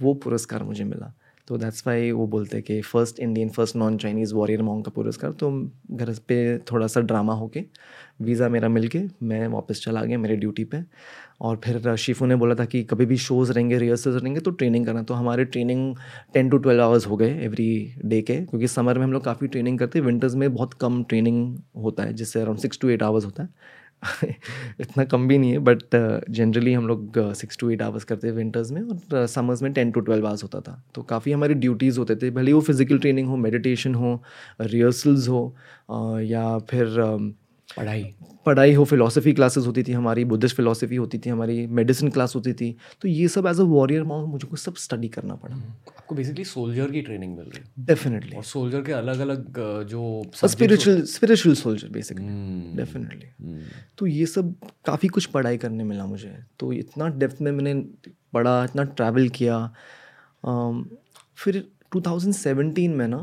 वो 0.00 0.14
पुरस्कार 0.14 0.62
मुझे 0.62 0.84
मिला। 0.84 1.14
तो 1.48 1.56
दैट्स 1.58 1.86
वाई 1.86 2.10
वो 2.10 2.26
बोलते 2.26 2.56
हैं 2.56 2.64
कि 2.64 2.80
first 2.82 3.18
Indian 3.20 3.48
first 3.48 3.76
non 3.76 3.96
Chinese 3.96 4.34
warrior 4.34 4.62
monk 4.62 4.84
का 4.84 4.90
पुरस्कार 4.94 5.30
तो 5.32 5.50
घर 5.90 6.12
पे 6.28 6.58
थोड़ा 6.72 6.86
सा 6.86 7.00
ड्रामा 7.00 7.34
होके 7.34 7.64
वीज़ा 8.22 8.48
मेरा 8.48 8.68
मिल 8.68 8.88
के 8.88 9.00
मैं 9.22 9.46
वापस 9.48 9.80
चला 9.84 10.02
गया 10.04 10.18
मेरे 10.18 10.36
ड्यूटी 10.36 10.64
पे। 10.64 10.82
और 11.40 11.56
फिर 11.64 11.94
शिफू 11.96 12.26
ने 12.26 12.36
बोला 12.36 12.54
था 12.54 12.64
कि 12.64 12.82
कभी 12.84 13.06
भी 13.06 13.16
शोज़ 13.18 13.52
रहेंगे 13.52 13.78
रिहर्सल्स 13.78 14.22
रहेंगे 14.22 14.40
तो 14.40 14.50
ट्रेनिंग 14.52 14.86
करना। 14.86 15.02
तो 15.02 15.14
हमारे 15.14 15.44
training 15.44 15.94
ten 16.34 16.48
to 16.50 16.58
twelve 16.58 16.82
hours 16.82 17.06
हो 17.06 17.16
गए 17.16 17.34
एवरी 17.44 17.94
डे 18.04 18.20
के, 18.22 18.36
क्योंकि 18.36 18.68
समर 18.68 18.98
में 18.98 19.04
हम 19.04 19.12
लोग 19.12 19.24
काफ़ी 19.24 19.48
ट्रेनिंग 19.48 19.78
करते 19.78 19.98
हैं। 19.98 20.06
विंटर्स 20.06 20.34
में 20.34 20.52
बहुत 20.54 20.74
कम 20.74 21.02
ट्रेनिंग 21.04 21.56
होता 21.82 22.02
है, 22.02 22.12
जिससे 22.12 22.40
around 22.40 22.60
six 22.60 22.78
to 22.80 22.88
eight 22.88 23.02
hours 23.02 23.24
होता 23.24 23.42
है। 23.42 23.48
इतना 24.80 25.04
कम 25.04 25.26
भी 25.28 25.36
नहीं 25.38 25.50
है 25.52 25.58
बट 25.60 25.82
जनरली 26.30 26.72
हम 26.72 26.86
लोग 26.88 27.18
सिक्स 27.34 27.56
टू 27.58 27.70
एट 27.70 27.82
आवर्स 27.82 28.04
करते 28.04 28.26
हैं 28.28 28.34
विंटर्स 28.34 28.70
में 28.70 28.80
और 28.82 29.26
समर्स 29.28 29.62
में 29.62 29.72
टेन 29.72 29.90
टू 29.92 30.00
ट्वेल्व 30.00 30.26
आवर्स 30.26 30.42
होता 30.42 30.60
था। 30.60 30.82
तो 30.94 31.02
काफ़ी 31.04 31.32
हमारी 31.32 31.54
ड्यूटीज़ 31.56 31.98
होते 31.98 32.16
थे 32.16 32.30
भले 32.30 32.52
वो 32.52 32.60
फ़िज़िकल 32.60 32.98
ट्रेनिंग 32.98 33.28
हो 33.28 33.36
मेडिटेशन 33.38 33.94
हो 33.94 34.20
रिहर्सल्स 34.62 35.28
हो 35.28 35.44
अ, 35.90 36.18
या 36.22 36.58
फिर 36.70 36.98
अम, 37.00 37.32
पढ़ाई। 37.68 38.04
पढ़ाई 38.46 38.72
हो 38.74 38.84
फिलोसफी 38.84 39.32
क्लासेस 39.32 39.66
होती 39.66 39.82
थी 39.82 39.92
हमारी 39.92 40.24
बुद्धिस्ट 40.24 40.56
फिलोसफी 40.56 40.96
होती 40.96 41.18
थी 41.18 41.30
हमारी 41.30 41.66
मेडिसिन 41.68 42.10
क्लास 42.10 42.34
होती 42.36 42.52
थी। 42.52 42.70
तो 43.02 43.08
ये 43.08 43.28
सब 43.28 43.46
एज 43.46 43.60
अ 43.60 43.64
वॉरियर 43.64 44.02
माउंट 44.04 44.28
मुझको 44.28 44.56
सब 44.56 44.74
स्टडी 44.76 45.08
करना 45.08 45.34
पड़ा। 45.34 45.54
आपको 45.54 46.14
बेसिकली 46.14 46.44
सोल्जर 46.44 46.90
की 46.90 47.02
ट्रेनिंग 47.02 47.36
मिल 47.36 47.44
रही। 47.46 47.60
है 47.60 47.84
डेफिनेटली 47.86 48.36
और 48.36 48.44
सोल्जर 48.44 48.82
के 48.82 48.92
अलग 48.92 49.20
अलग 49.20 49.60
जो 49.88 50.02
spiritual 50.36 51.02
spiritual 51.06 51.54
soldier 51.54 51.88
basically 51.88 52.26
hmm, 52.26 52.76
definitely 52.76 53.28
hmm, 53.40 53.62
तो 53.98 54.06
ये 54.06 54.26
सब 54.26 54.54
काफ़ी 54.86 55.08
कुछ 55.08 55.26
पढ़ाई 55.26 55.56
करने 55.58 55.84
मिला 55.84 56.06
मुझे। 56.06 56.36
तो 56.60 56.72
इतना 56.72 57.08
डेप्थ 57.08 57.40
में 57.40 57.52
मैंने 57.52 57.74
पढ़ा 58.32 58.62
इतना 58.64 58.84
ट्रैवल 58.92 59.28
किया। 59.28 59.64
फिर 61.36 61.64
2017 61.92 62.94
में 62.96 63.06
ना 63.08 63.18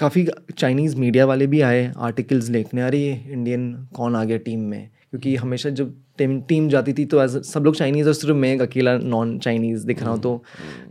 काफ़ी 0.00 0.26
चाइनीज़ 0.58 0.96
मीडिया 0.96 1.26
वाले 1.26 1.46
भी 1.46 1.60
आए 1.60 1.92
आर्टिकल्स 1.98 2.50
लिखने 2.50 2.82
अरे 2.82 3.00
इंडियन 3.30 3.72
कौन 3.94 4.16
आ 4.16 4.24
गया 4.24 4.38
टीम 4.38 4.60
में? 4.60 4.88
क्योंकि 5.10 5.34
हमेशा 5.36 5.70
जब 5.70 5.94
टीम 6.18 6.40
टीम 6.40 6.68
जाती 6.68 6.92
थी 6.92 7.04
तो 7.04 7.22
एज 7.22 7.36
सब 7.44 7.64
लोग 7.64 7.74
चाइनीज़ 7.76 8.08
और 8.08 8.14
सिर्फ़ 8.14 8.36
मैं 8.36 8.58
अकेला 8.58 8.96
नॉन 8.98 9.38
चाइनीज़ 9.38 9.86
दिख 9.86 10.02
रहा 10.02 10.10
हूँ 10.10 10.20
तो 10.22 10.42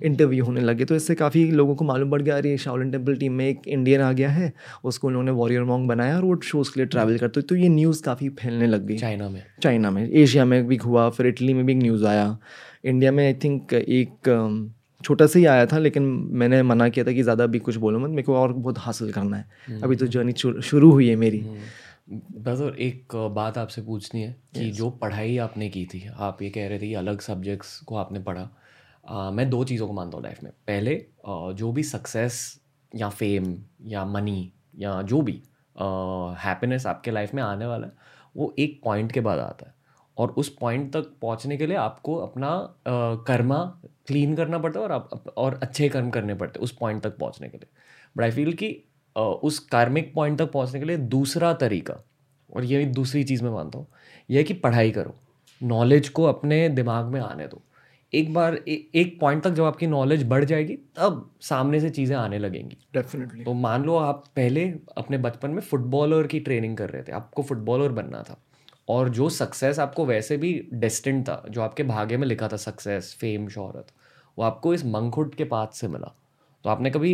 इंटरव्यू 0.04 0.46
होने 0.46 0.62
लगे। 0.62 0.86
तो 0.86 0.96
इससे 0.96 1.15
काफ़ी 1.15 1.43
लोगों 1.52 1.76
को 1.76 1.86
मालूम 1.86 2.12
पड़ 2.12 2.22
गया 2.22 2.38
अरे 2.38 2.58
शाओलिन 2.58 2.91
टेंपल 2.91 3.15
टीम 3.15 3.34
में 3.34 3.48
एक 3.48 3.67
इंडियन 3.67 4.02
आ 4.02 4.12
गया 4.12 4.30
है 4.30 4.52
उसको 4.84 5.08
उन्होंने 5.08 5.32
वॉरियर 5.32 5.63
मॉन्ग 5.63 5.88
बनाया 5.88 6.15
और 6.17 6.26
वो 6.26 6.39
शोज़ 6.43 6.72
के 6.74 6.80
लिए 6.80 6.88
ट्रैवल 6.88 7.17
करते। 7.17 7.41
तो 7.41 7.56
ये 7.56 7.70
न्यूज़ 7.70 8.02
काफ़ी 8.04 8.30
फैलने 8.30 8.67
लग 8.67 8.86
गई। 8.88 8.98
चाइना 8.98 9.30
में। 9.30 9.43
चाइना 9.63 9.91
में 9.91 10.10
एशिया 10.10 10.46
में 10.46 10.65
भी 10.67 10.76
हुआ 10.76 11.10
फिर 11.10 11.28
इटली 11.28 11.54
में 11.54 11.65
भी 11.65 11.74
एक 11.74 11.80
न्यूज़ 11.80 12.06
आया। 12.06 12.38
इंडिया 12.86 13.12
में 13.12 13.26
आई 13.26 13.34
थिंक 13.34 13.74
एक 13.74 14.30
um, 14.30 14.77
छोटा 15.08 15.26
सा 15.28 15.39
ही 15.39 15.46
आया 15.48 15.65
था 15.65 15.78
लेकिन 15.80 16.04
मैंने 16.34 16.62
मना 16.63 16.88
किया 16.89 17.06
था 17.06 17.12
कि 17.12 17.24
ज़्यादा 17.24 17.46
भी 17.48 17.60
कुछ 17.60 17.76
बोलो 17.78 18.00
मत 18.00 18.10
मेरे 18.10 18.24
को 18.24 18.36
और 18.36 18.54
बहुत 18.54 18.78
हासिल 18.80 19.12
करना 19.13 19.38
है। 19.38 19.80
अभी 19.84 19.96
तो 19.96 20.08
जर्नी 20.08 20.34
शुरू 20.63 20.91
हुई 20.91 21.08
है 21.10 21.15
मेरी। 21.15 21.39
बस 22.41 22.62
एक 22.80 23.15
बात 23.36 23.58
आपसे 23.58 23.82
पूछनी 23.82 24.22
है 24.22 24.32
कि 24.56 24.70
जो 24.72 24.89
पढ़ाई 25.02 25.38
आपने 25.39 25.70
की 25.70 25.86
थी 25.86 26.08
आप 26.10 26.41
ये 26.41 26.50
कह 26.50 26.67
रहे 26.67 26.80
थे 26.80 26.88
कि 26.88 26.93
अलग 26.96 27.22
सब्जेक्ट्स 27.22 27.80
को 27.82 27.96
आपने 27.96 28.20
पढ़ा। 28.20 28.50
आ, 29.04 29.32
मैं 29.32 29.50
दो 29.50 29.63
चीज़ों 29.63 29.88
को 29.88 29.93
मानता 29.93 30.17
हूँ 30.17 30.24
लाइफ 30.24 30.43
में। 30.43 30.52
पहले 30.67 30.96
आ, 31.28 31.52
जो 31.54 31.72
भी 31.72 31.84
सक्सेस 31.86 32.39
या 32.91 33.10
फेम 33.12 33.56
या 33.88 34.06
मनी 34.08 34.52
या 34.80 35.02
जो 35.04 35.22
भी 35.22 35.41
हैप्पीनेस 36.43 36.86
आपके 36.88 37.12
लाइफ 37.12 37.34
में 37.34 37.43
आने 37.43 37.65
वाला 37.65 37.88
है 37.88 37.93
वो 38.36 38.54
एक 38.60 38.80
पॉइंट 38.84 39.12
के 39.12 39.22
बाद 39.22 39.39
आता 39.39 39.67
है। 39.67 39.76
और 40.18 40.32
उस 40.32 40.50
पॉइंट 40.60 40.92
तक 40.94 41.12
पहुँचने 41.22 41.58
के 41.58 41.68
लिए 41.68 41.78
आपको 41.78 42.16
अपना 42.18 42.50
कर्मा 43.28 43.60
क्लीन 44.08 44.36
करना 44.36 44.58
पड़ता 44.58 44.80
है 44.80 44.86
और 44.86 44.92
आप 44.92 45.34
और 45.38 45.60
अच्छे 45.64 45.90
कर्म 45.90 46.10
करने 46.10 46.34
पड़ते 46.36 46.60
हैं 46.60 46.64
उस 46.64 46.72
पॉइंट 46.72 47.02
तक 47.04 47.18
पहुँचने 47.18 47.50
के 47.50 47.58
लिए। 47.58 47.70
बट 48.18 48.24
आई 48.24 48.32
फील 48.32 48.54
कि 48.54 48.70
उस 49.16 49.60
कार्मिक 49.72 50.14
पॉइंट 50.16 50.38
तक 50.40 50.52
पहुँचने 50.52 50.80
के 50.80 50.86
लिए 50.86 50.98
दूसरा 50.98 51.54
तरीका 51.56 52.04
और 52.50 52.64
ये 52.64 52.84
दूसरी 52.88 53.24
चीज़ 53.24 53.44
मैं 53.44 53.52
मानता 53.52 53.78
हूँ 53.78 53.88
यह 54.30 54.44
कि 54.44 54.54
पढ़ाई 54.56 54.92
करो। 54.92 55.16
नॉलेज 55.62 56.10
को 56.10 56.24
अपने 56.26 56.68
दिमाग 56.70 57.06
में 57.06 57.20
आने 57.22 57.48
दो। 57.48 57.62
एक 58.14 58.34
बार 58.34 58.56
ए, 58.58 58.90
एक 58.96 59.18
पॉइंट 59.22 59.44
तक 59.44 59.52
जब 59.52 59.64
आपकी 59.64 59.88
नॉलेज 59.88 60.24
बढ़ 60.30 60.44
जाएगी 60.46 60.76
तब 60.98 61.30
सामने 61.42 61.80
से 61.80 61.90
चीज़ें 61.90 62.16
आने 62.18 62.40
लगेंगी। 62.40 62.78
डेफिनेटली 62.94 63.44
तो 63.44 63.54
मान 63.54 63.84
लो 63.84 63.96
आप 63.98 64.24
पहले 64.36 64.64
अपने 64.98 65.18
बचपन 65.18 65.52
में 65.52 65.62
फुटबॉलर 65.62 66.28
की 66.28 66.40
ट्रेनिंग 66.40 66.78
कर 66.78 66.90
रहे 66.90 67.04
थे 67.04 67.12
आपको 67.12 67.44
फुटबॉलर 67.44 67.92
बनना 67.92 68.22
था। 68.24 68.42
और 68.88 69.10
जो 69.10 69.30
सक्सेस 69.32 69.80
आपको 69.80 70.06
वैसे 70.06 70.38
भी 70.38 70.54
डेस्टिन 70.73 71.23
था, 71.23 71.43
जो 71.50 71.62
आपके 71.62 71.84
भाग्य 71.86 72.17
में 72.17 72.28
लिखा 72.28 72.47
था 72.47 72.58
सक्सेस 72.58 73.13
फेम 73.19 73.47
शहरत, 73.50 73.88
वो 74.38 74.43
आपको 74.45 74.73
इस 74.73 74.86
मंगखुट 74.86 75.36
के 75.36 75.43
पास 75.45 75.78
से 75.78 75.88
मिला। 75.88 76.13
तो 76.65 76.69
आपने 76.69 76.89
कभी 76.91 77.12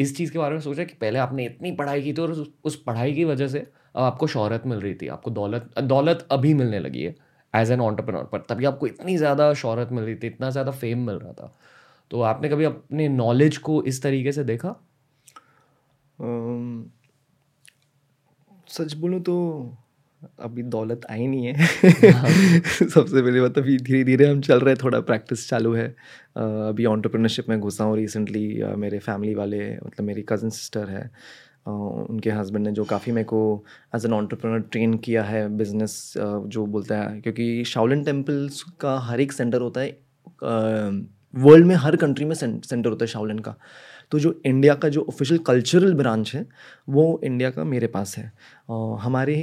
इस 0.00 0.16
चीज़ 0.16 0.32
के 0.32 0.38
बारे 0.38 0.54
में 0.54 0.60
सोचा 0.60 0.84
कि 0.84 0.94
पहले 0.94 1.18
आपने 1.18 1.44
इतनी 1.44 1.72
पढ़ाई 1.72 2.02
की 2.02 2.12
थी 2.12 2.22
और 2.22 2.30
उस 2.64 2.82
पढ़ाई 2.82 3.12
की 3.14 3.24
वजह 3.24 3.48
से 3.48 3.58
अब 3.94 4.02
आपको 4.02 4.26
शहरत 4.26 4.62
मिल 4.66 4.80
रही 4.80 4.94
थी, 4.94 5.08
आपको 5.08 5.30
दौलत 5.30 5.70
दौलत 5.80 6.26
अभी 6.32 6.52
मिलने 6.54 6.78
लगी 6.78 7.02
है 7.02 7.14
एज 7.54 7.70
एन 7.70 7.80
ऑन्टरप्रनोर 7.80 8.24
पर 8.24 8.40
तभी 8.48 8.64
आपको 8.64 8.86
इतनी 8.86 9.16
ज़्यादा 9.16 9.52
शहरत 9.54 9.88
मिल 9.92 10.04
रही 10.04 10.14
थी, 10.14 10.26
इतना 10.26 10.50
ज़्यादा 10.50 10.70
फेम 10.72 11.06
मिल 11.06 11.16
रहा 11.16 11.32
था। 11.32 11.54
तो 12.10 12.20
आपने 12.22 12.48
कभी 12.48 12.64
अपने 12.64 13.08
नॉलेज 13.08 13.56
को 13.58 13.82
इस 13.84 14.02
तरीके 14.02 14.32
से 14.32 14.44
देखा? 14.44 14.74
सच 18.68 18.94
बोलूँ 18.94 19.20
तो 19.22 19.34
अभी 20.40 20.62
दौलत 20.62 21.06
आई 21.10 21.26
नहीं 21.26 21.46
है। 21.46 22.12
हाँ। 22.12 22.28
सबसे 22.88 23.22
पहले 23.22 23.40
बात 23.40 23.58
अभी 23.58 23.76
धीरे 23.78 24.02
धीरे 24.04 24.26
हम 24.28 24.40
चल 24.40 24.60
रहे 24.60 24.74
हैं 24.74 24.80
थोड़ा 24.84 25.00
प्रैक्टिस 25.00 25.48
चालू 25.48 25.72
है। 25.74 25.86
अभी 26.36 26.84
ऑन्टरप्रिनरशिप 26.84 27.48
में 27.48 27.58
घुसा 27.60 27.84
हूँ 27.84 27.96
रिसेंटली 27.96 28.62
मेरे 28.76 28.98
फैमिली 28.98 29.34
वाले 29.34 29.70
मतलब 29.76 30.06
मेरी 30.06 30.22
कज़न 30.28 30.50
सिस्टर 30.50 30.88
है। 30.88 31.10
उनके 31.68 32.30
हस्बैंड 32.30 32.66
ने 32.66 32.72
जो 32.72 32.84
काफ़ी 32.84 33.12
मेरे 33.12 33.24
को 33.24 33.64
एज 33.96 34.04
एन 34.04 34.12
ऑन्टरप्रेनर 34.12 34.60
ट्रेन 34.70 34.94
किया 34.98 35.22
है 35.24 35.48
बिज़नेस 35.56 36.12
जो 36.16 36.66
बोलता 36.66 36.96
है 36.96 37.20
क्योंकि 37.20 37.64
शाउलिन 37.64 38.04
टेम्पल्स 38.04 38.62
का 38.80 38.98
हर 38.98 39.20
एक 39.20 39.32
सेंटर 39.32 39.60
होता 39.60 39.80
है 39.80 39.90
वर्ल्ड 41.34 41.66
में 41.66 41.74
हर 41.74 41.96
कंट्री 41.96 42.24
में 42.24 42.34
सेंटर 42.34 42.88
होता 42.88 43.04
है 43.04 43.06
शाउलिन 43.06 43.38
का। 43.38 43.54
तो 44.10 44.18
जो 44.18 44.34
इंडिया 44.46 44.74
का 44.74 44.88
जो 44.88 45.04
ऑफिशियल 45.08 45.40
कल्चरल 45.46 45.94
ब्रांच 45.94 46.34
है 46.34 46.46
वो 46.88 47.20
इंडिया 47.24 47.50
का 47.50 47.64
मेरे 47.64 47.86
पास 47.86 48.16
है। 48.18 48.24
हमारे 49.02 49.36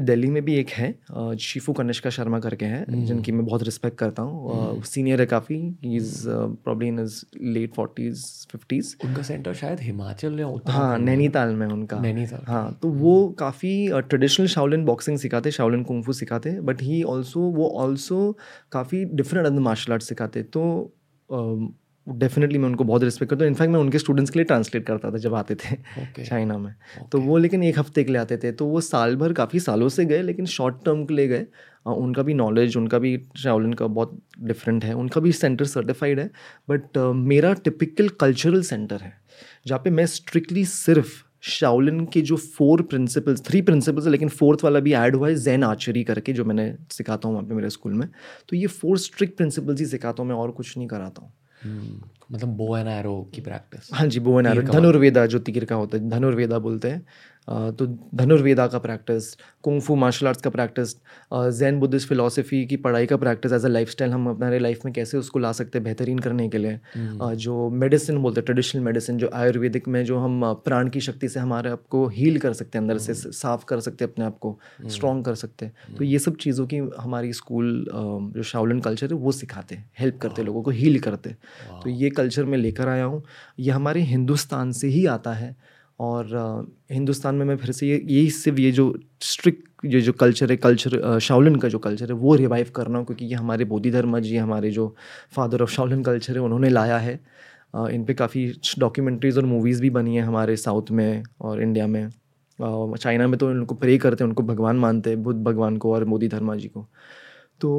दिल्ली 0.00 0.28
में 0.30 0.42
भी 0.44 0.54
एक 0.54 0.70
है 0.70 1.36
शिफू 1.40 1.72
कनिष्का 1.72 2.10
शर्मा 2.10 2.38
करके 2.40 2.64
हैं 2.64 2.84
हम्म। 2.86 3.04
जिनकी 3.04 3.32
मैं 3.32 3.44
बहुत 3.46 3.62
रिस्पेक्ट 3.62 3.98
करता 3.98 4.22
हूँ। 4.22 4.82
सीनियर 4.84 5.20
है 5.20 5.26
काफ़ी 5.26 5.56
is 5.96 6.22
probably 6.28 6.88
in 6.88 6.98
is 7.00 7.22
late 7.42 7.74
forties 7.74 8.24
fifties 8.50 8.94
उनका 9.04 9.22
सेंटर 9.22 9.54
शायद 9.54 9.80
हिमाचल 9.80 10.40
या 10.40 10.46
हाँ 10.68 10.98
नैनीताल 10.98 11.54
में 11.54 11.66
उनका। 11.66 11.98
नैनीताल। 12.00 12.44
हाँ 12.48 12.78
तो 12.82 12.88
वो 12.88 13.28
काफ़ी 13.38 13.72
ट्रेडिशनल 14.08 14.46
शाओलिन 14.46 14.84
बॉक्सिंग 14.84 15.18
सिखाते 15.18 15.50
शाओलिन 15.50 15.82
कुंफू 15.82 16.12
सिखाते 16.12 16.58
बट 16.60 16.82
ही 16.82 17.02
ऑल्सो 17.14 17.40
वो 17.40 17.68
ऑल्सो 17.80 18.20
काफ़ी 18.72 19.04
डिफरेंट 19.04 19.46
अदर 19.46 19.60
मार्शल 19.60 19.92
आर्ट 19.92 20.02
सिखाते। 20.02 20.42
तो 20.42 20.62
डेफिनेटली 22.08 22.58
मैं 22.58 22.68
उनको 22.68 22.84
बहुत 22.84 23.02
रिस्पेक्ट 23.02 23.30
करता 23.30 23.44
हूँ। 23.44 23.50
इनफैक्ट 23.50 23.72
मैं 23.72 23.80
उनके 23.80 23.98
स्टूडेंट्स 23.98 24.30
के 24.30 24.38
लिए 24.38 24.44
ट्रांसलेट 24.44 24.86
करता 24.86 25.10
था 25.10 25.18
जब 25.18 25.34
आते 25.34 25.54
थे 25.54 25.76
okay. 25.76 26.28
चाइना 26.28 26.58
में। 26.58 26.74
okay. 26.74 27.10
तो 27.12 27.20
वो 27.20 27.36
लेकिन 27.38 27.62
एक 27.62 27.78
हफ़्ते 27.78 28.04
के 28.04 28.12
लिए 28.12 28.20
आते 28.20 28.36
थे। 28.36 28.52
तो 28.52 28.66
वो 28.66 28.80
साल 28.80 29.16
भर 29.16 29.32
काफ़ी 29.32 29.60
सालों 29.60 29.88
से 29.88 30.04
गए 30.04 30.22
लेकिन 30.22 30.46
शॉर्ट 30.46 30.84
टर्म 30.84 31.04
के 31.04 31.14
लिए 31.14 31.28
गए। 31.28 31.46
उनका 31.86 32.22
भी 32.22 32.34
नॉलेज 32.34 32.76
उनका 32.76 32.98
भी 32.98 33.20
शाओलिन 33.36 33.72
का 33.72 33.86
बहुत 33.86 34.18
डिफरेंट 34.40 34.84
है। 34.84 34.92
उनका 34.94 35.20
भी 35.20 35.32
सेंटर 35.32 35.64
सर्टिफाइड 35.64 36.20
है। 36.20 36.30
बट 36.70 36.98
uh, 36.98 37.14
मेरा 37.14 37.52
टिपिकल 37.54 38.08
कल्चरल 38.08 38.62
सेंटर 38.62 38.96
है 38.96 39.12
जहाँ 39.66 39.80
पे 39.84 39.90
मैं 39.90 40.06
स्ट्रिक्टली 40.06 40.64
सिर्फ़ 40.64 41.24
शाओलिन 41.40 42.04
के 42.04 42.20
जो 42.20 42.36
फोर 42.36 42.82
प्रिंसिपल्स 42.82 43.42
थ्री 43.46 43.60
प्रिंसिपल्स 43.62 44.04
है 44.04 44.10
लेकिन 44.10 44.28
फोर्थ 44.28 44.64
वाला 44.64 44.80
भी 44.80 44.92
ऐड 44.92 45.16
हुआ 45.16 45.28
है 45.28 45.34
जैन 45.34 45.64
आर्चरी 45.64 46.02
करके 46.04 46.32
जो 46.32 46.44
मैंने 46.44 46.72
सिखाता 46.90 47.28
हूँ 47.28 47.36
वहाँ 47.36 47.48
पे 47.48 47.54
मेरे 47.54 47.70
स्कूल 47.70 47.92
में। 47.92 48.08
तो 48.48 48.56
ये 48.56 48.66
फोर 48.66 48.98
स्ट्रिक्ट 48.98 49.36
प्रिंसिपल्स 49.36 49.80
ही 49.80 49.86
सिखाता 49.86 50.22
हूँ 50.22 50.30
मैं 50.30 50.36
और 50.36 50.50
कुछ 50.50 50.76
नहीं 50.76 50.88
कराता 50.88 51.22
हूँ। 51.22 51.32
मतलब 51.66 52.48
बो 52.48 52.76
एंड 52.76 52.88
एरो 52.88 53.30
की 53.34 53.40
प्रैक्टिस 53.40 53.90
हाँ 53.94 54.06
जी 54.06 54.20
बो 54.20 54.38
एंड 54.38 54.46
एरो 54.46 54.62
धनुर्वेदा 54.62 55.26
जो 55.26 55.38
तीर 55.38 55.64
का 55.64 55.74
होता 55.74 55.98
है 55.98 56.08
धनुर्वेदा 56.08 56.58
बोलते 56.58 56.90
हैं। 56.90 57.06
तो 57.48 57.86
धनुर्वेदा 58.14 58.66
का 58.66 58.78
practice 58.78 59.34
kung fu 59.62 59.94
martial 59.96 60.26
arts 60.26 60.42
का 60.42 60.50
प्रैक्टिस 60.50 60.94
जैन 61.58 61.78
बुद्धिस्ट 61.80 62.08
फिलोसफी 62.08 62.64
की 62.66 62.76
पढ़ाई 62.78 63.06
का 63.06 63.16
practice 63.16 63.52
as 63.52 63.64
a 63.64 63.68
life 63.68 63.90
style 63.90 64.12
हम 64.12 64.28
अपने 64.30 64.58
लाइफ 64.58 64.84
में 64.84 64.92
कैसे 64.94 65.18
उसको 65.18 65.38
ला 65.38 65.52
सकते 65.52 65.78
हैं 65.78 65.84
बेहतरीन 65.84 66.18
करने 66.18 66.48
के 66.48 66.58
लिए। 66.58 66.78
हम्म। 66.94 67.32
जो 67.36 67.68
मेडिसिन 67.70 68.18
बोलते 68.22 68.40
हैं 68.40 68.44
ट्रेडिशनल 68.44 68.82
मेडिसिन 68.82 69.18
जो 69.18 69.30
आयुर्वेदिक 69.34 69.88
में 69.88 70.04
जो 70.04 70.18
हम 70.18 70.42
प्राण 70.64 70.88
की 70.88 71.00
शक्ति 71.00 71.28
से 71.28 71.40
हमारे 71.40 71.70
आप 71.70 71.82
को 71.90 72.06
हील 72.08 72.38
कर 72.38 72.52
सकते 72.52 72.78
हैं 72.78 72.82
अंदर 72.82 72.98
से 72.98 73.12
हम्म। 73.12 73.30
साफ़ 73.32 73.64
कर 73.68 73.80
सकते 73.80 74.04
हैं 74.04 74.12
अपने 74.12 74.24
आप 74.24 74.38
को 74.38 74.58
स्ट्रॉन्ग 74.86 75.14
हम्म। 75.14 75.24
कर 75.24 75.34
सकते 75.34 75.66
हैं। 75.66 75.96
तो 75.96 76.04
ये 76.04 76.18
सब 76.18 76.36
चीज़ों 76.36 76.66
की 76.66 76.78
हमारी 77.00 77.32
स्कूल 77.32 77.84
जो 78.36 78.42
शाउलन 78.42 78.80
कल्चर 78.80 79.06
है 79.06 79.18
वो 79.18 79.32
सिखाते 79.32 79.74
हैं 79.74 79.90
हेल्प 79.98 80.18
करते 80.22 80.42
लोगों 80.42 80.62
को 80.62 80.70
हील 80.72 80.98
करते 81.00 81.34
तो 81.82 81.90
ये 81.90 82.10
कल्चर 82.10 82.44
मैं 82.44 82.58
लेकर 82.58 82.88
आया 82.88 83.04
हूँ। 83.04 83.22
ये 83.58 83.70
हमारे 83.70 84.00
हिंदुस्तान 84.04 84.72
से 84.72 84.88
ही 84.88 85.04
आता 85.08 85.32
है। 85.32 85.56
और 86.00 86.66
हिंदुस्तान 86.92 87.34
में 87.34 87.44
मैं 87.46 87.56
फिर 87.56 87.72
से 87.72 87.88
ये 87.88 87.96
यही 88.04 88.30
सिर्फ़ 88.30 88.60
ये 88.60 88.70
जो 88.72 88.94
स्ट्रिक्ट 89.22 89.66
ये 89.84 90.00
जो 90.00 90.12
कल्चर 90.12 90.50
है 90.50 90.56
कल्चर 90.56 91.18
शाओलिन 91.20 91.56
का 91.56 91.68
जो 91.68 91.78
कल्चर 91.78 92.08
है, 92.08 92.14
वो 92.14 92.34
रिवाइव 92.34 92.70
करना 92.76 93.02
क्योंकि 93.02 93.24
ये 93.26 93.34
हमारे 93.34 93.64
बोधि 93.64 93.90
धर्म 93.90 94.18
जी, 94.20 94.36
हमारे 94.36 94.70
जो 94.70 94.94
फादर 95.36 95.62
ऑफ़ 95.62 95.70
शाओलिन 95.70 96.02
कल्चर 96.02 96.34
है, 96.34 96.40
उन्होंने 96.40 96.68
लाया 96.68 96.98
है। 96.98 97.14
इन 97.74 98.04
पर 98.04 98.12
काफ़ी 98.14 98.46
डॉक्यूमेंट्रीज़ 98.78 99.38
और 99.38 99.44
मूवीज़ 99.46 99.82
भी 99.82 99.90
बनी 99.90 100.16
है 100.16 100.22
हमारे 100.22 100.56
साउथ 100.56 100.90
में 100.90 101.22
और 101.40 101.62
इंडिया 101.62 101.86
में। 101.86 102.08
चाइना 102.58 103.26
में 103.26 103.38
तो 103.38 103.48
उनको 103.50 103.74
प्रे 103.74 103.96
करते 103.98 104.24
हैं, 104.24 104.28
उनको 104.28 104.42
भगवान 104.42 104.76
मानते 104.78 105.10
हैं, 105.10 105.22
बुद्ध 105.22 105.42
भगवान 105.44 105.76
को 105.76 105.92
और 105.94 106.04
मोदी 106.04 106.28
धर्मा 106.28 106.56
जी 106.56 106.68
को। 106.68 106.86
तो 107.60 107.70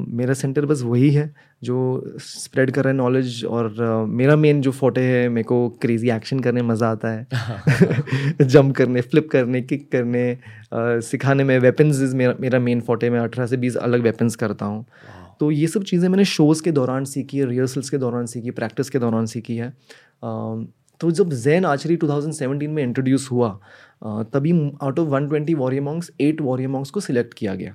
uh, 0.00 0.08
मेरा 0.08 0.34
सेंटर 0.34 0.66
बस 0.66 0.82
वही 0.82 1.10
है 1.10 1.34
जो 1.64 2.04
स्प्रेड 2.18 2.70
कर 2.70 2.84
रहा 2.84 2.90
है 2.90 2.96
नॉलेज 2.96 3.44
और 3.44 3.68
uh, 3.70 4.08
मेरा 4.14 4.36
मेन 4.36 4.60
जो 4.60 4.70
फोटे 4.70 5.00
है 5.00 5.28
मेरे 5.28 5.44
को 5.44 5.68
क्रेजी 5.68 6.10
एक्शन 6.10 6.40
करने 6.40 6.62
मज़ा 6.62 6.90
आता 6.90 7.08
है। 7.08 7.26
जंप 8.42 8.74
करने 8.76 9.00
फ्लिप 9.00 9.28
करने 9.30 9.62
किक 9.62 9.90
करने 9.92 10.22
uh, 10.34 11.00
सिखाने 11.00 11.44
में 11.44 11.58
वेपन्स 11.58 12.02
इज़ 12.02 12.16
मेरा 12.16 12.34
मेरा 12.40 12.58
मेन 12.58 12.80
फोटे 12.80 13.10
मैं 13.10 13.20
अठारह 13.20 13.46
से 13.46 13.56
बीस 13.56 13.76
अलग 13.76 14.02
वेपन्स 14.02 14.36
करता 14.36 14.66
हूँ। 14.66 14.84
तो 15.40 15.50
ये 15.50 15.66
सब 15.66 15.82
चीज़ें 15.82 16.08
मैंने 16.08 16.24
शोज़ 16.24 16.62
के 16.62 16.70
दौरान 16.72 17.04
सीखी 17.04 17.38
है 17.38 17.46
रिहर्सल्स 17.46 17.90
के 17.90 17.98
दौरान 17.98 18.26
सीखी 18.26 18.50
प्रैक्टिस 18.50 18.90
के 18.90 18.98
दौरान 18.98 19.26
सीखी 19.26 19.56
है। 19.56 19.70
तो 21.00 21.10
जब 21.10 21.30
जैन 21.32 21.64
आचरी 21.64 21.96
2017 21.96 22.68
में 22.68 22.82
इंट्रोड्यूस 22.82 23.28
हुआ 23.30 23.60
तभी 24.04 24.52
out 24.82 24.98
of 24.98 25.08
120 25.08 25.54
warrior 25.54 25.82
monks 25.82 26.10
eight 26.20 26.40
warrior 26.40 26.68
monks 26.68 26.90
को 26.90 27.00
सिलेक्ट 27.00 27.34
किया 27.34 27.54
गया। 27.54 27.74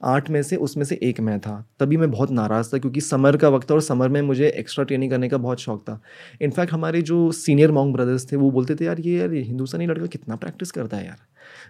आठ 0.00 0.28
में 0.30 0.42
से 0.42 0.56
उसमें 0.56 0.84
से 0.84 0.98
एक 1.02 1.20
मैं 1.20 1.38
था। 1.40 1.64
तभी 1.80 1.96
मैं 1.96 2.10
बहुत 2.10 2.30
नाराज़ 2.30 2.72
था 2.74 2.78
क्योंकि 2.78 3.00
समर 3.00 3.36
का 3.36 3.48
वक्त 3.48 3.70
था 3.70 3.74
और 3.74 3.80
समर 3.82 4.08
में 4.08 4.20
मुझे 4.22 4.48
एक्स्ट्रा 4.48 4.84
ट्रेनिंग 4.84 5.10
करने 5.10 5.28
का 5.28 5.36
बहुत 5.38 5.60
शौक 5.60 5.82
था। 5.82 6.00
इनफैक्ट 6.42 6.72
हमारे 6.72 7.02
जो 7.02 7.30
सीनियर 7.32 7.72
मॉन्ग 7.72 7.94
ब्रदर्स 7.94 8.30
थे 8.32 8.36
वो 8.36 8.50
बोलते 8.50 8.74
थे 8.74 8.84
यार 8.84 9.00
ये 9.00 9.18
यार 9.18 9.34
ये 9.34 9.42
हिंदुस्तानी 9.42 9.86
लड़का 9.86 10.06
कितना 10.06 10.36
प्रैक्टिस 10.36 10.70
करता 10.70 10.96
है 10.96 11.06
यार? 11.06 11.18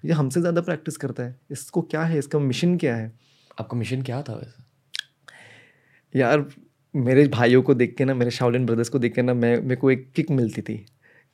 ये 0.05 0.13
हमसे 0.13 0.41
ज़्यादा 0.41 0.61
प्रैक्टिस 0.61 0.97
करता 0.97 1.23
है। 1.23 1.37
इसको 1.51 1.83
क्या 1.83 2.03
है? 2.03 2.19
इसका 2.19 2.39
मिशन 2.39 2.77
क्या 2.77 2.97
है? 2.97 3.13
आपका 3.61 3.77
मिशन 3.79 4.03
क्या 4.03 4.23
था 4.23 4.35
वैसे? 4.35 4.63
यार 6.15 6.45
मेरे 6.95 7.27
भाइयों 7.29 7.63
को 7.63 7.75
देख 7.75 7.95
के 7.99 8.05
ना 8.05 8.15
मेरे 8.15 8.31
शाओलिन 8.31 8.67
ब्रदर्स 8.67 8.89
को 8.89 8.99
देख 8.99 9.15
के 9.15 9.23
ना 9.23 9.35
मैं 9.35 9.61
मेरे 9.63 9.77
को 9.77 9.91
एक 9.91 10.11
किक 10.17 10.31
मिलती 10.31 10.63
थी। 10.63 10.85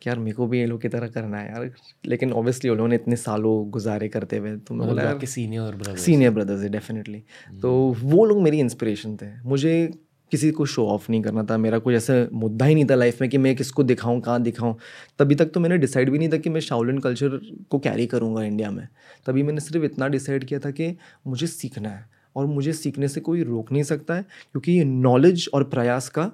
कि 0.04 0.10
यार 0.10 0.18
मेरे 0.18 0.34
को 0.34 0.46
भी 0.46 0.58
ये 0.60 0.66
लोग 0.66 0.80
की 0.82 0.88
तरह 0.88 1.08
करना 1.08 1.38
है 1.38 1.48
यार। 1.48 1.70
लेकिन 2.06 2.32
ऑब्वियसली 2.32 2.70
उन 2.70 2.76
लोगों 2.76 2.88
ने 2.88 2.94
इतने 2.94 3.16
सालों 3.16 3.52
गुजारे 3.70 4.08
करते 4.08 4.38
हुए 4.38 4.56
तो 4.58 4.74
मैं 4.74 4.88
बोला 4.88 5.02
यार 5.02 5.24
सीनियर 5.26 5.74
ब्रदर 5.74 5.96
सीनियर 5.96 6.30
ब्रदर्स 6.30 6.62
है 6.62 6.68
डेफिनेटली 6.68 7.22
तो 7.62 7.72
वो 7.98 8.24
लोग 8.24 8.42
मेरी 8.42 8.58
इंस्पिरेशन 8.60 9.16
थे। 9.16 9.26
मुझे 9.44 9.92
किसी 10.32 10.50
को 10.50 10.66
शो 10.66 10.86
ऑफ़ 10.86 11.06
नहीं 11.10 11.22
करना 11.22 11.42
था। 11.44 11.56
मेरा 11.56 11.78
कोई 11.78 11.94
ऐसा 11.94 12.14
मुद्दा 12.32 12.66
ही 12.66 12.74
नहीं 12.74 12.84
था 12.84 12.94
लाइफ 12.94 13.20
में 13.20 13.28
कि 13.30 13.38
मैं 13.38 13.54
किसको 13.56 13.82
दिखाऊँ 13.82 14.20
कहाँ 14.20 14.42
दिखाऊँ। 14.42 14.76
तभी 15.18 15.34
तक 15.34 15.50
तो 15.54 15.60
मैंने 15.60 15.78
डिसाइड 15.78 16.10
भी 16.10 16.18
नहीं 16.18 16.28
था 16.28 16.36
कि 16.36 16.50
मैं 16.50 16.60
शाओलिन 16.60 16.98
कल्चर 16.98 17.38
को 17.70 17.78
कैरी 17.78 18.06
करूँगा 18.06 18.42
इंडिया 18.42 18.70
में। 18.70 18.86
तभी 19.26 19.42
मैंने 19.42 19.60
सिर्फ़ 19.60 19.84
इतना 19.84 20.08
डिसाइड 20.08 20.44
किया 20.44 20.60
था 20.60 20.70
कि 20.70 20.96
मुझे 21.26 21.46
सीखना 21.46 21.88
है। 21.88 22.12
और 22.36 22.46
मुझे 22.46 22.72
सीखने 22.72 23.08
से 23.08 23.20
कोई 23.20 23.42
रोक 23.42 23.72
नहीं 23.72 23.82
सकता 23.82 24.14
है 24.14 24.22
क्योंकि 24.22 24.84
नॉलेज 24.84 25.48
और 25.54 25.64
प्रयास 25.64 26.08
का 26.08 26.24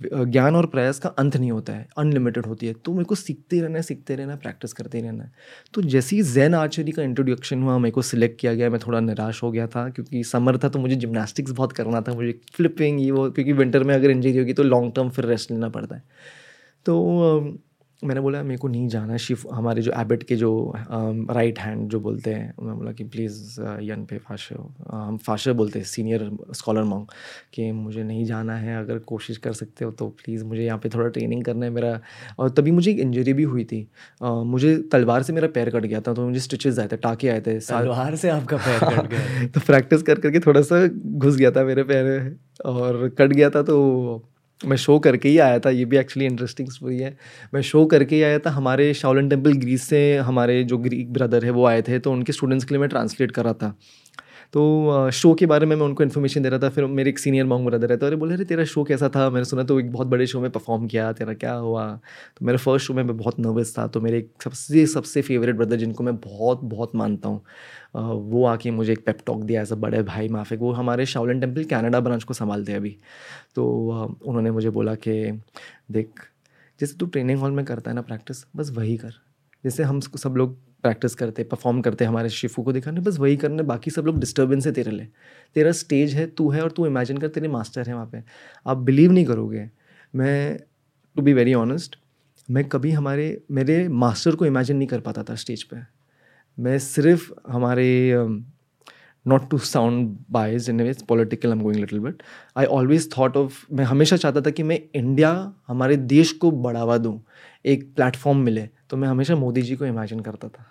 ज्ञान 0.00 0.56
और 0.56 0.66
प्रयास 0.66 0.98
का 0.98 1.08
अंत 1.08 1.36
नहीं 1.36 1.50
होता 1.50 1.72
है 1.72 1.86
अनलिमिटेड 1.98 2.46
होती 2.46 2.66
है। 2.66 2.72
तो 2.74 2.92
मेरे 2.92 3.04
को 3.04 3.14
सीखते 3.14 3.60
रहना 3.60 3.76
है, 3.76 3.82
सीखते 3.82 4.16
रहना 4.16 4.36
प्रैक्टिस 4.36 4.72
करते 4.72 5.00
रहना 5.00 5.24
है। 5.24 5.32
तो 5.74 5.82
जैसे 5.82 6.16
ही 6.16 6.22
जैन 6.22 6.54
आर्चरी 6.54 6.92
का 6.92 7.02
इंट्रोडक्शन 7.02 7.62
हुआ, 7.62 7.78
मेरे 7.78 7.92
को 7.92 8.02
सिलेक्ट 8.02 8.40
किया 8.40 8.54
गया, 8.54 8.70
मैं 8.70 8.80
थोड़ा 8.86 9.00
निराश 9.00 9.42
हो 9.42 9.50
गया 9.50 9.66
था, 9.66 9.88
क्योंकि 9.88 10.24
समर 10.24 10.58
था 10.58 10.68
तो 10.68 10.78
मुझे 10.78 10.96
जिमनास्टिक्स 10.96 11.50
बहुत 11.50 11.72
करना 11.72 12.00
था, 12.00 12.14
मुझे 12.14 12.40
फ्लिपिंग 12.54 13.00
ये 13.00 13.10
वो, 13.10 13.30
क्योंकि 13.30 13.52
विंटर 13.52 13.84
में 13.84 13.94
अगर 13.94 14.10
इंजरी 14.10 14.38
होगी 14.38 14.52
तो 14.52 14.62
लॉन्ग 14.62 14.92
टर्म 14.96 15.10
फिर 15.10 15.24
रेस्ट 15.24 15.50
लेना 15.50 15.68
पड़ता 15.68 15.96
है। 15.96 16.02
तो 16.86 17.58
मैंने 18.04 18.20
बोला 18.20 18.42
मेरे 18.42 18.56
को 18.56 18.68
नहीं 18.68 18.88
जाना 18.88 19.16
शिफ 19.16 19.46
हमारे 19.52 19.82
जो 19.82 19.92
एबिट 19.96 20.22
के 20.22 20.36
जो 20.36 20.72
राइट 21.30 21.58
हैंड 21.58 21.88
जो 21.90 22.00
बोलते 22.00 22.34
हैं 22.34 22.54
उन्होंने 22.58 22.78
बोला 22.78 22.92
कि 22.92 23.04
प्लीज़ 23.04 23.60
यन 23.60 24.04
पे 24.04 24.18
फाशे 24.18 24.54
हम 24.92 25.16
फाशे 25.16 25.52
बोलते 25.52 25.78
हैं 25.78 25.86
सीनियर 25.86 26.30
स्कॉलर 26.52 26.82
मॉन्ग 26.82 27.06
कि 27.54 27.72
मुझे 27.72 28.02
नहीं 28.02 28.24
जाना 28.24 28.56
है 28.56 28.78
अगर 28.78 28.98
कोशिश 28.98 29.36
कर 29.36 29.52
सकते 29.52 29.84
हो 29.84 29.90
तो 29.90 30.08
प्लीज़ 30.08 30.44
मुझे 30.44 30.64
यहाँ 30.64 30.78
पे 30.78 30.88
थोड़ा 30.88 31.08
ट्रेनिंग 31.08 31.44
करना 31.44 31.66
है 31.66 31.72
मेरा। 31.72 32.00
और 32.38 32.50
तभी 32.50 32.70
मुझे 32.70 32.90
एक 32.90 32.98
इंजरी 32.98 33.32
भी 33.32 33.42
हुई 33.42 33.64
थी। 33.64 33.88
आ, 34.22 34.32
मुझे 34.32 34.76
तलवार 34.92 35.22
से 35.22 35.32
मेरा 35.32 35.48
पैर 35.48 35.70
कट 35.70 35.86
गया 35.86 36.00
था 36.00 36.14
तो 36.14 36.28
मुझे 36.28 36.40
स्टिचेज 36.40 36.78
आए 36.78 36.88
थे 36.88 36.96
टाके 36.96 37.28
आए 37.28 37.40
थे 37.40 37.58
तलवार 37.60 38.16
से 38.16 38.28
आपका 38.28 38.56
पैर 38.56 38.78
कट 38.80 39.10
गया? 39.10 39.46
तो 39.54 39.60
प्रैक्टिस 39.60 40.02
कर 40.02 40.20
करके 40.20 40.40
थोड़ा 40.40 40.62
सा 40.62 40.86
घुस 40.88 41.36
गया 41.36 41.50
था 41.50 41.64
मेरे 41.64 41.82
पैर 41.82 42.36
और 42.64 43.08
कट 43.08 43.32
गया 43.32 43.50
था 43.50 43.62
तो 43.62 43.78
मैं 44.66 44.76
शो 44.76 44.98
करके 44.98 45.28
ही 45.28 45.38
आया 45.38 45.58
था, 45.58 45.70
ये 45.70 45.84
भी 45.84 45.96
एक्चुअली 45.96 46.26
इंटरेस्टिंग 46.26 46.68
स्टोरी 46.68 46.98
है। 46.98 47.16
मैं 47.54 47.62
शो 47.62 47.84
करके 47.86 48.16
ही 48.16 48.22
आया 48.22 48.38
था, 48.38 48.50
हमारे 48.50 48.92
शाओलन 48.94 49.28
टेंपल 49.28 49.52
ग्रीस 49.52 49.82
से 49.82 50.16
हमारे 50.16 50.62
जो 50.64 50.78
ग्रीक 50.78 51.12
ब्रदर 51.12 51.44
है, 51.44 51.50
वो 51.50 51.66
आए 51.66 51.82
थे 51.82 51.98
तो 51.98 52.12
उनके 52.12 52.32
स्टूडेंट्स 52.32 52.64
के 52.64 52.74
लिए 52.74 52.80
मैं 52.80 52.88
ट्रांसलेट 52.88 53.30
कर 53.30 53.44
रहा 53.44 53.52
था। 53.52 53.74
तो 54.54 55.10
शो 55.12 55.32
के 55.34 55.46
बारे 55.46 55.66
में 55.66 55.74
मैं 55.76 55.84
उनको 55.86 56.02
इन्फॉर्मेशन 56.02 56.42
दे 56.42 56.48
रहा 56.48 56.58
था, 56.60 56.68
फिर 56.68 56.84
मेरे 56.86 57.10
एक 57.10 57.18
सीनियर 57.18 57.46
मॉन्ग 57.46 57.66
ब्रदर 57.66 57.90
है 57.92 57.96
तो 57.98 58.06
अरे 58.06 58.16
बोले 58.16 58.34
अरे, 58.34 58.44
तेरा 58.44 58.64
शो 58.64 58.84
कैसा 58.84 59.08
था? 59.08 59.28
मैंने 59.30 59.44
सुना 59.44 59.62
तो 59.64 59.78
एक 59.80 59.90
बहुत 59.92 60.06
बड़े 60.06 60.26
शो 60.26 60.40
में 60.40 60.50
परफॉर्म 60.50 60.86
किया, 60.88 61.12
तेरा 61.12 61.34
क्या 61.34 61.52
हुआ? 61.54 61.86
तो 62.36 62.46
मेरे 62.46 62.58
फ़र्स्ट 62.58 62.86
शो 62.86 62.94
में 62.94 63.02
मैं 63.02 63.16
बहुत 63.16 63.40
नर्वस 63.40 63.74
था 63.78 63.86
तो 63.86 64.00
मेरे 64.00 64.24
सबसे 64.44 64.86
सबसे 64.88 65.22
फेवरेट 65.22 65.56
ब्रदर 65.56 65.76
जिनको 65.76 66.04
मैं 66.04 66.16
बहुत 66.18 66.64
बहुत 66.64 66.94
मानता 66.96 67.28
हूँ 67.28 67.42
वो 68.30 68.44
आके 68.46 68.70
मुझे 68.70 68.92
एक 68.92 69.04
पेपटॉक 69.06 69.42
दिया 69.42 69.62
एज 69.62 69.72
अ 69.72 69.76
बड़े 69.76 70.02
भाई 70.04 70.28
माफिक। 70.28 70.60
वो 70.60 70.72
हमारे 70.72 71.06
शाउलन 71.06 71.40
टेंपल 71.40 71.64
कैनेडा 71.66 72.00
ब्रांच 72.00 72.24
को 72.24 72.34
संभालते 72.34 72.72
अभी। 72.72 72.96
तो 73.54 73.66
उन्होंने 74.22 74.50
मुझे 74.50 74.70
बोला 74.70 74.94
कि, 74.96 75.40
देख, 75.90 76.08
जैसे 76.80 76.96
तू 76.96 77.06
ट्रेनिंग 77.06 77.38
हॉल 77.40 77.50
में 77.50 77.64
करता 77.64 77.90
है 77.90 77.94
ना 77.94 78.02
प्रैक्टिस 78.02 78.44
बस 78.56 78.70
वही 78.70 78.96
कर। 78.96 79.14
जैसे 79.64 79.82
हम 79.82 80.00
सब 80.00 80.34
लोग 80.36 80.56
प्रैक्टिस 80.84 81.14
करते 81.14 81.44
परफॉर्म 81.44 81.80
करते 81.80 82.04
हमारे 82.04 82.28
शिफू 82.28 82.62
को 82.62 82.72
दिखाने, 82.72 83.00
बस 83.00 83.18
वही 83.18 83.36
करने, 83.36 83.62
बाकी 83.62 83.90
सब 83.90 84.06
लोग 84.06 84.18
डिस्टर्बेंस 84.20 84.66
है 84.66 84.72
तेरे 84.72 84.90
लिए। 84.90 85.08
तेरा 85.54 85.72
स्टेज 85.72 86.14
है, 86.14 86.26
तू 86.26 86.50
है 86.50 86.62
और 86.62 86.70
तू 86.70 86.86
इमेजिन 86.86 87.18
कर, 87.18 87.28
तेरे 87.28 87.48
मास्टर 87.48 87.86
हैं 87.86 87.94
वहाँ 87.94 88.08
पे। 88.12 88.22
आप 88.66 88.76
बिलीव 88.78 89.12
नहीं 89.12 89.24
करोगे। 89.24 89.68
मैं 90.14 90.58
टू 91.16 91.22
बी 91.22 91.32
वेरी 91.32 91.54
ऑनेस्ट 91.54 91.96
मैं 92.48 92.64
कभी 92.64 92.90
हमारे, 92.90 93.42
मेरे 93.50 93.88
मास्टर 93.88 94.36
को 94.36 94.46
इमेजिन 94.46 94.76
नहीं 94.76 94.88
कर 94.88 95.00
पाता 95.00 95.22
था 95.22 95.34
स्टेज 95.34 95.62
पे। 95.62 95.76
मैं 96.58 96.78
सिर्फ़ 96.78 97.32
हमारे 97.48 98.14
not 99.26 99.48
to 99.50 99.58
sound 99.58 100.16
biased 100.30 100.68
in 100.70 100.80
ways 100.80 101.02
political 101.02 101.50
am 101.52 101.60
going 101.60 101.80
little 101.80 101.98
but 101.98 102.22
I 102.56 102.64
always 102.64 103.10
thought 103.12 103.36
of 103.36 103.64
मैं 103.72 103.84
हमेशा 103.84 104.16
चाहता 104.16 104.40
था 104.40 104.50
कि 104.50 104.62
मैं 104.62 104.80
इंडिया 104.94 105.30
हमारे 105.68 105.96
देश 105.96 106.32
को 106.32 106.50
बढ़ावा 106.50 106.98
दूँ, 106.98 107.20
एक 107.64 107.94
प्लेटफॉर्म 107.94 108.38
मिले। 108.38 108.68
तो 108.90 108.96
मैं 108.96 109.08
हमेशा 109.08 109.36
मोदी 109.36 109.62
जी 109.62 109.76
को 109.76 109.86
इमेजिन 109.86 110.20
करता 110.20 110.48
था। 110.48 110.66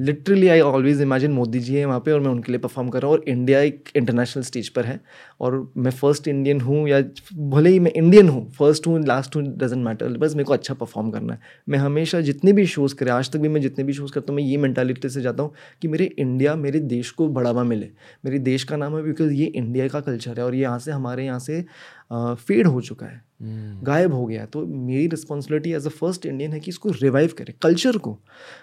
Literally 0.00 0.46
I 0.48 0.60
always 0.60 1.00
imagine 1.02 1.32
Modi 1.32 1.58
ji 1.60 1.74
है 1.74 1.84
वहाँ 1.84 2.00
पे 2.00 2.12
और 2.12 2.20
मैं 2.20 2.30
उनके 2.30 2.52
लिए 2.52 2.58
परफॉर्म 2.60 2.88
कर 2.90 3.02
रहा 3.02 3.10
हूँ 3.10 3.18
और 3.18 3.24
इंडिया 3.28 3.60
एक 3.60 3.90
इंटरनेशनल 3.96 4.42
स्टेज 4.44 4.68
पर 4.68 4.84
है। 4.84 4.98
और 5.40 5.72
मैं 5.76 5.90
फ़र्स्ट 5.90 6.28
इंडियन 6.28 6.60
हूँ 6.60 6.88
या 6.88 7.00
भले 7.34 7.70
ही 7.70 7.78
मैं 7.80 7.92
इंडियन 7.92 8.28
हूँ 8.28 8.50
फ़र्स्ट 8.52 8.86
हूँ 8.86 8.98
लास्ट 9.06 9.36
हूँ 9.36 9.42
डजेंट 9.58 9.84
मैटर 9.84 10.16
बस 10.18 10.34
मेरे 10.34 10.44
को 10.44 10.52
अच्छा 10.52 10.74
परफॉर्म 10.74 11.10
करना 11.10 11.32
है। 11.32 11.40
मैं 11.68 11.78
हमेशा 11.78 12.20
जितने 12.20 12.52
भी 12.52 12.66
शोज़ 12.66 12.94
करें 12.94 13.12
आज 13.12 13.30
तक 13.32 13.38
भी 13.38 13.48
मैं 13.48 13.60
जितने 13.60 13.84
भी 13.84 13.92
शोज़ 13.92 14.12
करता 14.12 14.32
हूँ 14.32 14.36
मैं 14.36 14.44
ये 14.44 14.56
मैंटालिटी 14.56 15.08
से 15.08 15.22
जाता 15.22 15.42
हूँ 15.42 15.54
कि 15.82 15.88
मेरे 15.88 16.04
इंडिया 16.18 16.54
मेरे 16.56 16.80
देश 16.80 17.10
को 17.10 17.28
बढ़ावा 17.28 17.64
मिले। 17.64 17.90
मेरे 18.24 18.38
देश 18.40 18.64
का 18.64 18.76
नाम 18.76 18.96
है 18.96 19.02
बिकॉज़ 19.02 19.32
ये 19.32 19.46
इंडिया 19.46 19.88
का 19.88 20.00
कल्चर 20.00 20.38
है 20.38 20.44
और 20.44 20.54
यहाँ 20.54 20.78
से 20.78 20.92
हमारे 20.92 21.24
यहाँ 21.24 21.38
से 21.38 21.64
फेड 22.12 22.66
हो 22.66 22.80
चुका 22.80 23.06
है। 23.06 23.22
hmm. 23.22 23.86
गायब 23.86 24.12
हो 24.12 24.26
गया 24.26 24.46
तो 24.46 24.66
मेरी 24.66 25.06
responsibility 25.06 25.72
as 25.72 25.86
a 25.86 25.88
first 25.88 26.26
Indian 26.26 26.52
है 26.52 26.60
कि 26.60 26.68
इसको 26.68 26.90
रिवाइव 26.90 27.32
करें। 27.38 27.54
कल्चर 27.62 27.96
को। 27.96 28.18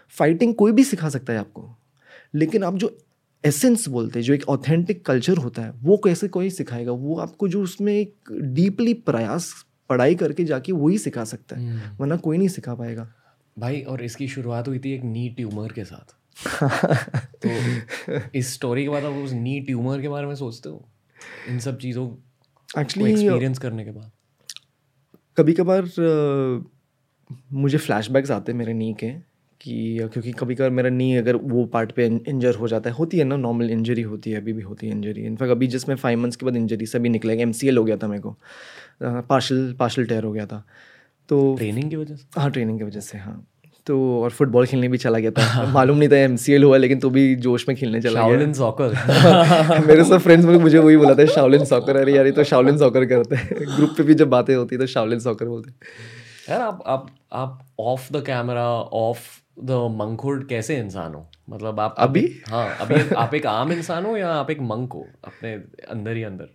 फाइटिंग 0.09 0.55
कोई 0.55 0.71
भी 0.71 0.83
सिखा 0.83 1.09
सकता 1.09 1.33
है 1.33 1.39
आपको। 1.39 1.75
लेकिन 2.35 2.63
आप 2.63 2.75
जो 2.75 2.97
एसेंस 3.45 3.87
बोलते 3.87 4.19
हैं 4.19 4.25
जो 4.25 4.33
एक 4.33 4.49
ऑथेंटिक 4.49 5.05
कल्चर 5.05 5.37
होता 5.37 5.61
है 5.61 5.71
वो 5.71 5.97
कैसे 5.97 6.27
कोई 6.27 6.49
सिखाएगा? 6.49 6.91
वो 6.91 7.15
आपको 7.15 7.47
जो 7.47 7.63
उसमें 7.63 7.93
एक 7.93 8.15
डीपली 8.31 8.93
प्रयास 8.93 9.65
पढ़ाई 9.89 10.15
करके 10.15 10.43
जाके 10.43 10.71
वही 10.71 10.97
सिखा 10.97 11.23
सकता 11.23 11.59
है। 11.59 11.91
hmm. 11.91 12.01
वरना 12.01 12.15
कोई 12.15 12.37
नहीं 12.37 12.47
सिखा 12.47 12.75
पाएगा। 12.75 13.13
भाई 13.59 13.81
और 13.81 14.03
इसकी 14.03 14.27
शुरुआत 14.27 14.67
हुई 14.67 14.79
थी 14.79 14.91
एक 14.91 15.03
नी 15.03 15.29
ट्यूमर 15.29 15.71
के 15.71 15.83
साथ। 15.83 16.15
तो 17.45 17.49
इस 18.35 18.53
स्टोरी 18.53 18.83
के 18.83 18.89
बाद 18.89 19.03
आप 19.03 19.13
उस 19.13 19.31
नी 19.31 19.59
ट्यूमर 19.59 20.01
के 20.01 20.09
बारे 20.09 20.27
में 20.27 20.35
सोचते 20.35 20.69
हो? 20.69 20.89
इन 21.49 21.59
सब 21.59 21.77
चीज़ों 21.77 22.23
एक्चुअली 22.69 23.11
एक्सपीरियंस 23.11 23.59
करने 23.59 23.85
के 23.85 23.91
बाद। 23.91 24.11
कभी 25.37 25.53
कभार 25.53 25.89
मुझे 27.53 27.77
फ्लैशबैक्स 27.77 28.31
आते 28.31 28.51
हैं 28.51 28.59
मेरे 28.59 28.73
नी 28.73 28.93
के 28.93 29.09
कि 29.61 30.09
क्योंकि 30.13 30.31
कभी 30.31 30.55
कभार 30.55 30.69
मेरा 30.69 30.89
नी 30.89 31.15
अगर 31.15 31.35
वो 31.35 31.65
पार्ट 31.65 31.91
पे 31.91 32.05
इंजर 32.05 32.55
हो 32.55 32.67
जाता 32.67 32.89
है 32.89 32.95
होती 32.95 33.17
है 33.17 33.23
ना 33.23 33.35
नॉर्मल 33.35 33.69
इंजरी 33.69 34.01
होती 34.01 34.31
है 34.31 34.41
अभी 34.41 34.53
भी 34.53 34.61
होती 34.61 34.87
है 34.87 34.93
इंजरी 34.93 35.21
इनफैक्ट 35.25 35.51
अभी 35.51 35.67
जिसमें 35.67 35.95
फाइव 35.95 36.19
मंथ्स 36.19 36.35
के 36.35 36.45
बाद 36.45 36.55
इंजरी 36.55 36.85
से 36.85 36.99
भी 36.99 37.09
निकलेगा 37.09 37.41
एमसीएल 37.43 37.77
हो 37.77 37.83
गया 37.83 37.97
था 37.97 38.07
मेरे 38.07 38.21
को। 38.21 38.35
पार्शल 39.03 39.73
पार्शल 39.79 40.05
टेयर 40.05 40.23
हो 40.23 40.31
गया 40.31 40.45
था। 40.45 40.63
तो 41.29 41.55
ट्रेनिंग 41.55 41.89
की 41.89 41.95
वजह 41.95 42.15
से? 42.15 42.41
हाँ 42.41 42.51
ट्रेनिंग 42.51 42.77
की 42.79 42.85
वजह 42.85 42.99
से 42.99 43.17
हाँ। 43.17 43.45
तो 43.87 43.97
और 44.23 44.29
फुटबॉल 44.31 44.65
खेलने 44.65 44.87
भी 44.87 44.97
चला 44.97 45.19
गया 45.19 45.31
था। 45.31 45.65
मालूम 45.73 45.97
नहीं 45.97 46.09
था 46.09 46.17
एम 46.17 46.35
सी 46.35 46.53
एल 46.53 46.63
हुआ 46.63 46.77
लेकिन 46.77 46.99
तो 46.99 47.09
भी 47.09 47.23
जोश 47.45 47.65
में 47.69 47.75
खेलने 47.77 48.01
चला 48.01 48.27
गया। 48.29 48.51
सॉकर 48.53 49.83
मेरे 49.87 50.03
सब 50.03 50.17
फ्रेंड्स 50.19 50.45
में 50.45 50.55
मुझे 50.57 50.77
वही 50.77 50.97
बोला 50.97 51.13
था 51.13 51.25
शाओलिन 51.25 51.65
सॉकर 51.65 51.97
अरे 51.97 52.15
यार 52.15 52.29
तो 52.31 52.43
शाओलिन 52.43 52.77
सॉकर 52.77 53.05
करते 53.05 53.35
हैं। 53.35 53.49
ग्रुप 53.75 53.93
पे 53.97 54.03
भी 54.03 54.13
जब 54.13 54.29
बातें 54.29 54.55
होती 54.55 54.75
है 54.75 54.79
तो 54.81 54.87
शाओलिन 54.87 55.19
सॉकर 55.19 55.45
बोलते 55.45 55.71
यार 56.49 56.61
आप 56.61 56.83
आप 56.87 57.07
आप 57.33 57.59
off 57.79 58.11
the 58.13 58.23
camera 58.25 58.67
off 58.99 59.25
the 59.63 59.71
monkhood 59.93 60.47
कैसे 60.47 60.75
इंसान 60.77 61.13
हो? 61.13 61.25
मतलब 61.49 61.79
आप 61.79 61.95
अभी? 61.99 62.27
हाँ 62.49 62.67
अभी 62.81 63.01
आप 63.15 63.33
एक 63.35 63.45
आम 63.45 63.71
इंसान 63.71 64.05
हो 64.05 64.15
या 64.17 64.29
आप 64.33 64.51
एक 64.51 64.61
मंक 64.61 64.93
हो 64.93 65.05
अपने 65.25 65.53
अंदर 65.89 66.15
ही 66.15 66.23
अंदर? 66.23 66.49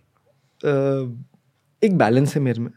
एक 1.81 1.97
बैलेंस 1.97 2.35
है 2.35 2.41
मेरे 2.41 2.61
में। 2.61 2.71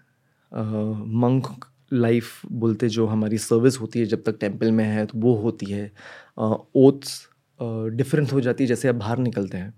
मंक 1.23 1.47
लाइफ 1.91 2.41
बोलते 2.53 2.89
जो 2.89 3.07
हमारी 3.07 3.39
सर्विस 3.39 3.81
होती 3.81 3.99
है 3.99 4.07
जब 4.07 4.23
तक 4.23 4.39
टेंपल 4.41 4.73
में 4.73 4.85
है 4.85 5.05
तो 5.07 5.19
वो 5.19 5.35
होती 5.35 5.67
है। 5.67 5.91
ओथ्स 6.39 7.29
डिफरेंट 7.61 8.33
हो 8.33 8.41
जाती 8.41 8.65
है 8.65 8.69
जैसे 8.69 8.89
आप 8.89 8.95
बाहर 8.95 9.19
निकलते 9.19 9.59
हैं। 9.59 9.73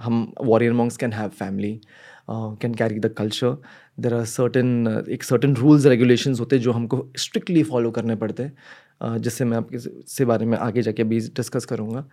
हम 0.00 0.32
warrior 0.40 0.72
monks 0.72 0.96
can 0.96 1.12
have 1.12 1.28
family 1.28 1.80
can 2.30 2.74
carry 2.74 2.98
the 2.98 3.12
culture 3.18 3.56
there 4.00 4.14
are 4.14 4.24
certain 4.26 5.04
एक 5.10 5.22
सर्टन 5.24 5.54
रूल्स 5.56 5.86
रेगुलेशन 5.86 6.34
होते 6.40 6.56
हैं 6.56 6.62
जो 6.62 6.72
हमको 6.72 7.06
स्ट्रिक्टली 7.18 7.62
फॉलो 7.62 7.90
करने 7.90 8.16
पड़ते 8.16 8.42
हैं। 8.42 8.52
uh, 9.04 9.18
जिससे 9.18 9.44
मैं 9.44 9.56
आपके 9.56 9.78
से 9.78 10.24
बारे 10.24 10.46
में 10.46 10.58
आगे 10.58 10.82
जाके 10.82 11.02
अभी 11.02 11.20
डिस्कस 11.20 11.64
करूँगा। 11.64 12.04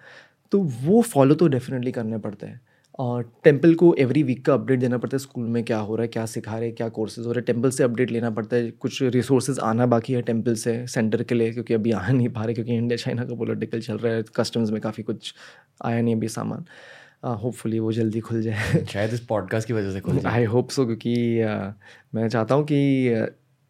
तो 0.51 0.59
वो 0.81 1.01
फॉलो 1.03 1.35
तो 1.35 1.47
डेफिनेटली 1.47 1.91
करने 1.91 2.17
पड़ते 2.17 2.47
हैं। 2.47 2.61
और 2.99 3.33
टेंपल 3.43 3.73
को 3.73 3.95
एवरी 3.99 4.23
वीक 4.23 4.45
का 4.45 4.53
अपडेट 4.53 4.79
देना 4.79 4.97
पड़ता 4.97 5.15
है 5.15 5.19
स्कूल 5.19 5.47
में 5.47 5.63
क्या 5.63 5.77
हो 5.77 5.95
रहा 5.95 6.01
है 6.01 6.07
क्या 6.07 6.25
सिखा 6.25 6.57
रहे 6.57 6.67
हैं 6.67 6.75
क्या 6.75 6.89
कोर्सेज 6.89 7.25
हो 7.25 7.31
रहे 7.31 7.39
हैं। 7.39 7.45
टेंपल 7.45 7.69
से 7.69 7.83
अपडेट 7.83 8.11
लेना 8.11 8.29
पड़ता 8.29 8.55
है 8.55 8.71
कुछ 8.71 9.03
रिसोर्सेज 9.03 9.59
आना 9.59 9.85
बाकी 9.85 10.13
है 10.13 10.21
टेंपल 10.21 10.55
से 10.55 10.87
सेंटर 10.87 11.23
के 11.23 11.35
लिए 11.35 11.51
क्योंकि 11.53 11.73
अभी 11.73 11.91
आ 11.91 12.07
नहीं 12.07 12.29
पा 12.29 12.45
रहे 12.45 12.53
क्योंकि 12.53 12.75
इंडिया 12.75 12.97
चाइना 12.97 13.25
का 13.25 13.35
पोलिटिकल 13.35 13.79
चल 13.79 13.97
रहा 13.97 14.13
है 14.13 14.23
कस्टम्स 14.35 14.71
में 14.71 14.81
काफ़ी 14.81 15.03
कुछ 15.03 15.35
आया 15.85 16.01
नहीं 16.01 16.15
अभी 16.15 16.27
सामान। 16.27 16.65
होपफुली 17.25 17.79
वो 17.79 17.91
जल्दी 17.91 18.19
खुल 18.19 18.41
जाए। 18.41 18.85
शायद 18.93 19.13
इस 19.13 19.19
पॉडकास्ट 19.19 19.67
की 19.67 19.73
वजह 19.73 19.91
से 19.91 19.99
खुल 19.99 20.19
आई 20.25 20.43
होप 20.43 20.69
सो 20.69 20.85
क्योंकि 20.85 21.43
uh, 21.43 21.73
मैं 22.15 22.29
चाहता 22.29 22.55
हूँ 22.55 22.63
कि 22.63 23.11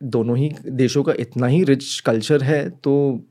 दोनों 0.04 0.38
ही 0.38 0.52
देशों 0.70 1.04
का 1.04 1.14
इतना 1.20 1.48
ही 1.48 1.64
रिच 1.64 2.00
कल्चर 2.00 2.44
है 2.44 2.70
तो 2.70 3.22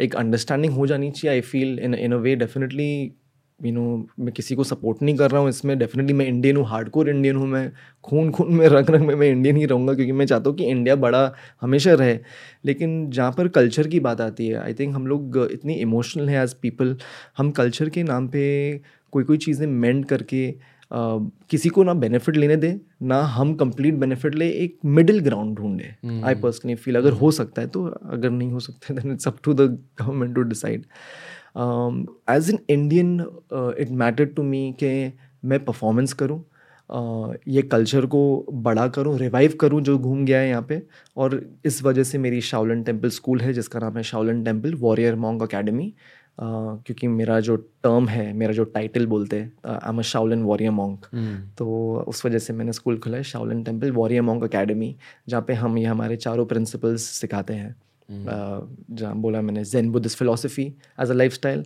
एक 0.00 0.16
अंडरस्टैंडिंग 0.16 0.74
हो 0.74 0.86
जानी 0.86 1.10
चाहिए 1.10 1.34
I 1.34 1.40
feel 1.40 1.78
in 1.78 1.94
in 1.94 2.12
a 2.12 2.16
way 2.16 2.36
definitely 2.36 3.12
you 3.64 3.72
know 3.72 3.82
मैं 4.20 4.32
किसी 4.34 4.54
को 4.54 4.64
सपोर्ट 4.64 5.02
नहीं 5.02 5.16
कर 5.16 5.30
रहा 5.30 5.40
हूँ 5.40 5.48
इसमें. 5.48 5.78
डेफिनेटली 5.78 6.12
मैं 6.12 6.26
इंडियन 6.26 6.56
हूँ 6.56 6.66
हार्डकोर 6.68 7.08
इंडियन 7.10 7.36
हूँ 7.36 7.48
मैं. 7.48 7.70
खून 8.04 8.30
खून 8.30 8.52
में 8.54 8.66
रंग 8.68 8.90
रंग 8.90 9.06
में 9.06 9.14
मैं 9.14 9.30
इंडियन 9.30 9.56
ही 9.56 9.64
रहूँगा 9.64 9.94
क्योंकि 9.94 10.12
मैं 10.12 10.26
चाहता 10.26 10.50
हूँ 10.50 10.56
कि 10.58 10.64
इंडिया 10.64 10.96
बड़ा 10.96 11.32
हमेशा 11.62 11.94
रहे. 11.94 12.18
लेकिन 12.64 13.10
जहाँ 13.10 13.32
पर 13.32 13.48
कल्चर 13.50 13.88
की 13.88 14.00
बात 14.00 14.20
आती 14.20 14.46
है 14.48 14.58
आई 14.62 14.74
थिंक 14.74 14.94
हम 14.94 15.06
लोग 15.06 15.38
इतनी 15.52 15.74
इमोशनल 15.80 16.28
हैं 16.28 16.42
एज 16.42 16.54
पीपल 16.62 16.96
हम 17.38 17.50
कल्चर 17.52 17.88
के 17.88 18.02
नाम 18.02 18.28
पर 18.28 18.80
कोई 19.12 19.24
कोई 19.24 19.38
चीज़ें 19.38 19.66
मेंड 19.66 20.04
करके 20.06 20.52
Uh, 20.90 21.30
किसी 21.50 21.68
को 21.68 21.82
ना 21.84 21.92
बेनिफिट 21.94 22.36
लेने 22.36 22.54
दे 22.56 22.68
ना 23.02 23.20
हम 23.32 23.52
कंप्लीट 23.54 23.94
बेनिफिट 23.94 24.34
ले 24.34 24.48
एक 24.62 24.78
मिडिल 24.84 25.20
ग्राउंड 25.20 25.56
ढूंढे. 25.56 25.90
आई 26.24 26.34
पर्सनली 26.34 26.74
फील 26.74 26.96
अगर 26.96 27.12
हो 27.20 27.30
सकता 27.30 27.62
है 27.62 27.68
तो 27.68 27.84
अगर 27.86 28.30
नहीं 28.30 28.50
हो 28.52 28.60
सकता 28.60 28.92
है 28.92 28.98
then 29.00 29.12
it's 29.12 29.28
up 29.28 29.36
to 29.44 29.54
the 29.54 29.60
government 30.00 30.34
to 30.34 30.42
decide 30.42 30.84
as 31.56 32.50
an 32.50 32.58
Indian 32.70 33.18
it 33.80 33.90
matter 34.00 34.24
to 34.26 34.42
me 34.42 34.70
कि 34.82 35.12
मैं 35.44 35.64
परफॉर्मेंस 35.64 36.12
करूँ 36.12 36.44
uh, 36.90 37.36
ये 37.48 37.62
कल्चर 37.62 38.06
को 38.06 38.20
बड़ा 38.52 38.86
करूँ 38.88 39.16
रिवाइव 39.18 39.52
करूँ 39.60 39.80
जो 39.80 39.98
घूम 39.98 40.24
गया 40.24 40.38
है 40.38 40.48
यहाँ 40.48 40.62
पे। 40.68 40.82
और 41.16 41.40
इस 41.64 41.82
वजह 41.82 42.02
से 42.02 42.18
मेरी 42.18 42.40
शाओलन 42.40 42.82
टेंपल 42.82 43.10
स्कूल 43.10 43.40
है 43.40 43.52
जिसका 43.52 43.78
नाम 43.78 43.96
है 43.96 44.02
Shaolin 44.02 44.42
temple 44.44 44.74
warrior 44.74 45.14
monk 45.16 45.42
academy 45.42 45.92
क्योंकि 46.40 47.08
मेरा 47.08 47.38
जो 47.40 47.56
टर्म 47.56 48.06
है 48.08 48.32
मेरा 48.32 48.52
जो 48.52 48.64
टाइटल 48.64 49.06
बोलते 49.06 49.40
हैं 49.40 49.52
I 49.70 49.88
am 49.88 49.98
a 49.98 50.02
Shaolin 50.02 50.42
warrior 50.42 50.70
monk 50.70 51.06
तो 51.58 51.66
उस 52.08 52.24
वजह 52.26 52.38
से 52.38 52.52
मैंने 52.52 52.72
स्कूल 52.72 52.98
खोला 52.98 53.16
है 53.16 53.22
Shaolin 53.22 53.62
temple 53.64 53.90
warrior 53.92 54.22
monk 54.22 54.44
academy 54.44 54.94
जहाँ 55.28 55.42
पे 55.48 55.54
हम 55.54 55.78
ये 55.78 55.84
हमारे 55.84 56.16
चारों 56.16 56.46
प्रिंसिपल्स 56.46 57.02
सिखाते 57.20 57.54
हैं। 57.54 57.74
जहाँ 58.10 59.14
बोला 59.16 59.40
मैंने 59.42 59.64
Zen 59.64 59.90
Buddhist 59.92 60.18
philosophy 60.18 60.62
as 61.00 61.10
a 61.10 61.14
lifestyle 61.32 61.64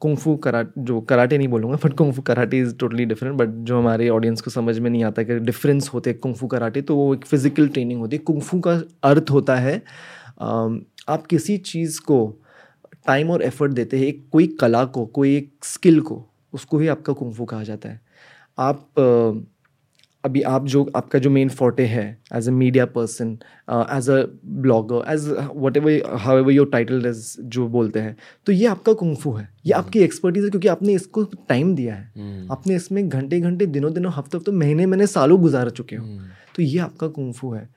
kung fu 0.00 0.34
करा 0.36 0.64
जो 0.78 1.00
कराटे 1.00 1.38
नहीं 1.38 1.48
बोलूँगा 1.48 1.76
but 1.84 1.92
kung fu 1.96 2.22
karate 2.22 2.58
is 2.60 2.74
totally 2.76 3.04
different 3.04 3.36
but 3.36 3.48
जो 3.66 3.78
हमारे 3.78 4.08
ऑडियंस 4.08 4.40
को 4.40 4.50
समझ 4.50 4.78
में 4.78 4.90
नहीं 4.90 5.04
आता 5.04 5.22
कि 5.22 5.38
डिफरेंस 5.40 5.90
होते 5.94 6.10
हैं 6.10 6.18
कुंफू 6.18 6.46
कराटे 6.46 6.82
तो 6.82 6.96
वो 6.96 7.14
एक 7.14 7.24
फ़िज़िकल 7.24 7.68
ट्रेनिंग 7.68 8.00
होती 8.00 8.16
है। 8.16 8.22
कुंफू 8.22 8.60
का 8.60 8.72
अर्थ 9.04 9.30
होता 9.30 9.56
है 9.56 9.82
आप 10.40 11.26
किसी 11.30 11.56
चीज़ 11.58 12.00
को 12.00 12.18
टाइम 13.06 13.30
और 13.30 13.42
एफर्ट 13.42 13.72
देते 13.72 13.98
हैं, 13.98 14.06
एक 14.06 14.28
कोई 14.32 14.46
कला 14.60 14.84
को, 14.84 15.04
कोई 15.06 15.36
एक 15.36 15.52
स्किल 15.64 16.00
को, 16.00 16.24
उसको 16.52 16.78
ही 16.78 16.88
आपका 16.88 17.12
कुंफू 17.12 17.44
कहा 17.44 17.62
जाता 17.64 17.88
है। 17.88 18.00
आप 18.58 18.88
अभी 20.24 20.40
आप 20.42 20.64
जो 20.66 20.82
आपका 20.96 21.18
जो 21.18 21.30
मेन 21.30 21.48
फोटे 21.48 21.84
है 21.86 22.06
as 22.34 22.48
a 22.48 22.52
media 22.52 22.86
person 22.86 23.32
as 23.96 24.08
a 24.10 24.22
blogger 24.62 25.12
as 25.12 25.28
whatever 25.76 26.16
however 26.38 26.52
your 26.52 26.68
title 26.72 27.06
is 27.06 27.24
जो 27.40 27.66
बोलते 27.68 28.00
हैं 28.00 28.16
तो 28.46 28.52
ये 28.52 28.66
आपका 28.66 28.92
कुंफू 28.92 29.32
है 29.32 29.48
ये 29.66 29.72
hmm. 29.72 29.84
आपकी 29.84 30.00
एक्सपर्टीज 30.00 30.44
है 30.44 30.50
क्योंकि 30.50 30.68
आपने 30.68 30.92
इसको 30.92 31.24
टाइम 31.48 31.74
दिया 31.74 31.94
है 31.94 32.12
hmm. 32.12 32.52
आपने 32.52 32.74
इसमें 32.74 33.08
घंटे 33.08 33.40
घंटे 33.40 33.66
दिनों 33.68 33.92
दिनों 33.92 34.12
हफ़्ते 34.12 34.36
हफ़्ते 34.38 34.52
महीने 34.52 34.86
महीने 34.86 35.06
सालों 35.06 35.40
गुजार 35.40 35.70
चुके 35.70 35.96
हो 35.96 36.04
hmm. 36.04 36.54
तो 36.56 36.62
ये 36.62 36.78
आपका 36.78 37.08
कुंफू 37.08 37.52
है 37.52 37.68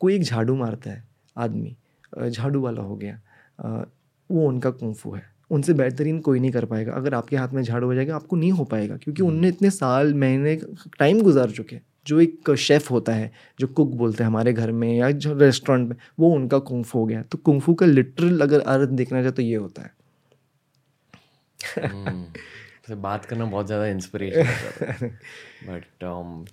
कोई 0.00 0.14
एक 0.14 0.22
झाड़ू 0.22 0.54
मारता 0.54 0.90
है 0.90 1.06
आदमी 1.36 1.76
झाड़ू 2.30 2.60
वाला 2.60 2.82
हो 2.82 2.96
गया 2.96 3.20
वो 4.30 4.46
उनका 4.48 4.70
कुंफू 4.70 5.14
है 5.14 5.22
उनसे 5.50 5.72
बेहतरीन 5.74 6.18
कोई 6.20 6.40
नहीं 6.40 6.50
कर 6.50 6.64
पाएगा। 6.64 6.92
अगर 6.92 7.14
आपके 7.14 7.36
हाथ 7.36 7.48
में 7.48 7.62
झाड़ू 7.62 7.86
हो 7.86 7.94
जाएगा 7.94 8.16
आपको 8.16 8.36
नहीं 8.36 8.50
हो 8.52 8.64
पाएगा 8.64 8.96
क्योंकि 8.96 9.22
हम्म। 9.22 9.32
उनने 9.32 9.48
इतने 9.48 9.70
साल 9.70 10.14
महीने 10.14 10.56
टाइम 10.98 11.20
गुजार 11.22 11.50
चुके 11.50 11.76
हैं। 11.76 11.82
जो 12.06 12.20
एक 12.20 12.50
शेफ़ 12.58 12.88
होता 12.90 13.12
है 13.12 13.30
जो 13.60 13.66
कुक 13.68 13.88
बोलते 13.94 14.22
हैं 14.22 14.28
हमारे 14.30 14.52
घर 14.52 14.70
में 14.72 14.92
या 14.96 15.10
जो 15.12 15.32
रेस्टोरेंट 15.38 15.88
में 15.88 15.96
वो 16.18 16.30
उनका 16.34 16.58
कुंफू 16.60 16.98
हो 16.98 17.06
गया। 17.06 17.22
तो 17.22 17.38
कुंफू 17.38 17.74
का 17.74 17.86
लिटरल 17.86 18.40
अगर 18.40 18.60
अर्थ 18.66 18.88
देखना 18.90 19.20
चाहे 19.20 19.32
तो 19.32 19.42
ये 19.42 19.56
होता 19.56 19.82
है। 19.82 19.96
तो 22.88 22.96
बात 22.96 23.24
करना 23.24 23.44
बहुत 23.44 23.66
ज़्यादा 23.66 23.86
इंस्पिरेशन 23.86 25.08
बट 25.64 26.04
um, 26.04 26.48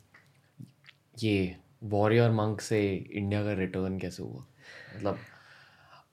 ये 1.24 1.56
वॉरियर 1.84 2.32
मंक 2.32 2.62
से 2.62 2.80
इंडिया 2.94 3.44
का 3.44 3.54
रिटर्न 3.54 3.98
कैसे 4.00 4.24
हुआ? 4.24 4.44
मतलब 4.96 5.18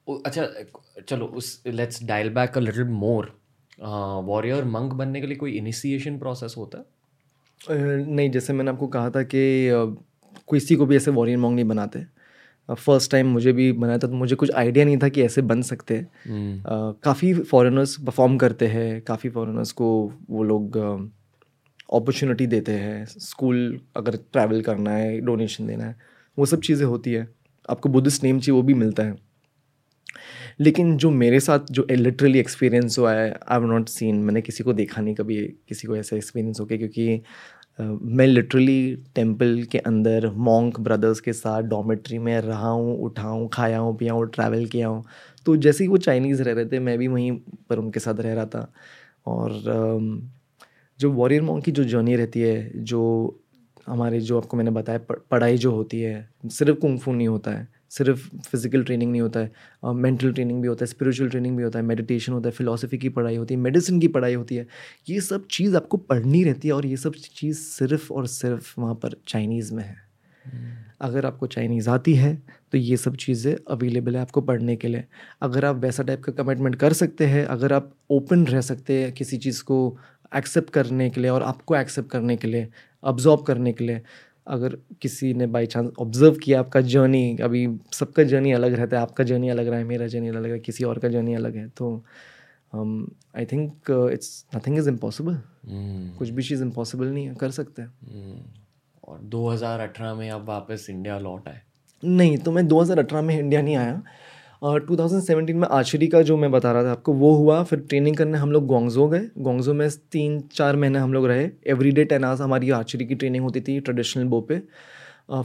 अच्छा 0.07 0.47
चलो 1.09 1.27
उस 1.27 1.63
let's 1.67 2.03
dial 2.05 2.31
back 2.31 2.57
a 2.57 2.61
little 2.61 2.85
more 2.85 3.33
warrior 4.25 4.65
monk 4.65 4.93
बनने 4.93 5.21
के 5.21 5.27
लिए 5.27 5.37
कोई 5.37 5.53
इनिशिएशन 5.53 6.19
प्रोसेस 6.19 6.55
होता 6.59 6.79
है? 6.79 6.85
नहीं 8.07 8.31
जैसे 8.31 8.53
मैंने 8.53 8.71
आपको 8.71 8.87
कहा 8.87 9.11
था 9.11 9.23
कि 9.23 9.43
किसी 10.51 10.77
को 10.77 10.87
भी 10.87 10.97
ऐसे 10.97 11.11
वॉरियर 11.11 11.39
मॉन्ग 11.39 11.55
नहीं 11.55 11.65
बनाते 11.65 12.05
फ़र्स्ट 12.69 13.11
टाइम 13.11 13.27
मुझे 13.27 13.53
भी 13.53 13.73
बनाया 13.73 13.99
था 13.99 14.07
तो 14.07 14.15
मुझे 14.15 14.37
कुछ 14.37 14.51
आइडिया 14.51 14.85
नहीं 14.85 14.99
था 14.99 15.09
कि 15.09 15.23
ऐसे 15.23 15.43
बन 15.43 15.63
सकते 15.63 15.97
हैं। 15.97 16.05
Hmm. 16.05 17.01
काफ़ी 17.05 17.33
फॉरेनर्स 17.35 17.97
परफॉर्म 17.97 18.37
करते 18.39 18.67
हैं 18.67 19.01
काफ़ी 19.03 19.31
फॉरेनर्स 19.31 19.73
को 19.73 19.89
वो 20.31 20.43
लोग 20.43 20.77
अपॉर्चुनिटी 21.93 22.47
देते 22.47 22.73
हैं। 22.73 23.05
स्कूल 23.07 23.81
अगर 23.97 24.17
ट्रैवल 24.33 24.63
करना 24.63 24.91
है 24.91 25.21
डोनेशन 25.21 25.67
देना 25.67 25.85
है 25.85 25.97
वो 26.39 26.47
सब 26.47 26.61
चीज़ें 26.61 26.87
होती 26.87 27.13
है। 27.13 27.29
आपको 27.71 27.89
बुद्धिस्ट 27.89 28.25
नेम 28.25 28.41
चाहिए 28.41 28.57
वो 28.57 28.63
भी 28.63 28.75
मिलता 28.75 29.03
है। 29.03 29.17
लेकिन 30.61 30.97
जो 30.97 31.11
मेरे 31.11 31.41
साथ 31.41 31.59
जो 31.71 31.87
लिटरली 31.91 32.39
एक्सपीरियंस 32.39 32.99
हुआ 32.99 33.13
है 33.15 33.31
आई 33.31 33.55
हैव 33.55 33.67
नॉट 33.67 33.89
सीन 33.89 34.17
मैंने 34.17 34.41
किसी 34.43 34.65
को 34.65 34.73
देखा 34.73 35.03
नहीं 35.03 35.15
कभी 35.15 35.37
किसी 35.69 35.89
को 35.89 35.97
ऐसा 35.97 36.17
एक्सपीरियंस 36.17 36.61
हो 36.61 36.67
गया 36.67 36.79
क्योंकि 36.79 37.23
uh, 37.81 37.99
मैं 38.03 38.27
लिटरली 38.27 38.97
टेंपल 39.15 39.63
के 39.73 39.79
अंदर 39.79 40.31
मॉन्क 40.31 40.81
ब्रदर्स 40.81 41.21
के 41.21 41.33
साथ 41.33 41.63
डॉमेट्री 41.63 42.19
में 42.19 42.41
रहा 42.41 42.69
हूँ 42.69 42.99
उठाऊँ 42.99 43.49
खाया 43.53 43.79
हूँ 43.79 43.97
पिया 43.99 44.13
हूँ 44.13 44.29
ट्रैवल 44.31 44.67
किया 44.67 44.89
हूँ। 44.89 45.05
तो 45.47 45.57
जैसे 45.57 45.85
ही 45.85 45.89
वो 45.89 45.97
चाइनीज़ 45.99 46.43
रह 46.43 46.53
रहे 46.53 46.67
थे 46.67 46.79
मैं 46.79 46.99
भी 46.99 47.09
वहीं 47.09 47.33
पर 47.71 47.79
उनके 47.79 48.01
साथ 48.01 48.21
रह 48.21 48.35
रहा 48.35 48.47
था। 48.47 48.73
और 49.27 49.51
um, 49.51 50.21
जो 51.01 51.13
वॉरियर 51.13 51.43
मॉन्क 51.43 51.65
की 51.65 51.73
जो 51.73 51.85
जर्नी 51.85 52.17
रहती 52.17 52.41
है 52.41 52.85
जो 52.85 53.39
हमारे 53.87 54.21
जो 54.21 54.39
आपको 54.41 54.57
मैंने 54.57 54.71
बताया 54.71 54.99
पढ़ाई 55.31 55.59
जो 55.59 55.71
होती 55.73 56.01
है 56.01 56.31
सिर्फ़ 56.47 56.79
कुंफू 56.79 57.13
नहीं 57.13 57.29
होता 57.29 57.51
है 57.51 57.69
सिर्फ़ 57.93 58.29
फ़िज़िकल 58.41 58.85
ट्रेनिंग 58.85 59.11
नहीं 59.13 59.21
होता 59.23 59.41
है 59.41 59.95
मेंटल 59.95 60.29
uh, 60.29 60.35
ट्रेनिंग 60.35 60.63
भी 60.63 60.69
होता 60.69 60.85
है 60.85 60.87
स्पिरिचुअल 60.87 61.31
ट्रेनिंग 61.31 61.57
भी 61.57 61.63
होता 61.63 61.79
है 61.79 61.85
मेडिटेशन 61.85 62.33
होता 62.33 62.49
है 62.49 62.55
फिलोसफी 62.55 62.99
की 62.99 63.09
पढ़ाई 63.09 63.37
होती 63.37 63.55
है 63.55 63.61
मेडिसिन 63.61 64.01
की 64.01 64.09
पढ़ाई 64.09 64.35
होती 64.35 64.57
है। 64.57 64.67
ये 65.09 65.21
सब 65.21 65.47
चीज़ 65.51 65.77
आपको 65.77 65.97
पढ़नी 65.97 66.45
रहती 66.45 66.69
है 66.69 66.75
और 66.75 66.87
ये 66.87 66.97
सब 66.97 67.15
चीज़ 67.35 67.59
सिर्फ़ 67.59 68.13
और 68.13 68.27
सिर्फ़ 68.29 68.75
वहाँ 68.81 68.95
पर 68.95 69.17
चाइनीज़ 69.29 69.75
में 69.75 69.85
है। 69.85 69.97
Hmm. 70.45 70.81
अगर 71.01 71.27
आपको 71.27 71.47
चाइनीज़ 71.47 71.89
आती 71.91 72.15
है 72.15 72.35
तो 72.73 72.79
ये 72.79 72.97
सब 72.97 73.17
चीज़ें 73.17 73.55
अवेलेबल 73.71 74.17
है 74.17 74.23
आपको 74.23 74.41
पढ़ने 74.41 74.77
के 74.77 74.89
लिए। 74.89 75.05
अगर 75.43 75.65
आप 75.65 75.77
वैसा 75.77 76.03
टाइप 76.03 76.23
का 76.25 76.33
कमिटमेंट 76.33 76.77
कर 76.77 76.93
सकते 76.93 77.27
हैं 77.27 77.45
अगर 77.47 77.73
आप 77.73 77.93
ओपन 78.11 78.47
रह 78.47 78.61
सकते 78.61 79.03
हैं 79.03 79.13
किसी 79.13 79.37
चीज़ 79.39 79.63
को 79.65 79.79
एक्सेप्ट 80.33 80.71
करने 80.71 81.09
के 81.11 81.21
लिए 81.21 81.31
और 81.31 81.43
आपको 81.43 81.77
एक्सेप्ट 81.77 82.11
करने 82.11 82.37
के 82.37 82.49
लिए 82.49 82.69
अब्जॉर्ब 83.03 83.43
करने 83.43 83.73
के 83.73 83.85
लिए 83.85 84.01
अगर 84.47 84.77
किसी 85.01 85.35
ने 85.35 85.47
बाई 85.47 85.67
चांस 85.67 85.91
ऑब्ज़र्व 85.99 86.35
किया 86.35 86.61
आपका 86.61 86.81
जर्नी 86.81 87.37
अभी 87.37 87.79
सबका 87.93 88.23
जर्नी 88.23 88.53
अलग 88.53 88.73
रहता 88.73 88.97
है 88.97 89.03
आपका 89.03 89.25
जर्नी 89.25 89.49
अलग 89.49 89.67
रहा 89.67 89.79
है 89.79 89.85
मेरा 89.85 90.07
जर्नी 90.07 90.29
अलग 90.29 90.51
है 90.51 90.59
किसी 90.59 90.85
और 90.85 90.99
का 90.99 91.09
जर्नी 91.09 91.35
अलग 91.35 91.57
है 91.57 91.69
तो 91.69 92.05
I 93.39 93.45
think 93.45 93.73
it's 94.13 94.47
nothing 94.57 94.79
is 94.79 94.89
impossible 94.89 95.43
कुछ 96.19 96.29
भी 96.29 96.43
चीज़ 96.43 96.63
इम्पॉसिबल 96.63 97.07
नहीं 97.07 97.29
है 97.29 97.35
कर 97.35 97.51
सकते 97.51 97.83
हैं। 97.83 97.89
Hmm. 97.89 98.63
और 99.09 99.21
2018 99.21 100.15
में 100.15 100.31
आप 100.31 100.45
वापस 100.45 100.87
इंडिया 100.91 101.19
लौट 101.19 101.49
आए। 101.49 101.61
नहीं 102.05 102.39
तो 102.39 102.53
मैं 102.53 102.69
2018 102.69 103.23
में 103.23 103.39
इंडिया 103.39 103.63
नहीं 103.63 103.77
आया। 103.77 104.03
थाउज़ेंड 104.63 105.23
सेवेंटीन 105.23 105.57
में 105.57 105.67
आर्चरी 105.69 106.07
का 106.09 106.21
जो 106.23 106.37
मैं 106.37 106.51
बता 106.51 106.73
रहा 106.73 106.85
था 106.85 106.91
आपको, 106.93 107.13
वो 107.13 107.33
हुआ, 107.35 107.63
फिर 107.63 107.79
ट्रेनिंग 107.81 108.17
करने 108.17 108.39
हम 108.39 108.53
लोग 108.53 108.67
गोंगजो 108.67 109.07
गए। 109.09 109.21
गोंगजो 109.39 109.75
में 109.75 109.89
तीन, 110.13 110.41
चार 110.53 110.77
महीने 110.77 110.99
हम 110.99 111.13
लोग 111.13 111.27
रहे। 111.27 111.49
एवरी 111.67 111.91
डे 111.91 112.05
टेन 112.05 112.25
आवर्स 112.25 112.41
हमारी 112.41 112.71
आर्चरी 112.71 113.05
की 113.07 113.15
ट्रेनिंग 113.15 113.45
होती 113.45 113.61
थी 113.61 113.79
ट्रेडिशनल 113.81 114.25
बो 114.25 114.41
पे। 114.41 114.63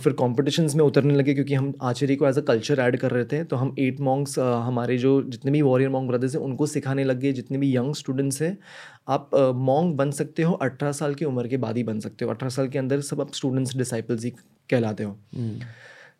फिर 0.03 0.13
कॉम्पिटिशन्स 0.13 0.75
में 0.75 0.83
उतरने 0.85 1.15
लगे 1.15 1.33
क्योंकि 1.33 1.53
हम 1.53 1.73
आर्चरी 1.81 2.15
को 2.15 2.27
एज 2.27 2.37
अ 2.37 2.41
कल्चर 2.41 2.79
ऐड 2.79 2.97
कर 2.97 3.11
रहे 3.11 3.25
थे। 3.25 3.43
तो 3.43 3.55
हम 3.55 3.73
एट 3.79 3.99
मॉन्ग्स 3.99 4.37
हमारे 4.39 4.97
जो 4.97 5.21
जितने 5.23 5.51
भी 5.51 5.61
वॉरियर 5.61 5.89
मॉन्ग 5.89 6.09
ब्रदर्स 6.09 6.35
हैं, 6.35 6.41
उनको 6.41 6.65
सिखाने 6.65 7.03
लग 7.03 7.19
गए, 7.19 7.31
जितने 7.31 7.57
भी 7.57 7.75
यंग 7.75 7.93
स्टूडेंट्स 7.95 8.41
हैं। 8.41 8.57
आप 9.07 9.29
मॉन्ग 9.55 9.95
बन 9.95 10.11
सकते 10.11 10.43
हो, 10.43 10.53
अठारह 10.53 10.91
साल 10.91 11.13
की 11.15 11.25
उम्र 11.25 11.47
के 11.47 11.57
बाद 11.57 11.77
ही 11.77 11.83
बन 11.83 11.99
सकते 11.99 12.25
हो। 12.25 12.31
अठारह 12.31 12.49
साल 12.49 12.67
के 12.67 12.79
अंदर 12.79 13.01
सब 13.01 13.21
आप 13.21 13.33
स्टूडेंट्स 13.33 13.77
डिसाइपल्स 13.77 14.25
ही 14.25 14.29
कहलाते 14.69 15.03
हो। 15.03 15.17
hmm. 15.35 15.61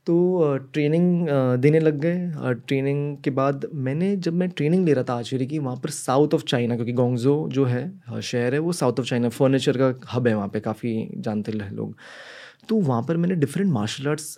तो 0.08 0.58
ट्रेनिंग 0.74 1.28
देने 1.62 1.80
लग 1.80 2.00
गए। 2.00 2.54
ट्रेनिंग 2.58 3.18
के 3.24 3.30
बाद 3.30 3.66
मैंने, 3.74 4.16
जब 4.18 4.34
मैं 4.34 4.50
ट्रेनिंग 4.50 4.86
ले 4.86 4.94
रहा 4.94 5.04
था 5.04 5.16
आचेरी 5.16 5.46
की, 5.48 5.60
वहाँ 5.60 5.76
पर 5.84 5.90
साउथ 5.90 6.34
ऑफ़ 6.34 6.44
चाइना 6.44 6.76
क्योंकि 6.76 6.94
गोंगजो 6.94 7.48
जो 7.52 7.66
है 7.66 8.22
शहर 8.22 8.54
है, 8.54 8.60
वो 8.60 8.72
साउथ 8.74 9.00
ऑफ़ 9.00 9.08
चाइना 9.08 9.30
फर्नीचर 9.30 9.78
का 9.78 9.94
हब 10.14 10.28
है 10.28 10.34
वहाँ 10.36 10.48
पे, 10.48 10.60
काफ़ी 10.60 11.10
जानते 11.18 11.52
हैं 11.52 11.72
लोग। 11.72 11.96
तो 12.70 12.76
वहाँ 12.78 13.02
पर 13.04 13.18
मैंने 13.18 13.36
डिफरेंट 13.36 13.72
मार्शल 13.72 14.08
आर्ट्स 14.08 14.38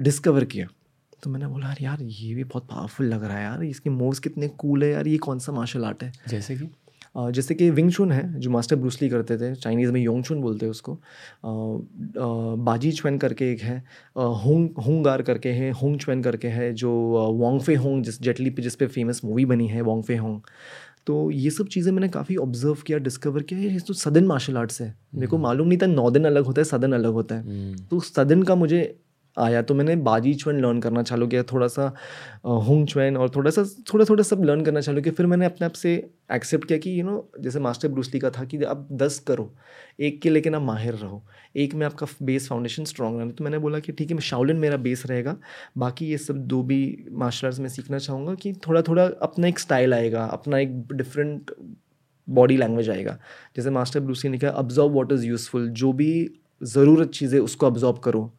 डिस्कवर 0.00 0.44
किया। 0.46 0.66
तो 1.22 1.30
मैंने 1.30 1.46
बोला, 1.46 1.66
यार 1.66 1.82
यार 1.82 2.02
ये 2.02 2.34
भी 2.34 2.44
बहुत 2.44 2.66
पावरफुल 2.70 3.06
लग 3.06 3.24
रहा 3.24 3.36
है 3.36 3.44
यार, 3.44 3.62
इसके 3.64 3.90
मूव्स 3.90 4.18
कितने 4.18 4.48
कूल 4.58 4.84
है 4.84 4.90
यार, 4.90 5.06
ये 5.06 5.18
कौन 5.18 5.38
सा 5.38 5.52
मार्शल 5.52 5.84
आर्ट 5.84 6.02
है? 6.02 6.12
जैसे 6.28 6.56
कि? 6.56 6.68
जैसे 7.16 7.54
कि 7.54 7.68
विंग 7.70 7.90
चुन 7.92 8.12
है 8.12 8.40
जो 8.40 8.50
मास्टर 8.50 8.76
ब्रूसली 8.76 9.08
करते 9.08 9.36
थे 9.38 9.54
चाइनीज़ 9.54 9.92
में 9.92 10.00
योंग 10.00 10.22
चुन 10.24 10.40
बोलते 10.40 10.66
हैं 10.66 10.70
उसको। 10.70 10.98
बाजी 12.64 12.92
चुन 12.92 13.18
करके 13.18 13.50
एक 13.52 13.60
है 13.60 13.78
होंग 14.16 14.68
होंगार 14.86 15.22
करके 15.22 15.48
है 15.50 15.70
होंग 15.72 15.98
चुन 15.98 16.22
करके 16.22 16.48
है 16.48 16.72
जो 16.74 16.90
वोंग 17.38 17.60
फे 17.60 17.74
होंग 17.76 18.02
जिस 18.04 18.20
जेटली 18.22 18.50
पे 18.50 18.62
जिस 18.62 18.76
पे 18.76 18.86
फ़ेमस 18.88 19.20
मूवी 19.24 19.44
बनी 19.44 19.68
है 19.68 19.80
वोंग 19.82 20.02
फे 20.02 20.16
होंग 20.16 20.40
तो 21.06 21.30
ये 21.30 21.50
सब 21.50 21.66
चीज़ें 21.68 21.92
मैंने 21.92 22.08
काफ़ी 22.08 22.36
ऑब्ज़र्व 22.36 22.76
किया 22.86 22.98
डिस्कवर 22.98 23.42
किया 23.42 23.60
ये 23.62 23.78
तो 23.78 23.94
सदन 23.94 24.24
मार्शल 24.26 24.56
आर्ट्स 24.56 24.80
है। 24.82 24.94
मेरे 25.14 25.26
को 25.26 25.38
मालूम 25.38 25.68
नहीं 25.68 25.78
था 25.78 25.86
नॉर्दर्न 25.86 26.24
अलग 26.24 26.44
होता 26.44 26.60
है 26.60 26.64
सदन 26.64 26.92
अलग 26.92 27.12
होता 27.12 27.34
है। 27.34 27.74
तो 27.86 28.00
सदन 28.00 28.42
का 28.42 28.54
मुझे 28.54 28.80
आया 29.36 29.62
तो 29.62 29.74
मैंने 29.74 29.96
बाजी 30.04 30.34
चुन 30.34 30.60
लर्न 30.60 30.80
करना 30.80 31.02
चालू 31.02 31.26
किया 31.26 31.42
थोड़ा 31.44 31.66
सा 31.68 31.92
हुंग 32.46 32.86
चुन 32.88 33.16
और 33.16 33.30
थोड़ा 33.30 33.50
सा 33.50 33.64
थोड़ा 33.92 34.04
थोड़ा 34.04 34.22
सब 34.24 34.42
लर्न 34.44 34.64
करना 34.64 34.80
चालू 34.80 35.02
किया। 35.02 35.14
फिर 35.14 35.26
मैंने 35.26 35.46
अपने 35.46 35.66
आप 35.66 35.72
से 35.74 35.94
एक्सेप्ट 36.32 36.66
किया 36.68 36.78
कि 36.78 36.98
यू 36.98 37.04
नो 37.04 37.28
जैसे 37.40 37.60
मास्टर 37.60 37.88
ब्रूसली 37.88 38.20
का 38.20 38.30
था 38.30 38.44
कि 38.44 38.62
आप 38.64 38.88
दस 38.94 39.18
करो, 39.28 39.50
एक 40.00 40.20
के 40.22 40.30
लेकिन 40.30 40.54
आप 40.54 40.62
माहिर 40.62 40.94
रहो, 40.94 41.22
एक 41.56 41.74
में 41.74 41.86
आपका 41.86 42.06
बेस 42.22 42.48
फाउंडेशन 42.48 42.84
स्ट्रॉन्ग 42.84 43.18
रहना। 43.18 43.32
तो 43.32 43.44
मैंने 43.44 43.58
बोला 43.58 43.78
कि 43.78 43.92
ठीक 43.92 44.10
है 44.10 44.14
मैं 44.14 44.22
शाउलिन 44.22 44.56
मेरा 44.56 44.76
बेस 44.78 45.06
रहेगा, 45.06 45.36
बाकी 45.78 46.06
ये 46.06 46.18
सब 46.18 46.38
दो 46.46 46.62
भी 46.62 47.06
मार्शल 47.14 47.46
आर्ट्स 47.46 47.60
में 47.60 47.68
सीखना 47.68 47.98
चाहूँगा 47.98 48.34
कि 48.34 48.52
थोड़ा 48.68 48.82
थोड़ा 48.82 49.04
अपना 49.22 49.48
एक 49.48 49.58
स्टाइल 49.58 49.94
आएगा, 49.94 50.24
अपना 50.24 50.58
एक 50.58 50.82
डिफरेंट 50.92 51.50
बॉडी 52.28 52.56
लैंग्वेज 52.56 52.90
आएगा। 52.90 53.18
जैसे 53.56 53.70
मास्टर 53.70 54.00
ब्रूसली 54.00 54.30
ने 54.30 54.38
कहा 54.38 54.50
अब्जॉर्व 54.52 54.92
वॉट 54.92 55.12
इज़ 55.12 55.26
यूज़फुल 55.26 55.68
जो 55.70 55.92
भी 55.92 56.28
ज़रूरत 56.60 57.10
चीज़ें 57.10 57.38
उसको 57.40 57.66
अब्जॉर्व 57.66 57.96
करो। 58.04 58.32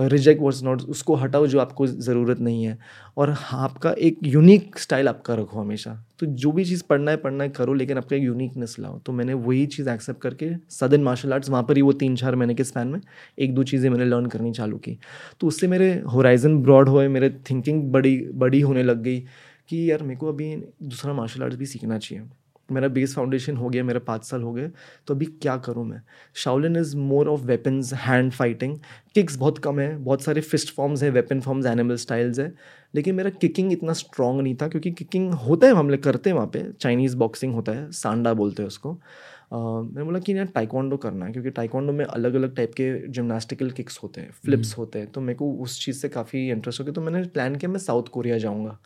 रिजेक्ट 0.00 0.40
वॉट्स 0.42 0.62
नॉट 0.64 0.82
उसको 0.82 1.14
हटाओ 1.14 1.46
जो 1.46 1.58
आपको 1.60 1.86
ज़रूरत 1.86 2.40
नहीं 2.40 2.64
है। 2.64 2.78
और 3.16 3.34
आपका 3.52 3.90
एक 3.92 4.18
यूनिक 4.24 4.78
स्टाइल 4.78 5.08
आपका 5.08 5.34
रखो 5.34 5.60
हमेशा। 5.60 5.92
तो 6.18 6.26
जो 6.26 6.52
भी 6.52 6.64
चीज़ 6.64 6.82
पढ़ना 6.88 7.10
है 7.10 7.16
पढ़ना 7.16 7.44
है, 7.44 7.50
करो, 7.50 7.74
लेकिन 7.74 7.98
आपका 7.98 8.16
एक 8.16 8.22
यूनिकनेस 8.22 8.76
लाओ। 8.80 8.98
तो 8.98 9.12
मैंने 9.12 9.34
वही 9.34 9.66
चीज़ 9.66 9.90
एक्सेप्ट 9.90 10.20
करके 10.22 10.50
सदन 10.70 11.02
मार्शल 11.02 11.32
आर्ट्स 11.32 11.50
वहाँ 11.50 11.62
पर 11.62 11.76
ही 11.76 11.82
वो 11.82 11.92
तीन 11.94 12.16
चार 12.16 12.36
महीने 12.36 12.54
के 12.54 12.64
स्पैन 12.64 12.88
में 12.88 13.00
एक 13.38 13.54
दो 13.54 13.62
चीज़ें 13.62 13.88
मैंने 13.90 14.04
लर्न 14.04 14.26
करनी 14.26 14.52
चालू 14.52 14.78
की। 14.78 14.98
तो 15.40 15.46
उससे 15.46 15.68
मेरे 15.68 15.92
होराइजन 16.12 16.58
ब्रॉड 16.62 16.88
हुए, 16.88 17.06
मेरे 17.08 17.30
थिंकिंग 17.50 17.82
बड़ी 17.92 18.16
बड़ी 18.34 18.60
होने 18.60 18.82
लग 18.82 19.02
गई 19.02 19.20
कि 19.68 19.90
यार 19.90 20.02
मेरे 20.02 20.16
को 20.16 20.28
अभी 20.28 20.54
दूसरा 20.82 21.12
मार्शल 21.12 21.42
आर्ट्स 21.42 21.56
भी 21.56 21.66
सीखना 21.66 21.98
चाहिए। 21.98 22.24
मेरा 22.72 22.88
बेस 22.88 23.14
फाउंडेशन 23.14 23.56
हो 23.56 23.68
गया 23.68 23.84
मेरा 23.84 24.00
पाँच 24.06 24.24
साल 24.24 24.42
हो 24.42 24.52
गए 24.52 24.68
तो 25.08 25.14
अभी 25.14 25.26
क्या 25.42 25.56
करूँ 25.58 25.84
मैं? 25.86 26.00
Shaolin 26.34 26.76
is 26.76 26.96
more 26.96 27.28
of 27.28 27.40
weapons 27.46 27.92
hand 27.96 28.32
fighting 28.32 28.76
kicks 29.14 29.36
बहुत 29.36 29.58
कम 29.58 29.80
है 29.80 29.96
बहुत 29.98 30.22
सारे 30.22 30.40
फिस्ट 30.40 30.74
फॉर्म्स 30.74 31.02
हैं 31.02 31.10
वेपन 31.10 31.40
फॉर्म्स 31.40 31.66
एनिमल 31.66 31.96
स्टाइल्स 31.96 32.38
है 32.38 32.52
लेकिन 32.94 33.14
मेरा 33.14 33.30
किकिंग 33.32 33.72
इतना 33.72 33.92
स्ट्रॉन्ग 33.92 34.40
नहीं 34.42 34.54
था 34.62 34.68
क्योंकि 34.68 34.90
किकिंग 34.92 35.32
होता 35.40 35.66
है 35.66 35.74
हम 35.74 35.90
लोग 35.90 36.02
करते 36.02 36.30
हैं 36.30 36.34
वहाँ 36.34 36.48
पे 36.52 36.64
चाइनीज़ 36.80 37.16
बॉक्सिंग 37.16 37.54
होता 37.54 37.72
है 37.72 37.90
सांडा 37.92 38.32
बोलते 38.34 38.62
हैं 38.62 38.66
उसको। 38.68 38.92
मैंने 39.52 40.04
बोला 40.04 40.18
कि 40.18 40.36
यार 40.36 40.46
टाइकॉन्डो 40.54 40.96
करना 40.96 41.26
है 41.26 41.32
क्योंकि 41.32 41.50
टाइकॉन्डो 41.50 41.92
में 41.92 42.04
अलग 42.04 42.34
अलग 42.34 42.54
टाइप 42.56 42.72
के 42.74 42.92
जिमनास्टिकल 43.08 43.70
किक्स 43.70 43.98
होते 44.02 44.20
हैं 44.20 44.30
फ्लिप्स 44.44 44.76
होते 44.78 44.98
हैं 44.98 45.10
तो 45.12 45.20
मेरे 45.20 45.36
को 45.36 45.52
उस 45.62 45.84
चीज़ 45.84 45.96
से 45.96 46.08
काफ़ी 46.08 46.48
इंटरेस्ट 46.50 46.80
हो 46.80 46.84
गया 46.84 46.92
तो 46.92 47.00
मैंने 47.00 47.22
प्लान 47.28 47.56
किया 47.56 47.70
मैं 47.70 47.78
साउथ 47.78 48.08
कोरिया 48.12 48.38
जाऊँगा। 48.38 48.78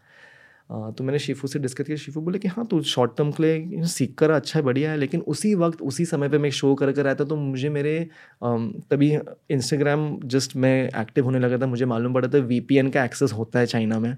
तो 0.90 1.04
मैंने 1.04 1.18
शिफू 1.18 1.48
से 1.48 1.58
डिस्कस 1.58 1.84
किया, 1.84 1.96
शिफू 1.96 2.20
बोले 2.20 2.38
कि 2.38 2.48
हाँ 2.48 2.64
तो 2.66 2.80
शॉर्ट 2.84 3.16
टर्म 3.16 3.30
के 3.32 3.42
लिए 3.42 3.84
सीख 3.88 4.14
कर 4.18 4.30
अच्छा 4.30 4.58
है, 4.58 4.64
बढ़िया 4.64 4.90
है, 4.90 4.96
लेकिन 4.96 5.20
उसी 5.28 5.54
वक्त, 5.54 5.82
उसी 5.82 6.04
समय 6.04 6.28
पे 6.28 6.38
मैं 6.38 6.50
शो 6.52 6.74
कर 6.74 6.92
कर 6.92 7.14
था 7.14 7.24
तो 7.24 7.36
मुझे 7.36 7.68
मेरे 7.70 7.98
तभी 8.44 9.12
इंस्टाग्राम 9.50 10.18
जस्ट 10.26 10.56
मैं 10.56 10.76
एक्टिव 11.00 11.24
होने 11.24 11.38
लगा 11.38 11.58
था, 11.58 11.66
मुझे 11.66 11.84
मालूम 11.86 12.14
पड़ा 12.14 12.28
था 12.28 12.38
वीपीएन 12.46 12.90
का 12.90 13.04
एक्सेस 13.04 13.32
होता 13.32 13.58
है 13.58 13.66
चाइना 13.66 13.98
में। 13.98 14.16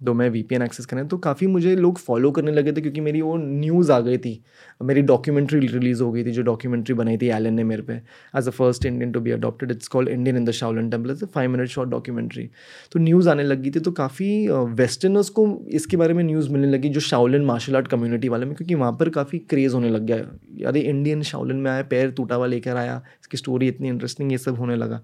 तो 0.00 0.12
मैं 0.14 0.28
वीपीएन 0.30 0.62
एक्सेस 0.62 0.86
करें 0.86 1.06
तो 1.08 1.16
काफ़ी 1.18 1.46
मुझे 1.46 1.74
लोग 1.76 1.98
फॉलो 1.98 2.30
करने 2.30 2.52
लगे 2.52 2.72
थे 2.72 2.80
क्योंकि 2.80 3.00
मेरी 3.00 3.20
वो 3.22 3.36
न्यूज़ 3.36 3.90
आ 3.92 3.98
गई 4.00 4.18
थी। 4.18 4.32
मेरी 4.80 5.02
डॉक्यूमेंट्री 5.02 5.58
रिलीज़ 5.60 6.02
हो 6.02 6.10
गई 6.12 6.24
थी, 6.24 6.30
जो 6.30 6.42
डॉक्यूमेंट्री 6.42 6.94
बनाई 6.94 7.16
थी 7.18 7.28
एलन 7.28 7.54
ने 7.54 7.64
मेरे 7.64 7.82
पे। 7.82 7.94
As 8.38 8.48
a 8.48 8.50
first 8.50 8.86
Indian 8.86 9.12
to 9.12 9.20
be 9.20 9.30
adopted 9.30 9.70
it's 9.70 9.88
called 9.88 10.08
Indian 10.08 10.36
in 10.36 10.44
the 10.44 10.50
Shaolin 10.50 10.90
temple 10.90 11.10
is 11.10 11.24
five 11.24 11.50
minute 11.50 11.68
short 11.68 11.90
documentary 11.90 12.48
तो 12.92 13.00
न्यूज़ 13.00 13.28
आने 13.28 13.42
लगी 13.42 13.70
थी 13.70 13.80
तो 13.80 13.92
काफ़ी 13.92 14.28
वेस्टर्नर्स 14.48 15.28
को 15.30 15.46
इसके 15.70 15.96
बारे 15.96 16.14
में 16.14 16.22
न्यूज़ 16.24 16.50
मिलने 16.50 16.68
लगी, 16.68 16.88
जो 16.88 17.00
शाउलन 17.00 17.44
मार्शल 17.44 17.76
आर्ट 17.76 17.88
कम्युनिटी 17.88 18.28
वाले 18.28 18.46
में, 18.46 18.54
क्योंकि 18.54 18.74
वहाँ 18.74 18.92
पर 18.92 19.08
काफ़ी 19.10 19.38
क्रेज़ 19.40 19.74
होने 19.74 19.90
लग 19.90 20.06
गया। 20.06 20.16
यार 20.58 20.76
इंडियन 20.76 21.22
शाउलन 21.22 21.56
में 21.56 21.70
आया, 21.70 21.82
पैर 21.84 22.10
टूटा 22.10 22.34
हुआ 22.34 22.46
लेकर 22.46 22.76
आया, 22.76 23.02
इसकी 23.20 23.36
स्टोरी 23.36 23.68
इतनी 23.68 23.88
इंटरेस्टिंग 23.88 24.32
ये 24.32 24.38
सब 24.38 24.58
होने 24.58 24.76
लगा। 24.76 25.00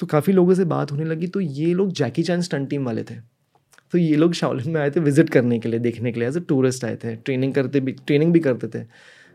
तो 0.00 0.06
काफ़ी 0.06 0.32
लोगों 0.32 0.54
से 0.54 0.64
बात 0.66 0.92
होने 0.92 1.04
लगी 1.04 1.26
तो 1.26 1.40
ये 1.40 1.72
लोग 1.74 1.92
जैकी 1.92 2.22
चैन 2.22 2.40
स्टंट 2.40 2.68
टीम 2.70 2.84
वाले 2.84 3.02
थे। 3.02 3.14
तो 3.92 3.98
ये 3.98 4.16
लोग 4.16 4.32
शाओलिन 4.34 4.70
में 4.72 4.80
आए 4.80 4.90
थे 4.90 5.00
विज़िट 5.00 5.30
करने 5.30 5.58
के 5.58 5.68
लिए 5.68 5.80
देखने 5.80 6.12
के 6.12 6.20
लिए 6.20 6.28
एज 6.28 6.36
ए 6.36 6.40
टूरिस्ट 6.48 6.84
आए 6.84 6.96
थे। 7.04 7.14
ट्रेनिंग 7.16 7.54
करते 7.54 7.80
भी 7.80 7.92
ट्रेनिंग 8.06 8.32
भी 8.32 8.40
करते 8.40 8.68
थे। 8.68 8.84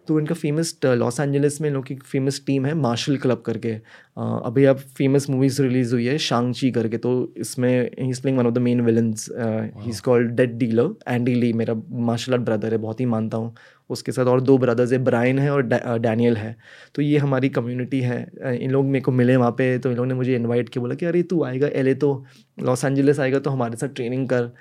तो 0.08 0.20
इनका 0.20 0.36
फ़ेमस 0.36 0.74
लॉस 0.86 1.20
एंजलिस 1.20 1.60
में 1.62 1.68
इन 1.70 1.74
लोग 1.76 1.86
की 1.86 1.96
फ़ेमस 1.96 2.42
टीम 2.46 2.66
है 2.66 2.74
मार्शल 2.74 3.18
क्लब 3.18 3.42
करके। 3.46 3.72
अभी 4.18 4.64
अब 4.66 4.78
फ़ेमस 4.98 5.30
मूवीज़ 5.30 5.62
रिलीज़ 5.62 5.94
हुई 5.94 6.06
है 6.06 6.18
शांगची 6.18 6.72
करके। 6.72 6.98
तो 6.98 7.12
इसमें 7.38 7.70
ही 8.00 8.10
is 8.10 8.22
playing 8.22 8.40
one 8.40 8.48
of 8.48 8.54
the 8.54 8.58
main 8.58 8.82
villains 8.82 9.30
he 9.38 9.90
is 9.90 10.02
called 10.02 10.32
Death 10.36 10.58
Dealer 10.58 10.94
Andy 11.08 11.34
Lee 11.36 11.52
मेरा 11.54 11.74
मार्शल 12.10 12.34
आर्ट 12.34 12.44
ब्रदर 12.44 12.72
है 12.72 12.78
बहुत 12.78 13.00
ही 13.00 13.06
मानता 13.06 13.38
हूँ। 13.38 13.54
उसके 13.90 14.12
साथ 14.12 14.26
और 14.26 14.42
दो 14.42 14.58
ब्रदर्स 14.58 14.92
है 14.92 14.98
ब्राइन 14.98 15.40
है 15.40 15.52
और 15.52 15.62
डैनियल 15.62 16.38
है। 16.38 16.56
तो 16.96 17.02
ये 17.02 17.18
हमारी 17.18 17.50
कम्युनिटी 17.50 18.02
है। 18.02 18.20
इन 18.56 18.72
लोग 18.72 18.86
मेरे 18.86 19.02
को 19.02 19.12
मिले 19.12 19.36
वहाँ 19.36 19.52
पे 19.52 19.78
तो 19.80 19.90
इन 19.90 19.96
लोगों 19.96 20.08
ने 20.08 20.14
मुझे 20.14 20.36
इनवाइट 20.36 20.70
किया 20.70 20.82
बोला 20.82 20.96
कि 20.96 21.06
अरे 21.06 21.24
तू 21.24 21.44
आएगा 21.44 21.68
एल 21.74 21.94
तो 21.96 22.26
लॉस 22.58 22.86
एंजलिस 22.86 23.20
आएगा 23.20 23.40
तो 23.40 23.50
हमारे 23.50 23.78
साथ 23.78 23.88
ट्रेनिंग 23.88 24.28
कर। 24.30 24.52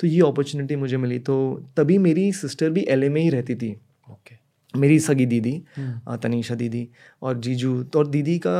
तो 0.00 0.06
ये 0.06 0.20
अपॉर्चुनिटी 0.20 0.76
मुझे 0.76 0.96
मिली। 0.96 1.18
तो 1.18 1.36
तभी 1.76 1.98
मेरी 1.98 2.32
सिस्टर 2.32 2.70
भी 2.70 2.86
एल 2.88 3.08
में 3.10 3.20
ही 3.20 3.28
रहती 3.30 3.54
थी। 3.54 3.70
Okay 3.70 4.34
okay. 4.34 4.38
मेरी 4.74 4.98
सगी 4.98 5.26
दीदी 5.26 5.62
हम्म। 5.76 6.16
तनीषा 6.16 6.54
दीदी 6.54 6.88
और 7.22 7.38
जीजू। 7.40 7.82
तो 7.82 7.98
और 7.98 8.06
दीदी 8.06 8.38
का 8.46 8.54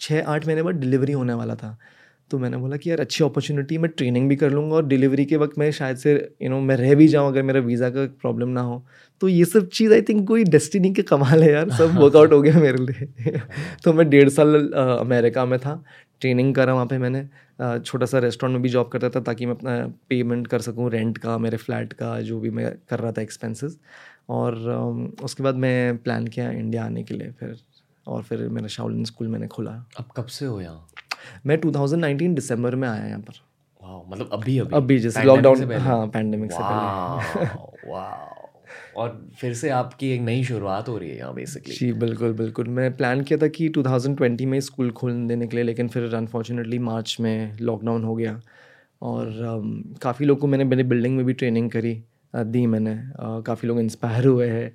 छः 0.00 0.24
आठ 0.24 0.46
महीने 0.46 0.62
बाद 0.62 0.74
डिलीवरी 0.74 1.12
होने 1.12 1.34
वाला 1.34 1.54
था। 1.54 1.76
तो 2.30 2.38
मैंने 2.38 2.56
बोला 2.56 2.76
कि 2.76 2.90
यार, 2.90 3.00
अच्छी 3.00 3.24
अपॉर्चुनिटी 3.24 3.76
मैं 3.78 3.90
ट्रेनिंग 3.90 4.28
भी 4.28 4.36
कर 4.36 4.50
लूँगा 4.50 4.76
और 4.76 4.86
डिलीवरी 4.86 5.24
के 5.24 5.36
वक्त 5.36 5.58
मैं 5.58 5.70
शायद 5.72 5.96
से 5.96 6.14
यू 6.42 6.48
नो 6.50 6.60
मैं 6.60 6.76
रह 6.76 6.94
भी 6.94 7.06
जाऊँ 7.08 7.28
अगर 7.28 7.42
मेरा 7.42 7.60
वीज़ा 7.60 7.90
का 7.90 8.06
प्रॉब्लम 8.20 8.48
ना 8.48 8.60
हो। 8.60 8.82
तो 9.22 9.28
ये 9.28 9.44
सब 9.44 9.68
चीज़ 9.68 9.92
आई 9.92 10.02
थिंक 10.02 10.26
कोई 10.28 10.44
डेस्टिनी 10.44 10.92
के 10.94 11.02
कमाल 11.02 11.42
है 11.42 11.52
यार, 11.52 11.70
सब 11.70 11.94
वर्कआउट 11.98 12.32
हो 12.32 12.40
गया 12.42 12.60
मेरे 12.60 12.84
लिए। 12.84 13.40
तो 13.84 13.92
मैं 13.92 14.08
डेढ़ 14.10 14.28
साल 14.28 14.54
अमेरिका 14.74 15.44
में 15.44 15.58
था 15.58 15.82
ट्रेनिंग 16.20 16.54
करा 16.54 16.74
वहाँ 16.74 16.86
पे 16.86 16.98
मैंने। 16.98 17.26
छोटा 17.80 18.06
सा 18.06 18.18
रेस्टोरेंट 18.18 18.54
में 18.54 18.62
भी 18.62 18.68
जॉब 18.68 18.88
करता 18.88 19.10
था 19.10 19.20
ताकि 19.20 19.46
मैं 19.46 19.54
अपना 19.54 19.76
पेमेंट 20.08 20.46
कर 20.46 20.60
सकूँ 20.60 20.90
रेंट 20.90 21.18
का, 21.18 21.38
मेरे 21.38 21.56
फ्लैट 21.56 21.92
का, 21.92 22.20
जो 22.20 22.40
भी 22.40 22.50
मैं 22.50 22.72
कर 22.90 22.98
रहा 22.98 23.12
था 23.12 23.22
एक्सपेंसेस 23.22 23.78
और 24.28 24.54
उसके 25.22 25.42
बाद 25.42 25.54
मैं 25.56 25.96
प्लान 25.98 26.26
किया 26.26 26.50
इंडिया 26.50 26.84
आने 26.84 27.02
के 27.02 27.14
लिए 27.14 27.30
फिर, 27.40 27.56
और 28.06 28.22
फिर 28.22 28.48
मेरा 28.48 28.68
शाउलिन 28.68 29.04
स्कूल 29.04 29.28
मैंने 29.28 29.46
खोला। 29.46 29.70
अब 29.98 30.08
कब 30.16 30.26
से 30.26 30.46
हो 30.46 30.60
यहाँ? 30.60 30.86
मैं 31.46 31.60
2019 31.60 32.34
दिसंबर 32.34 32.74
में 32.74 32.88
आया 32.88 33.06
यहाँ 33.06 33.20
पर। 33.20 33.32
मतलब 34.08 34.30
अभी 34.32 34.58
अभी? 34.58 34.76
अभी 34.76 34.98
जैसे 34.98 35.22
लॉकडाउन 35.22 35.72
हाँ 35.72 36.06
पैंडेमिक 36.06 36.52
से 36.52 36.58
पहले। 36.60 37.92
वाह 37.92 38.42
और 38.96 39.28
फिर 39.38 39.54
से 39.54 39.68
आपकी 39.68 40.10
एक 40.10 40.20
नई 40.20 40.44
शुरुआत 40.44 40.88
हो 40.88 40.98
रही 40.98 41.10
है 41.10 41.18
यहाँ 41.18 41.34
बेसिकली 41.34 41.74
जी 41.74 41.92
बिल्कुल 41.92 42.32
बिल्कुल। 42.32 42.68
मैं 42.68 42.96
प्लान 42.96 43.20
किया 43.20 43.38
था 43.38 43.48
कि 43.48 43.68
2020 43.68 44.44
में 44.44 44.60
स्कूल 44.60 44.90
खोल 44.90 45.26
देने 45.26 45.46
के 45.46 45.56
लिए 45.56 45.64
लेकिन 45.64 45.88
फिर 45.88 46.14
अनफॉर्चुनेटली 46.14 46.78
मार्च 46.78 47.16
में 47.20 47.58
लॉकडाउन 47.60 48.04
हो 48.04 48.16
गया। 48.16 48.40
और 49.02 49.26
um, 49.26 50.00
काफ़ी 50.00 50.26
लोग 50.26 50.38
को 50.38 50.46
मैंने 50.46 50.64
मेरी 50.64 50.82
बिल्डिंग 50.82 51.16
में 51.16 51.26
भी 51.26 51.32
ट्रेनिंग 51.32 51.70
करी 51.70 52.02
दी 52.36 52.66
मैंने। 52.66 53.02
काफ़ी 53.20 53.68
लोग 53.68 53.80
इंस्पायर 53.80 54.26
हुए 54.26 54.48
हैं। 54.48 54.72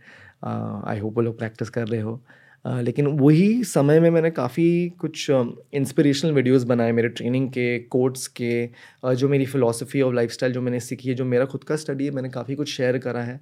आई 0.87 0.99
होप 0.99 1.15
वो 1.15 1.21
लोग 1.21 1.37
प्रैक्टिस 1.37 1.69
कर 1.69 1.87
रहे 1.87 2.01
हो। 2.01 2.23
लेकिन 2.65 3.07
वही 3.19 3.63
समय 3.63 3.99
में 3.99 4.09
मैंने 4.09 4.29
काफ़ी 4.31 4.89
कुछ 4.99 5.29
इंस्पिरेशनल 5.29 6.31
वीडियोस 6.31 6.63
बनाए 6.63 6.91
मेरे 6.91 7.09
ट्रेनिंग 7.09 7.49
के 7.49 7.77
कोर्ट्स 7.87 8.27
के 8.41 8.69
जो 9.15 9.29
मेरी 9.29 9.45
फ़िलासफ़ी 9.45 10.01
ऑफ़ 10.01 10.13
लाइफस्टाइल 10.15 10.53
जो 10.53 10.61
मैंने 10.61 10.79
सीखी 10.79 11.09
है, 11.09 11.15
जो 11.15 11.25
मेरा 11.25 11.45
खुद 11.45 11.63
का 11.63 11.75
स्टडी 11.75 12.05
है, 12.05 12.11
मैंने 12.11 12.29
काफ़ी 12.29 12.55
कुछ 12.55 12.69
शेयर 12.73 12.97
करा 12.97 13.21
है। 13.23 13.39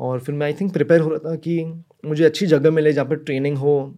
और 0.00 0.20
फिर 0.20 0.34
मैं 0.34 0.46
आई 0.46 0.52
थिंक 0.60 0.72
प्रिपेयर 0.72 1.00
हो 1.00 1.08
रहा 1.10 1.30
था 1.30 1.34
कि 1.38 1.62
मुझे 2.06 2.24
अच्छी 2.24 2.46
जगह 2.46 2.70
मिले 2.70 2.92
जहाँ 2.92 3.06
पर 3.06 3.16
ट्रेनिंग 3.16 3.56
हो, 3.58 3.96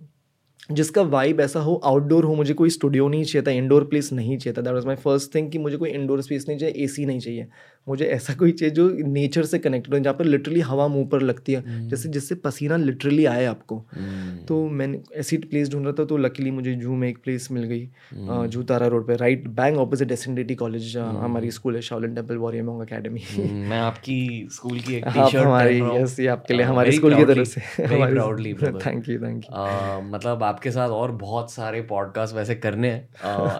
जिसका 0.73 1.03
वाइब 1.03 1.41
ऐसा 1.41 1.61
हो 1.61 1.75
आउटडोर 1.85 2.25
हो, 2.25 2.35
मुझे 2.35 2.55
कोई 2.55 2.71
स्टूडियो 2.71 3.09
नहीं 3.09 3.25
चाहिए 3.25 3.47
था 3.47 3.51
इंडोर 3.53 3.85
प्लेस 3.85 4.13
नहीं 4.13 4.37
चाहिए 4.39 4.57
था। 4.59 4.63
That 4.63 4.75
was 4.75 4.87
my 4.87 4.97
first 4.97 5.35
thing 5.35 5.51
कि 5.53 5.59
मुझे 5.59 5.77
कोई 5.77 5.91
इंडोर 5.91 6.23
स्पेस 6.23 6.45
नहीं 6.49 6.59
चाहिए 6.59 6.85
एसी 6.85 7.07
नहीं 7.07 7.21
चाहिए। 7.21 7.47
मुझे 7.87 8.05
ऐसा 8.07 8.35
कोई 8.35 8.53
चीज़ 8.53 8.73
जो 8.75 8.89
नेचर 9.07 9.45
से 9.45 9.59
कनेक्टेड 9.59 9.95
हो 9.95 9.99
जहाँ 10.01 10.15
पर 10.15 10.25
लिटरली 10.25 10.61
हवा 10.61 10.87
मुँह 10.89 11.07
पर 11.07 11.23
लगती 11.23 11.53
है 11.53 11.63
mm. 11.63 11.91
जैसे 11.91 12.09
जिससे 12.09 12.35
पसीना 12.35 12.77
लिटरली 12.77 13.25
आए 13.25 13.45
आपको। 13.45 13.77
mm. 13.93 14.47
तो 14.49 14.69
मैंने 14.71 15.01
ऐसी 15.17 15.37
प्लेस 15.37 15.71
ढूंढ 15.71 15.85
रहा 15.85 15.93
था 15.93 16.05
तो 16.05 16.17
लकीली 16.17 16.51
मुझे 16.51 16.75
जू 16.75 16.95
में 16.95 17.09
एक 17.09 17.19
प्लेस 17.25 17.49
मिल 17.53 17.65
गई 17.65 17.87
mm. 17.87 18.47
जू 18.47 18.63
तारा 18.63 18.87
रोड 18.87 19.07
पे 19.07 19.17
right 19.17 19.49
bank 19.49 19.79
opposite 19.79 20.13
S 20.13 20.27
college 20.59 20.97
हमारी 20.97 21.51
स्कूल 21.51 21.77
है 21.77 21.83
Shaolin 21.83 22.15
temple 22.15 22.37
warrior 22.37 22.65
monk 22.65 22.81
academy 22.81 23.23
मैं 23.69 23.79
आपकी 23.79 24.49
स्कूल 24.53 24.81
की 24.81 24.95
एक 24.95 25.09
शर्ट 25.09 25.35
हमारी 25.37 25.81
यस 25.97 26.19
ये 26.21 26.27
आपके 26.27 26.55
लिए 26.55 26.67
हमारे 26.67 26.93
स्कूल 26.93 27.15
की 27.15 27.25
तरफ़ 27.25 27.49
से। 27.49 27.61
Proudly 27.87 28.55
thank 28.55 29.09
you 29.09 29.19
thank 29.19 29.45
you 29.45 30.11
मतलब 30.11 30.43
आपके 30.43 30.71
साथ 30.71 30.89
और 30.89 31.13
बहुत 31.13 31.53
सारे 31.53 31.81
पॉडकास्ट 31.83 32.37
वैसे 32.37 32.55
करने 32.55 32.91
हैं। 32.91 33.09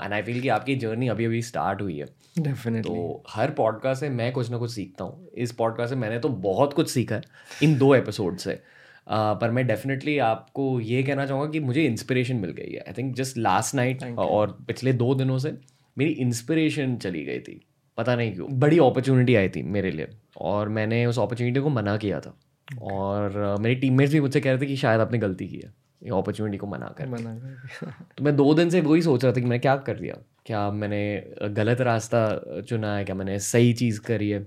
एंड 0.05 0.13
आई 0.13 0.23
फील 0.23 0.41
कि 0.41 0.49
आपकी 0.49 0.77
जर्नी 0.77 1.09
अभी 1.09 1.25
अभी 1.25 1.43
स्टार्ट 1.43 1.83
हुई 1.83 1.99
है। 1.99 2.07
डेफिनेटली 2.39 2.95
तो 2.95 3.23
हर 3.31 3.51
पॉडकास्ट 3.51 4.01
से 4.01 4.09
मैं 4.11 4.33
कुछ 4.33 4.51
ना 4.51 4.59
कुछ 4.59 4.71
सीखता 4.71 5.05
हूँ। 5.05 5.29
इस 5.35 5.53
पॉडकास्ट 5.53 5.91
से 5.91 5.97
मैंने 5.97 6.19
तो 6.19 6.29
बहुत 6.29 6.73
कुछ 6.73 6.91
सीखा 6.91 7.15
है 7.15 7.23
इन 7.63 7.77
दो 7.79 7.95
एपिसोड 7.95 8.37
से। 8.37 8.55
Uh, 9.03 9.09
पर 9.11 9.51
मैं 9.51 9.67
डेफिनेटली 9.67 10.17
आपको 10.19 10.81
ये 10.81 11.03
कहना 11.03 11.27
चाहूँगा 11.27 11.51
कि 11.51 11.61
मुझे 11.61 11.85
इंस्पिरेशन 11.85 12.37
मिल 12.37 12.51
गई 12.51 12.73
है। 12.73 12.81
I 12.81 12.93
think 12.99 13.15
just 13.17 13.39
last 13.39 13.75
night 13.75 14.03
और 14.19 14.57
पिछले 14.67 14.93
दो 14.93 15.15
दिनों 15.15 15.39
से 15.39 15.53
मेरी 15.97 16.11
इंस्पिरेशन 16.11 16.97
चली 16.97 17.25
गई 17.25 17.41
थी। 17.41 17.61
पता 17.99 18.15
नहीं 18.17 18.33
क्यों 18.35 18.49
बड़ी 18.61 18.79
अपॉर्चुनिटी 18.79 19.35
आई 19.35 19.49
थी 19.49 19.63
मेरे 19.63 19.91
लिए 19.91 20.09
और 20.41 20.69
मैंने 20.69 21.05
उस 21.07 21.19
अपॉर्चुनिटी 21.19 21.61
को 21.61 21.69
मना 21.69 21.97
किया 21.97 22.21
था। 22.21 22.35
Okay. 22.69 22.83
और 22.83 23.55
uh, 23.57 23.61
मेरी 23.63 23.75
टीममेट्स 23.75 24.13
भी 24.13 24.21
मुझसे 24.21 24.41
कह 24.41 24.51
रहे 24.51 24.61
थे 24.61 24.67
कि 24.67 24.77
शायद 24.77 25.01
आपने 25.01 25.19
गलती 25.19 25.49
की 25.49 25.57
है 25.57 25.73
ये 26.03 26.11
अपॉर्चुनिटी 26.11 26.59
को 26.59 26.67
मना 26.67 26.95
कर 26.99 27.09
मना 27.09 27.35
कर 27.35 27.91
तो 28.19 28.25
मैं 28.25 28.37
दो 28.37 28.55
दिन 28.55 28.71
से 28.71 28.81
वही 28.81 29.03
सोच 29.03 29.25
रहा 29.25 29.33
था 29.33 29.41
कि 29.41 29.47
मैंने 29.47 29.59
क्या 29.59 29.77
कर 29.77 29.95
दिया। 29.95 30.15
क्या 30.47 30.71
मैंने 30.71 31.03
गलत 31.51 31.81
रास्ता 31.81 32.61
चुना 32.61 32.97
है? 32.97 33.05
क्या 33.05 33.15
मैंने 33.15 33.39
सही 33.41 33.73
चीज़ 33.73 34.01
करी 34.01 34.31
है? 34.31 34.47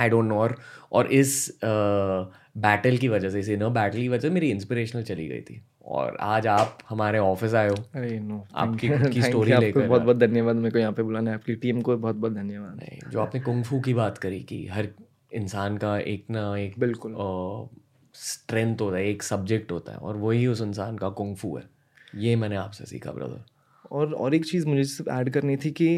आई 0.00 0.08
डोंट 0.08 0.24
नो 0.24 0.38
और 0.38 0.56
और 0.92 1.06
इस 1.06 1.58
बैटल 1.64 2.96
की 2.96 3.08
वजह 3.08 3.30
से 3.30 3.40
इस 3.40 3.48
इनर 3.48 3.68
बैटल 3.68 3.98
की 3.98 4.08
वजह 4.08 4.20
से 4.20 4.30
मेरी 4.30 4.50
इंस्पिरेशनल 4.50 5.02
चली 5.02 5.26
गई 5.28 5.40
थी। 5.40 5.60
और 5.84 6.16
आज 6.20 6.46
आप 6.46 6.78
हमारे 6.88 7.18
ऑफ़िस 7.18 7.54
आए 7.54 7.68
हो। 7.68 7.76
अरे 7.94 8.18
नो 8.20 8.46
आपकी 8.54 8.88
की 8.88 9.20
story 9.22 9.52
आपको 9.52 9.60
लेकर 9.60 9.88
बहुत 9.88 10.02
बहुत 10.02 10.16
धन्यवाद 10.16 10.56
मेरे 10.56 10.70
को 10.70 10.78
यहाँ 10.78 10.92
पे 10.92 11.02
बुलाना। 11.02 11.30
है 11.30 11.36
आपकी 11.36 11.54
टीम 11.54 11.80
को 11.80 11.96
बहुत 11.96 12.16
बहुत 12.16 12.32
धन्यवाद। 12.32 13.10
जो 13.10 13.20
आपने 13.20 13.40
कुंगफू 13.40 13.80
की 13.80 13.94
बात 13.94 14.18
करी 14.18 14.40
कि 14.40 14.66
हर 14.66 14.88
इंसान 15.34 15.76
का 15.76 15.98
एक 15.98 16.26
ना 16.30 16.56
एक 16.58 16.78
बिल्कुल। 16.78 17.14
स्ट्रेंथ 18.14 18.80
होता 18.80 18.96
है 18.96 19.08
एक 19.08 19.22
सब्जेक्ट 19.22 19.72
होता 19.72 19.92
है 19.92 19.98
और 19.98 20.16
वही 20.16 20.46
उस 20.46 20.60
इंसान 20.60 20.98
का 20.98 21.08
कुंफू 21.08 21.56
है। 21.56 21.64
ये 22.14 22.36
मैंने 22.36 22.56
आपसे 22.56 22.84
सीखा 22.84 23.12
ब्रदर 23.12 23.44
और 23.90 24.12
और 24.14 24.34
एक 24.34 24.44
चीज़ 24.46 24.66
मुझे 24.66 24.84
सिर्फ़ 24.84 25.10
ऐड 25.12 25.30
करनी 25.32 25.56
थी 25.56 25.70
कि 25.70 25.88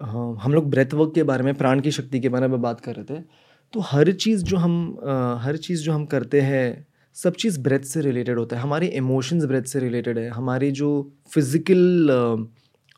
हाँ, 0.00 0.36
हम 0.42 0.54
लोग 0.54 0.70
ब्रेथ 0.70 0.94
वर्क 0.94 1.12
के 1.14 1.22
बारे 1.22 1.44
में 1.44 1.54
प्राण 1.54 1.80
की 1.80 1.90
शक्ति 1.90 2.20
के 2.20 2.28
बारे 2.28 2.48
में 2.48 2.60
बात 2.62 2.80
कर 2.80 2.96
रहे 2.96 3.04
थे। 3.04 3.22
तो 3.72 3.80
हर 3.80 4.12
चीज़ 4.12 4.44
जो 4.44 4.56
हम 4.56 4.98
आ, 5.06 5.36
हर 5.36 5.56
चीज़ 5.56 5.82
जो 5.82 5.92
हम 5.92 6.04
करते 6.06 6.40
हैं 6.40 6.86
सब 7.16 7.34
चीज़ 7.34 7.60
ब्रेथ 7.60 7.80
से 7.80 8.00
रिलेटेड 8.00 8.38
होता 8.38 8.56
है। 8.56 8.62
हमारे 8.62 8.86
इमोशंस 8.86 9.44
ब्रेथ 9.44 9.62
से 9.64 9.80
रिलेटेड 9.80 10.18
है। 10.18 10.28
हमारे 10.30 10.70
जो 10.72 10.90
फ़िज़िकल 11.34 12.08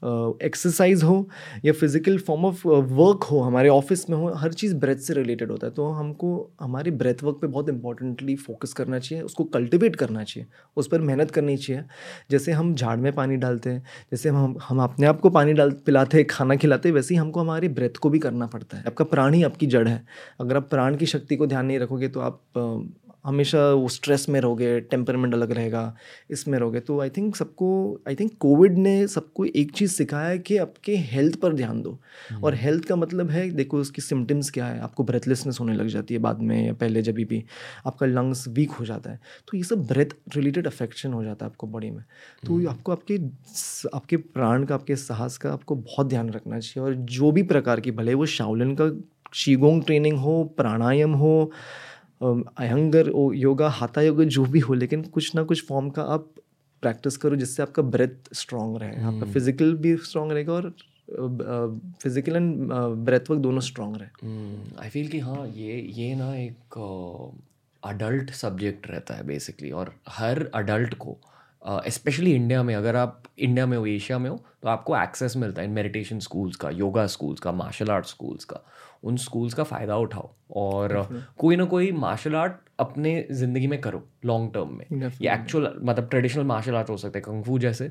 एक्सरसाइज 0.04 1.02
हो 1.02 1.16
या 1.64 1.72
फ़िज़िकल 1.72 2.18
फॉर्म 2.18 2.44
ऑफ़ 2.44 2.66
वर्क 2.66 3.22
हो, 3.22 3.40
हमारे 3.40 3.68
ऑफ़िस 3.68 4.08
में 4.10 4.16
हो, 4.16 4.32
हर 4.34 4.52
चीज़ 4.52 4.74
ब्रेथ 4.76 4.96
से 4.96 5.14
रिलेटेड 5.14 5.50
होता 5.50 5.66
है। 5.66 5.72
तो 5.72 5.88
हमको, 5.90 6.50
हमारे 6.60 6.90
ब्रेथ 6.92 7.22
वर्क 7.24 7.38
पे 7.40 7.46
बहुत 7.46 7.68
इंपॉर्टेंटली 7.68 8.36
फोकस 8.36 8.72
करना 8.72 8.98
चाहिए, 8.98 9.22
उसको 9.24 9.44
कल्टिवेट 9.44 9.96
करना 9.96 10.24
चाहिए, 10.24 10.46
उस 10.76 10.88
पर 10.88 11.00
मेहनत 11.00 11.30
करनी 11.30 11.56
चाहिए। 11.56 11.82
जैसे 12.30 12.52
हम 12.52 12.74
झाड़ 12.74 12.96
में 12.96 13.12
पानी 13.12 13.36
डालते 13.36 13.70
हैं, 13.70 13.82
जैसे 14.12 14.28
हम 14.28 14.56
हम 14.68 14.82
अपने 14.82 15.06
आप 15.06 15.20
को 15.20 15.30
पानी 15.30 15.52
डाल, 15.52 15.70
पिलाते 15.86 16.24
खाना 16.24 16.56
खिलाते 16.56 16.90
वैसे 16.90 17.14
ही 17.14 17.18
हमको 17.20 17.40
हमारे 17.40 17.68
ब्रेथ 17.70 17.96
को 17.96 18.10
भी 18.10 18.18
करना 18.18 18.46
पड़ता 18.46 18.76
है। 18.76 18.84
आपका 18.86 19.04
प्राण 19.06 19.34
ही 19.34 19.42
आपकी 19.42 19.66
जड़ 19.66 19.86
है। 19.88 20.02
अगर 20.40 20.56
आप 20.56 20.68
प्राण 20.70 20.96
की 20.96 21.06
शक्ति 21.06 21.36
को 21.36 21.46
ध्यान 21.46 21.66
नहीं 21.66 21.78
रखोगे 21.78 22.08
तो 22.08 22.20
आप 22.20 22.40
हमेशा 23.24 23.58
वो 23.70 23.88
स्ट्रेस 23.88 24.28
में 24.28 24.40
रहोगे 24.40 24.80
टेम्परमेंट 24.80 25.34
अलग 25.34 25.52
रहेगा 25.52 25.94
इसमें 26.30 26.58
रहोगे। 26.58 26.80
तो 26.80 27.00
आई 27.00 27.10
थिंक 27.10 27.36
सबको 27.36 27.68
आई 28.08 28.14
थिंक 28.14 28.32
कोविड 28.40 28.78
ने 28.78 29.06
सबको 29.06 29.44
एक 29.44 29.72
चीज़ 29.72 29.92
सिखाया 29.92 30.28
है 30.28 30.38
कि 30.38 30.56
आपके 30.56 30.96
हेल्थ 30.96 31.36
पर 31.36 31.52
ध्यान 31.52 31.82
दो। 31.82 31.98
और 32.44 32.54
हेल्थ 32.54 32.84
का 32.84 32.96
मतलब 32.96 33.30
है 33.30 33.48
देखो 33.50 33.78
उसकी 33.78 34.02
सिम्टम्स 34.02 34.50
क्या 34.50 34.66
है 34.66 34.80
आपको 34.80 35.04
ब्रेथलेसनेस 35.04 35.60
होने 35.60 35.74
लग 35.74 35.86
जाती 35.86 36.14
है 36.14 36.20
बाद 36.20 36.42
में 36.42 36.66
या 36.66 36.72
पहले 36.72 37.02
जब 37.02 37.14
भी 37.14 37.44
आपका 37.86 38.06
लंग्स 38.06 38.46
वीक 38.48 38.70
हो 38.70 38.84
जाता 38.84 39.10
है। 39.10 39.20
तो 39.48 39.56
ये 39.56 39.62
सब 39.64 39.86
ब्रेथ 39.86 40.14
रिलेटेड 40.36 40.66
अफेक्शन 40.66 41.12
हो 41.12 41.24
जाता 41.24 41.46
है 41.46 41.50
आपको 41.50 41.66
बॉडी 41.66 41.90
में। 41.90 42.04
तो 42.46 42.66
आपको 42.68 42.92
आपके 42.92 43.18
आपके 43.94 44.16
प्राण 44.16 44.64
का 44.64 44.74
आपके 44.74 44.96
साहस 44.96 45.38
का 45.38 45.52
आपको 45.52 45.74
बहुत 45.74 46.06
ध्यान 46.06 46.30
रखना 46.30 46.58
चाहिए। 46.58 46.86
और 46.86 46.94
जो 46.94 47.30
भी 47.32 47.42
प्रकार 47.42 47.80
की 47.80 47.90
भले 47.90 48.14
वो 48.14 48.26
शाओलिन 48.26 48.74
का 48.80 48.90
शीगोंग 49.34 49.82
ट्रेनिंग 49.82 50.18
हो 50.18 50.42
प्राणायाम 50.56 51.12
हो 51.12 51.50
अयंगर 52.20 53.10
ओ 53.10 53.32
योगा 53.32 53.68
हाथा 53.68 54.02
योगा 54.02 54.24
जो 54.24 54.44
भी 54.44 54.60
हो 54.60 54.74
लेकिन 54.74 55.02
कुछ 55.02 55.34
ना 55.34 55.42
कुछ 55.42 55.66
फॉर्म 55.66 55.90
का 55.90 56.02
आप 56.02 56.28
प्रैक्टिस 56.82 57.16
करो 57.16 57.36
जिससे 57.36 57.62
आपका 57.62 57.82
ब्रेथ 57.82 58.34
स्ट्रांग 58.34 58.76
रहे 58.76 59.02
आपका 59.02 59.32
फ़िज़िकल 59.32 59.74
भी 59.74 59.96
स्ट्रांग 59.96 60.32
रहेगा 60.32 60.52
और 60.52 60.74
फ़िज़िकल 62.02 62.36
एंड 62.36 62.72
ब्रेथ 63.04 63.30
वर्क 63.30 63.40
दोनों 63.40 63.60
स्ट्रांग 63.60 63.96
रहे। 63.96 64.08
आई 64.82 64.88
फील 64.88 65.08
कि 65.08 65.18
हाँ 65.18 65.46
ये 65.46 65.80
ये 65.80 66.14
ना 66.14 66.34
एक 66.36 66.78
अडल्ट 67.82 68.30
uh, 68.30 68.36
सब्जेक्ट 68.36 68.86
रहता 68.90 69.14
है 69.14 69.26
बेसिकली 69.26 69.70
और 69.70 69.94
हर 70.08 70.50
अडल्ट 70.54 70.94
को 70.94 71.16
स्पेशली 71.88 72.30
uh, 72.30 72.36
इंडिया 72.36 72.62
में 72.62 72.74
अगर 72.74 72.96
आप 72.96 73.22
इंडिया 73.38 73.66
में 73.66 73.76
हो 73.78 73.86
एशिया 73.86 74.18
में 74.18 74.30
हो 74.30 74.36
तो 74.62 74.68
आपको 74.68 74.96
एक्सेस 74.96 75.36
मिलता 75.36 75.62
है 75.62 75.68
इन 75.68 75.74
मेडिटेशन 75.74 76.18
स्कूल्स 76.18 76.56
का 76.56 76.70
योगा 76.70 77.06
स्कूल्स 77.06 77.40
का 77.40 77.52
मार्शल 77.52 77.90
आर्ट 77.90 78.06
स्कूल्स 78.06 78.44
का। 78.44 78.60
उन 79.04 79.16
स्कूल्स 79.18 79.54
का 79.54 79.62
फ़ायदा 79.64 79.96
उठाओ 79.98 80.30
और 80.56 80.96
कोई 81.38 81.56
ना 81.56 81.64
कोई 81.66 81.90
मार्शल 81.94 82.34
आर्ट 82.34 82.52
अपने 82.80 83.14
ज़िंदगी 83.32 83.66
में 83.66 83.80
करो 83.80 84.02
लॉन्ग 84.24 84.52
टर्म 84.54 84.74
में। 84.74 85.10
ये 85.20 85.32
एक्चुअल 85.32 85.68
मतलब 85.80 86.08
ट्रेडिशनल 86.10 86.44
मार्शल 86.44 86.74
आर्ट 86.74 86.90
हो 86.90 86.96
सकते 86.96 87.18
हैं 87.18 87.24
कंगफू 87.24 87.58
जैसे। 87.58 87.90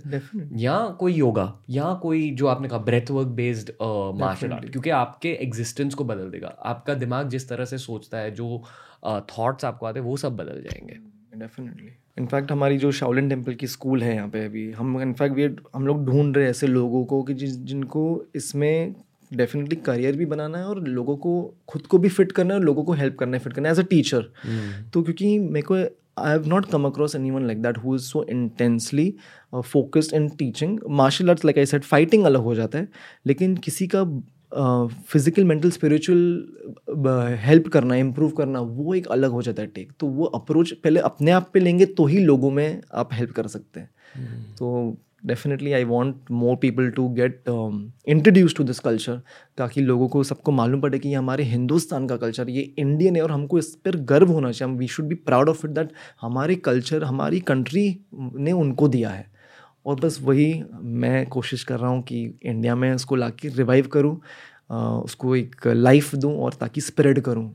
या 0.57 0.77
कोई 0.99 1.13
योगा 1.13 1.47
या 1.69 1.93
कोई 2.03 2.29
जो 2.31 2.47
आपने 2.47 2.67
कहा 2.67 2.79
breath 2.81 3.11
work 3.11 3.27
based 3.37 3.71
martial 4.19 4.51
art 4.51 4.71
क्योंकि 4.71 4.89
आपके 4.91 5.31
एग्जिस्टेंस 5.41 5.93
को 5.93 6.03
बदल 6.03 6.29
देगा। 6.29 6.55
आपका 6.65 6.93
दिमाग 6.95 7.29
जिस 7.29 7.49
तरह 7.49 7.65
से 7.65 7.77
सोचता 7.79 8.17
है 8.17 8.31
जो 8.31 8.63
थॉट्स 9.29 9.65
आपको 9.65 9.85
आते 9.85 9.99
हैं 9.99 10.05
वो 10.07 10.17
सब 10.17 10.35
बदल 10.35 10.61
जाएँगे। 10.61 10.97
डेफिनेटली 11.37 11.89
इनफैक्ट 12.17 12.51
हमारी 12.51 12.77
जो 12.77 12.91
शाओलिन 12.91 13.29
टेंपल 13.29 13.53
की 13.53 13.67
स्कूल 13.67 14.03
है 14.03 14.13
यहाँ 14.15 14.27
पे 14.29 14.43
अभी 14.45 14.71
हम 14.71 15.01
इनफैक्ट 15.01 15.35
वी 15.35 15.43
हम 15.75 15.87
लोग 15.87 16.05
ढूंढ 16.05 16.35
रहे 16.35 16.45
हैं 16.45 16.51
ऐसे 16.51 16.67
लोगों 16.67 17.03
को 17.05 17.21
कि 17.23 17.33
जिन 17.33 17.65
जिनको 17.65 18.03
इसमें 18.35 18.95
डेफिनेटली 19.35 19.75
करियर 19.75 20.15
भी 20.15 20.25
बनाना 20.25 20.57
है 20.57 20.65
और 20.65 20.87
लोगों 20.87 21.17
को 21.17 21.55
खुद 21.67 21.81
को 21.81 21.97
भी 21.97 22.09
फिट 22.09 22.31
करना 22.31 22.53
है 22.53 22.59
और 22.59 22.65
लोगों 22.65 22.83
को 22.83 22.93
हेल्प 22.93 23.15
करना 23.19 23.37
है 23.37 23.43
फिट 23.43 23.53
करना 23.53 23.69
है 23.69 23.73
एज 23.73 23.79
अ 23.79 23.87
टीचर 23.89 24.31
तो 24.93 25.01
क्योंकि 25.01 25.39
मेरे 25.39 25.61
को 25.61 25.75
I 25.75 26.31
have 26.31 26.47
not 26.47 26.65
come 26.65 26.85
across 26.85 27.15
anyone 27.31 27.45
like 27.45 27.61
that 27.61 27.77
who 27.77 27.95
is 27.95 28.01
so 28.01 28.25
intensely 28.29 29.13
focused 29.55 30.13
in 30.13 30.29
teaching 30.29 30.79
martial 30.89 31.29
arts 31.29 31.45
like 31.45 31.57
aside 31.65 31.83
fighting 31.83 32.25
अलग 32.25 32.41
हो 32.41 32.55
जाता 32.55 32.79
है 32.79 32.87
लेकिन 33.27 33.55
किसी 33.57 33.87
का 33.87 34.03
फ़िज़िकल 35.07 35.43
मेंटल 35.43 35.71
स्पिरिचुअल 35.71 37.37
हेल्प 37.39 37.67
करना 37.67 37.95
इम्प्रूव 37.95 38.31
करना 38.31 38.59
वो 38.59 38.93
एक 38.93 39.07
अलग 39.07 39.29
हो 39.29 39.41
जाता 39.41 39.61
है 39.61 39.67
टेक 39.67 39.91
तो 39.99 40.07
वो 40.07 40.25
अप्रोच 40.25 40.71
पहले 40.71 40.99
अपने 40.99 41.31
आप 41.31 41.49
पे 41.53 41.59
लेंगे 41.59 41.85
तो 41.85 42.05
ही 42.05 42.19
लोगों 42.19 42.51
में 42.51 42.81
आप 42.93 43.09
हेल्प 43.13 43.31
कर 43.31 43.47
सकते 43.47 43.79
हैं। 43.79 43.89
तो 44.55 44.97
definitely 45.23 45.73
I 45.73 45.83
want 45.83 46.31
more 46.31 46.55
people 46.61 46.89
to 46.91 47.07
get 47.13 47.43
introduce 47.47 48.55
to 48.55 48.63
this 48.63 48.79
culture 48.79 49.21
ताकि 49.57 49.81
लोगों 49.81 50.07
को 50.07 50.23
सबको 50.23 50.51
मालूम 50.51 50.81
पड़े 50.81 50.99
कि 50.99 51.09
ये 51.09 51.15
हमारे 51.15 51.43
हिंदुस्तान 51.43 52.07
का 52.07 52.17
कल्चर 52.17 52.49
ये 52.49 52.61
इंडियन 52.77 53.15
है 53.15 53.21
और 53.21 53.31
हमको 53.31 53.59
इस 53.59 53.73
पर 53.85 53.95
गर्व 54.05 54.31
होना 54.31 54.51
चाहिए। 54.51 54.75
We 54.77 54.87
should 54.87 55.05
be 55.07 55.15
proud 55.15 55.49
of 55.49 55.65
it 55.65 55.71
that 55.71 55.91
हमारे 56.21 56.55
कल्चर 56.65 57.03
हमारी 57.03 57.39
कंट्री 57.41 57.85
ने 58.13 58.51
उनको 58.51 58.87
दिया 58.87 59.09
है। 59.09 59.31
और 59.85 59.99
बस 59.99 60.19
वही 60.23 60.63
मैं 60.81 61.25
कोशिश 61.27 61.63
कर 61.63 61.79
रहा 61.79 61.89
हूँ 61.89 62.01
कि 62.03 62.23
इंडिया 62.43 62.75
में 62.75 62.93
इसको 62.93 63.15
ला 63.15 63.29
के 63.29 63.47
रिवाइव 63.47 63.87
करूँ। 63.93 64.15
उसको 65.03 65.35
एक 65.35 65.67
लाइफ 65.67 66.15
दूँ 66.15 66.33
और 66.37 66.53
ताकि 66.53 66.81
स्प्रेड 66.81 67.19
करूँ। 67.19 67.45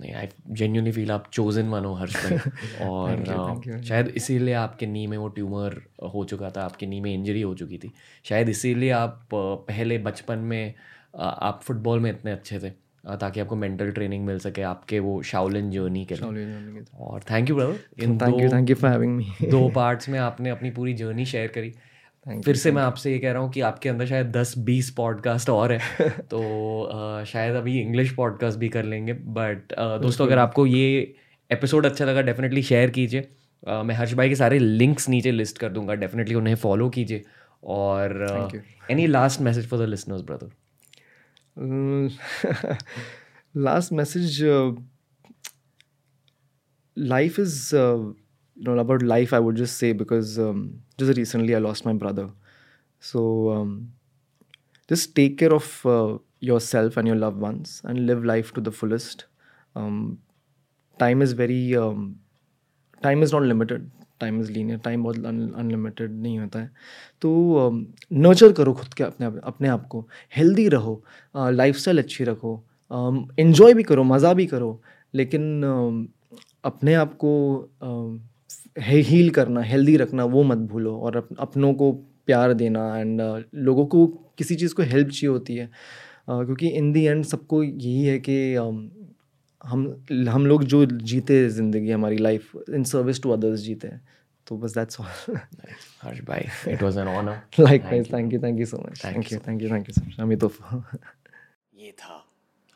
नहीं 0.00 0.12
आई 0.14 0.28
जेन्यूनली 0.50 0.92
फील 0.92 1.10
आप 1.10 1.28
चोजन 1.32 1.68
वन 1.68 1.84
हो 1.84 1.94
हर्ष 1.94 2.16
भाई 2.16 2.88
और 2.88 3.16
Thank 3.16 3.28
you, 3.28 3.36
thank 3.40 3.66
you. 3.66 3.82
शायद 3.82 4.08
इसीलिए 4.16 4.54
आपके 4.54 4.86
नी 4.86 5.06
में 5.06 5.16
वो 5.18 5.28
ट्यूमर 5.28 5.80
हो 6.14 6.24
चुका 6.24 6.50
था 6.50 6.62
आपके 6.62 6.86
नी 6.86 7.00
में 7.00 7.12
इंजरी 7.14 7.42
हो 7.42 7.54
चुकी 7.54 7.78
थी। 7.78 7.92
शायद 8.24 8.48
इसीलिए 8.48 8.90
आप 8.90 9.28
पहले 9.34 9.98
बचपन 9.98 10.38
में 10.38 10.74
आप 11.18 11.60
फुटबॉल 11.62 12.00
में 12.00 12.10
इतने 12.10 12.32
अच्छे 12.32 12.58
थे 12.58 12.70
ताकि 13.16 13.40
आपको 13.40 13.56
मेंटल 13.56 13.90
ट्रेनिंग 13.90 14.24
मिल 14.26 14.38
सके 14.38 14.62
आपके 14.62 14.98
वो 14.98 15.22
शाओलिन 15.22 15.70
जर्नी 15.70 16.04
के 16.04 16.14
लिए। 16.14 16.84
और 16.98 17.20
thank 17.30 17.50
you 17.50 17.56
brother 17.56 18.04
in 18.04 18.18
thank 18.18 18.40
you 18.40 18.48
thank 18.48 18.70
you 18.70 18.76
for 18.76 18.90
having 18.90 19.16
me 19.16 19.26
दो 19.50 19.68
पार्ट्स 19.74 20.08
में 20.08 20.18
आपने 20.18 20.50
अपनी 20.50 20.70
पूरी 20.70 20.94
जर्नी 20.94 21.26
शेयर 21.26 21.48
करी। 21.48 21.72
फिर 22.28 22.56
से 22.56 22.72
मैं 22.72 22.82
आपसे 22.82 23.12
ये 23.12 23.18
कह 23.18 23.32
रहा 23.32 23.42
हूँ 23.42 23.52
कि 23.52 23.60
आपके 23.60 23.88
अंदर 23.88 24.06
शायद 24.06 24.26
दस 24.26 24.58
बीस 24.58 24.90
पॉडकास्ट 24.90 25.50
और 25.50 25.72
है 25.72 26.10
तो 26.10 27.24
शायद 27.24 27.54
अभी 27.54 27.80
इंग्लिश 27.80 28.14
पॉडकास्ट 28.14 28.58
भी 28.58 28.68
कर 28.68 28.84
लेंगे 28.84 29.12
बट 29.12 29.58
दोस्तों 30.02 30.26
अगर 30.26 30.38
आपको 30.38 30.66
ये 30.66 31.14
एपिसोड 31.50 31.86
अच्छा 31.86 32.04
लगा 32.04 32.22
डेफिनेटली 32.22 32.62
शेयर 32.62 32.90
कीजिए। 32.90 33.28
मैं 33.68 33.94
हर्ष 33.94 34.14
भाई 34.14 34.28
के 34.28 34.34
सारे 34.34 34.58
लिंक्स 34.58 35.08
नीचे 35.08 35.32
लिस्ट 35.32 35.58
कर 35.58 35.68
दूँगा 35.68 35.94
डेफिनेटली 35.94 36.34
उन्हें 36.34 36.54
फॉलो 36.54 36.88
कीजिए। 36.88 37.24
और 37.64 38.28
any 38.90 39.06
last 39.06 39.40
message 39.40 39.68
for 39.68 39.86
the 39.86 39.88
listeners 39.88 40.22
brother 40.22 40.50
last 43.56 43.92
message 43.92 44.38
life 46.98 47.40
life 47.40 47.48
is 47.48 47.74
uh, 47.74 48.12
you 48.56 48.64
know 48.64 48.78
about 48.78 49.02
life 49.02 49.32
i 49.32 49.38
would 49.38 49.56
just 49.56 49.76
say 49.76 49.92
because 49.92 50.38
um, 50.38 50.80
just 50.98 51.16
recently 51.16 51.54
i 51.54 51.58
lost 51.58 51.84
my 51.84 51.92
brother 51.92 52.28
so 53.00 53.50
um, 53.50 53.92
just 54.88 55.14
take 55.14 55.38
care 55.38 55.52
of 55.52 55.86
uh, 55.86 56.18
yourself 56.40 56.96
and 56.96 57.06
your 57.06 57.16
loved 57.16 57.40
ones 57.40 57.82
and 57.84 58.06
live 58.06 58.24
life 58.24 58.52
to 58.52 58.60
the 58.60 58.72
fullest 58.72 59.26
um, 59.74 60.18
time 60.98 61.22
is 61.22 61.32
very 61.32 61.76
um, 61.76 62.14
time 63.02 63.22
is 63.22 63.34
not 63.34 63.42
limited 63.42 63.90
time 64.20 64.40
is 64.40 64.50
linear 64.52 64.78
time 64.84 65.02
बहुत 65.02 65.24
unlimited 65.26 66.12
नहीं 66.22 66.38
होता 66.38 66.58
है 66.58 66.70
तो 67.22 67.70
nurture 68.12 68.52
करो 68.52 68.72
खुद 68.74 68.94
के 68.94 69.04
अपने 69.04 69.26
अपने 69.26 69.68
आप 69.68 69.86
को 69.86 70.00
हेल्दी 70.36 70.68
रहो 70.68 71.02
लाइफ 71.36 71.76
स्टाइल 71.76 71.98
अच्छी 71.98 72.24
रखो 72.24 72.54
इन्जॉय 73.38 73.74
भी 73.74 73.82
करो 73.82 74.04
मज़ा 74.04 74.32
भी 74.34 74.46
करो 74.46 74.80
लेकिन 75.14 75.42
um, 75.64 76.06
अपने 76.64 76.94
आप 76.94 77.14
को 77.24 77.32
हील 78.76 79.30
करना 79.30 79.60
हेल्दी 79.62 79.96
रखना 79.96 80.24
वो 80.24 80.42
मत 80.42 80.58
भूलो 80.70 80.98
और 80.98 81.16
अप, 81.16 81.28
अपनों 81.38 81.72
को 81.74 81.92
प्यार 82.26 82.52
देना 82.54 82.98
एंड 82.98 83.22
uh, 83.22 83.42
लोगों 83.54 83.86
को 83.86 84.06
किसी 84.38 84.54
चीज़ 84.56 84.74
को 84.74 84.82
हेल्प 84.82 85.08
चाहिए 85.08 85.28
होती 85.28 85.56
है। 85.56 85.66
Uh, 85.66 86.44
क्योंकि 86.44 86.68
इन 86.68 86.92
दी 86.92 87.04
एंड 87.04 87.24
सबको 87.24 87.62
यही 87.62 88.04
है 88.04 88.18
कि 88.18 88.54
um, 88.56 88.84
हम 89.64 90.04
हम 90.28 90.46
लोग 90.46 90.64
जो 90.64 90.84
जीते 90.86 91.48
ज़िंदगी 91.48 91.90
हमारी 91.90 92.16
life 92.18 92.56
in 92.56 92.84
service 92.84 93.22
to 93.22 93.30
others 93.30 93.60
जीते 93.60 93.88
हैं। 93.88 94.00
तो 94.46 94.56
बस 94.56 94.74
दैट्स 94.74 95.00
ऑल 95.00 95.36
हर्ष 96.02 96.20
भाई 96.20 96.72
it 96.72 96.82
was 96.82 96.98
an 96.98 97.08
honour 97.08 97.40
likewise 97.60 98.12
thank 98.12 98.32
you 98.32 98.40
thank 98.42 98.60
you 98.60 98.66
so 98.66 98.78
much 98.78 99.04
thank 99.04 99.32
you 99.32 99.38
thank 99.48 99.62
you 99.62 99.70
thank 99.70 99.88
you 99.88 99.94
so 99.94 100.04
much 100.06 100.20
Amit 100.20 100.44
ये 101.76 101.90
था 101.92 102.24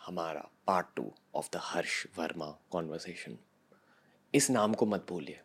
हमारा 0.07 0.49
part 0.67 0.87
two 0.97 1.13
of 1.35 1.49
the 1.55 1.61
Harsh 1.63 2.07
Verma 2.19 2.47
conversation 2.71 3.37
इस 4.35 4.51
नाम 4.51 4.75
को 4.75 4.87
मत 4.87 5.07
भूलिए। 5.09 5.41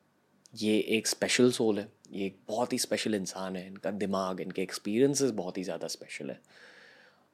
ये 0.55 0.77
एक 0.77 1.07
स्पेशल 1.07 1.51
सोल 1.51 1.79
है। 1.79 1.91
ये 2.11 2.25
एक 2.25 2.37
बहुत 2.47 2.73
ही 2.73 2.77
स्पेशल 2.77 3.15
इंसान 3.15 3.55
है। 3.55 3.67
इनका 3.67 3.91
दिमाग, 3.91 4.41
इनके 4.41 4.61
एक्सपीरियंसेस 4.61 5.31
बहुत 5.31 5.57
ही 5.57 5.63
ज़्यादा 5.63 5.87
स्पेशल 5.87 6.29
है। 6.29 6.39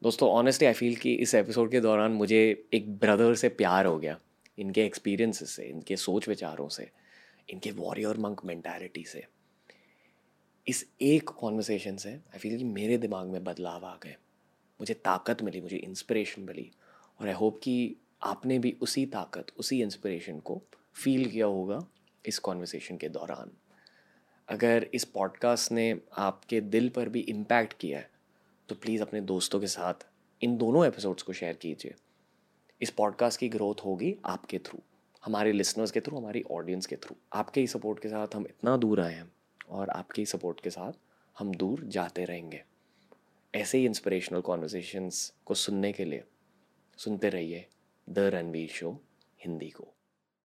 दोस्तों 0.04 0.30
ऑनेस्टली 0.30 0.68
आई 0.68 0.74
फील 0.74 0.96
कि 0.96 1.14
इस 1.14 1.36
एपिसोड 1.36 1.72
के 1.72 1.80
दौरान 1.80 2.12
मुझे 2.12 2.68
एक 2.74 2.98
ब्रदर 2.98 3.36
से 3.36 3.50
प्यार 3.50 3.86
हो 3.86 4.00
गया। 4.00 4.20
इनके 4.58 4.86
एक्सपीरियंसेस 4.86 5.50
से, 5.50 5.64
इनके 5.64 5.96
सोच 5.96 6.28
विचारों 6.28 6.68
से, 6.70 6.90
इनके 7.50 7.72
वॉरियर 7.72 8.18
मंक 8.18 8.46
मैंटेलिटी 8.46 9.04
से। 9.04 9.26
इस 10.68 10.86
एक 11.02 11.30
कॉन्वर्सेशन 11.30 11.98
से 11.98 12.10
आई 12.10 12.40
फील 12.40 12.58
कि 12.58 12.64
मेरे 12.64 12.98
दिमाग 12.98 13.28
में 13.28 13.44
बदलाव 13.44 13.86
आ 13.86 13.96
गए। 13.96 14.16
मुझे 14.80 14.94
ताकत 14.94 15.42
मिली, 15.42 15.62
मुझे 15.62 15.78
इंस्पिरेशन 15.78 16.42
मिली। 16.42 16.72
और 17.20 17.28
आई 17.28 17.34
होप 17.34 17.60
कि 17.64 17.96
आपने 18.24 18.60
भी 18.60 18.78
उसी 18.82 19.06
ताकत, 19.06 19.46
उसी 19.58 19.82
इंस्पिरेशन 19.82 20.40
को 20.40 20.62
फील 20.94 21.30
किया 21.30 21.46
होगा। 21.46 21.88
इस 22.26 22.40
कॉन्वर्सेशन 22.40 22.98
के 22.98 23.10
दौरान। 23.10 23.52
अगर 24.50 24.88
इस 24.94 25.04
पॉडकास्ट 25.06 25.72
ने 25.72 26.00
आपके 26.18 26.62
दिल 26.62 26.90
पर 26.90 27.10
भी 27.10 27.20
इम्पैक्ट 27.20 27.74
किया 27.74 28.00
है 28.00 28.10
तो 28.70 28.76
प्लीज़ 28.76 29.02
अपने 29.02 29.22
दोस्तों 29.22 29.60
के 29.60 29.68
साथ 29.68 30.08
इन 30.42 30.58
दोनों 30.58 30.86
एपिसोड्स 30.86 31.24
को 31.24 31.34
शेयर 31.34 31.54
कीजिए। 31.54 31.96
इस 32.82 32.90
पॉडकास्ट 32.90 33.40
की 33.40 33.50
ग्रोथ 33.50 33.76
होगी 33.86 34.16
आपके 34.26 34.60
थ्रू 34.60 34.80
हमारे 35.26 35.52
लिसनर्स 35.52 35.92
के 35.92 36.02
थ्रू 36.02 36.18
हमारी 36.18 36.44
ऑडियंस 36.52 36.86
के 36.86 36.96
थ्रू 36.96 37.16
आपके 37.34 37.62
ही 37.62 37.68
सपोर्ट 37.68 38.00
के 38.00 38.10
साथ 38.10 38.36
हम 38.36 38.46
इतना 38.46 38.78
दूर 38.78 39.02
आए 39.02 39.14
हैं 39.14 39.32
और 39.70 39.90
आपके 39.90 40.22
ही 40.22 40.26
सपोर्ट 40.26 40.62
के 40.62 40.70
साथ 40.70 40.92
हम 41.40 41.56
दूर 41.56 41.84
जाते 41.84 42.26
रहेंगे। 42.26 42.64
ऐसे 43.56 43.78
ही 43.78 43.86
इंस्पिरेशनल 43.86 44.42
कॉन्वर्जेशंस 44.42 45.34
को 45.46 45.54
सुनने 45.54 45.94
के 45.94 46.06
लिए 46.06 46.24
सुनते 46.98 47.30
रहिए 47.30 47.68
द 48.10 48.20
रणवीर 48.20 48.70
शो 48.70 48.92
हिंदी 49.46 49.70
को। 49.70 49.88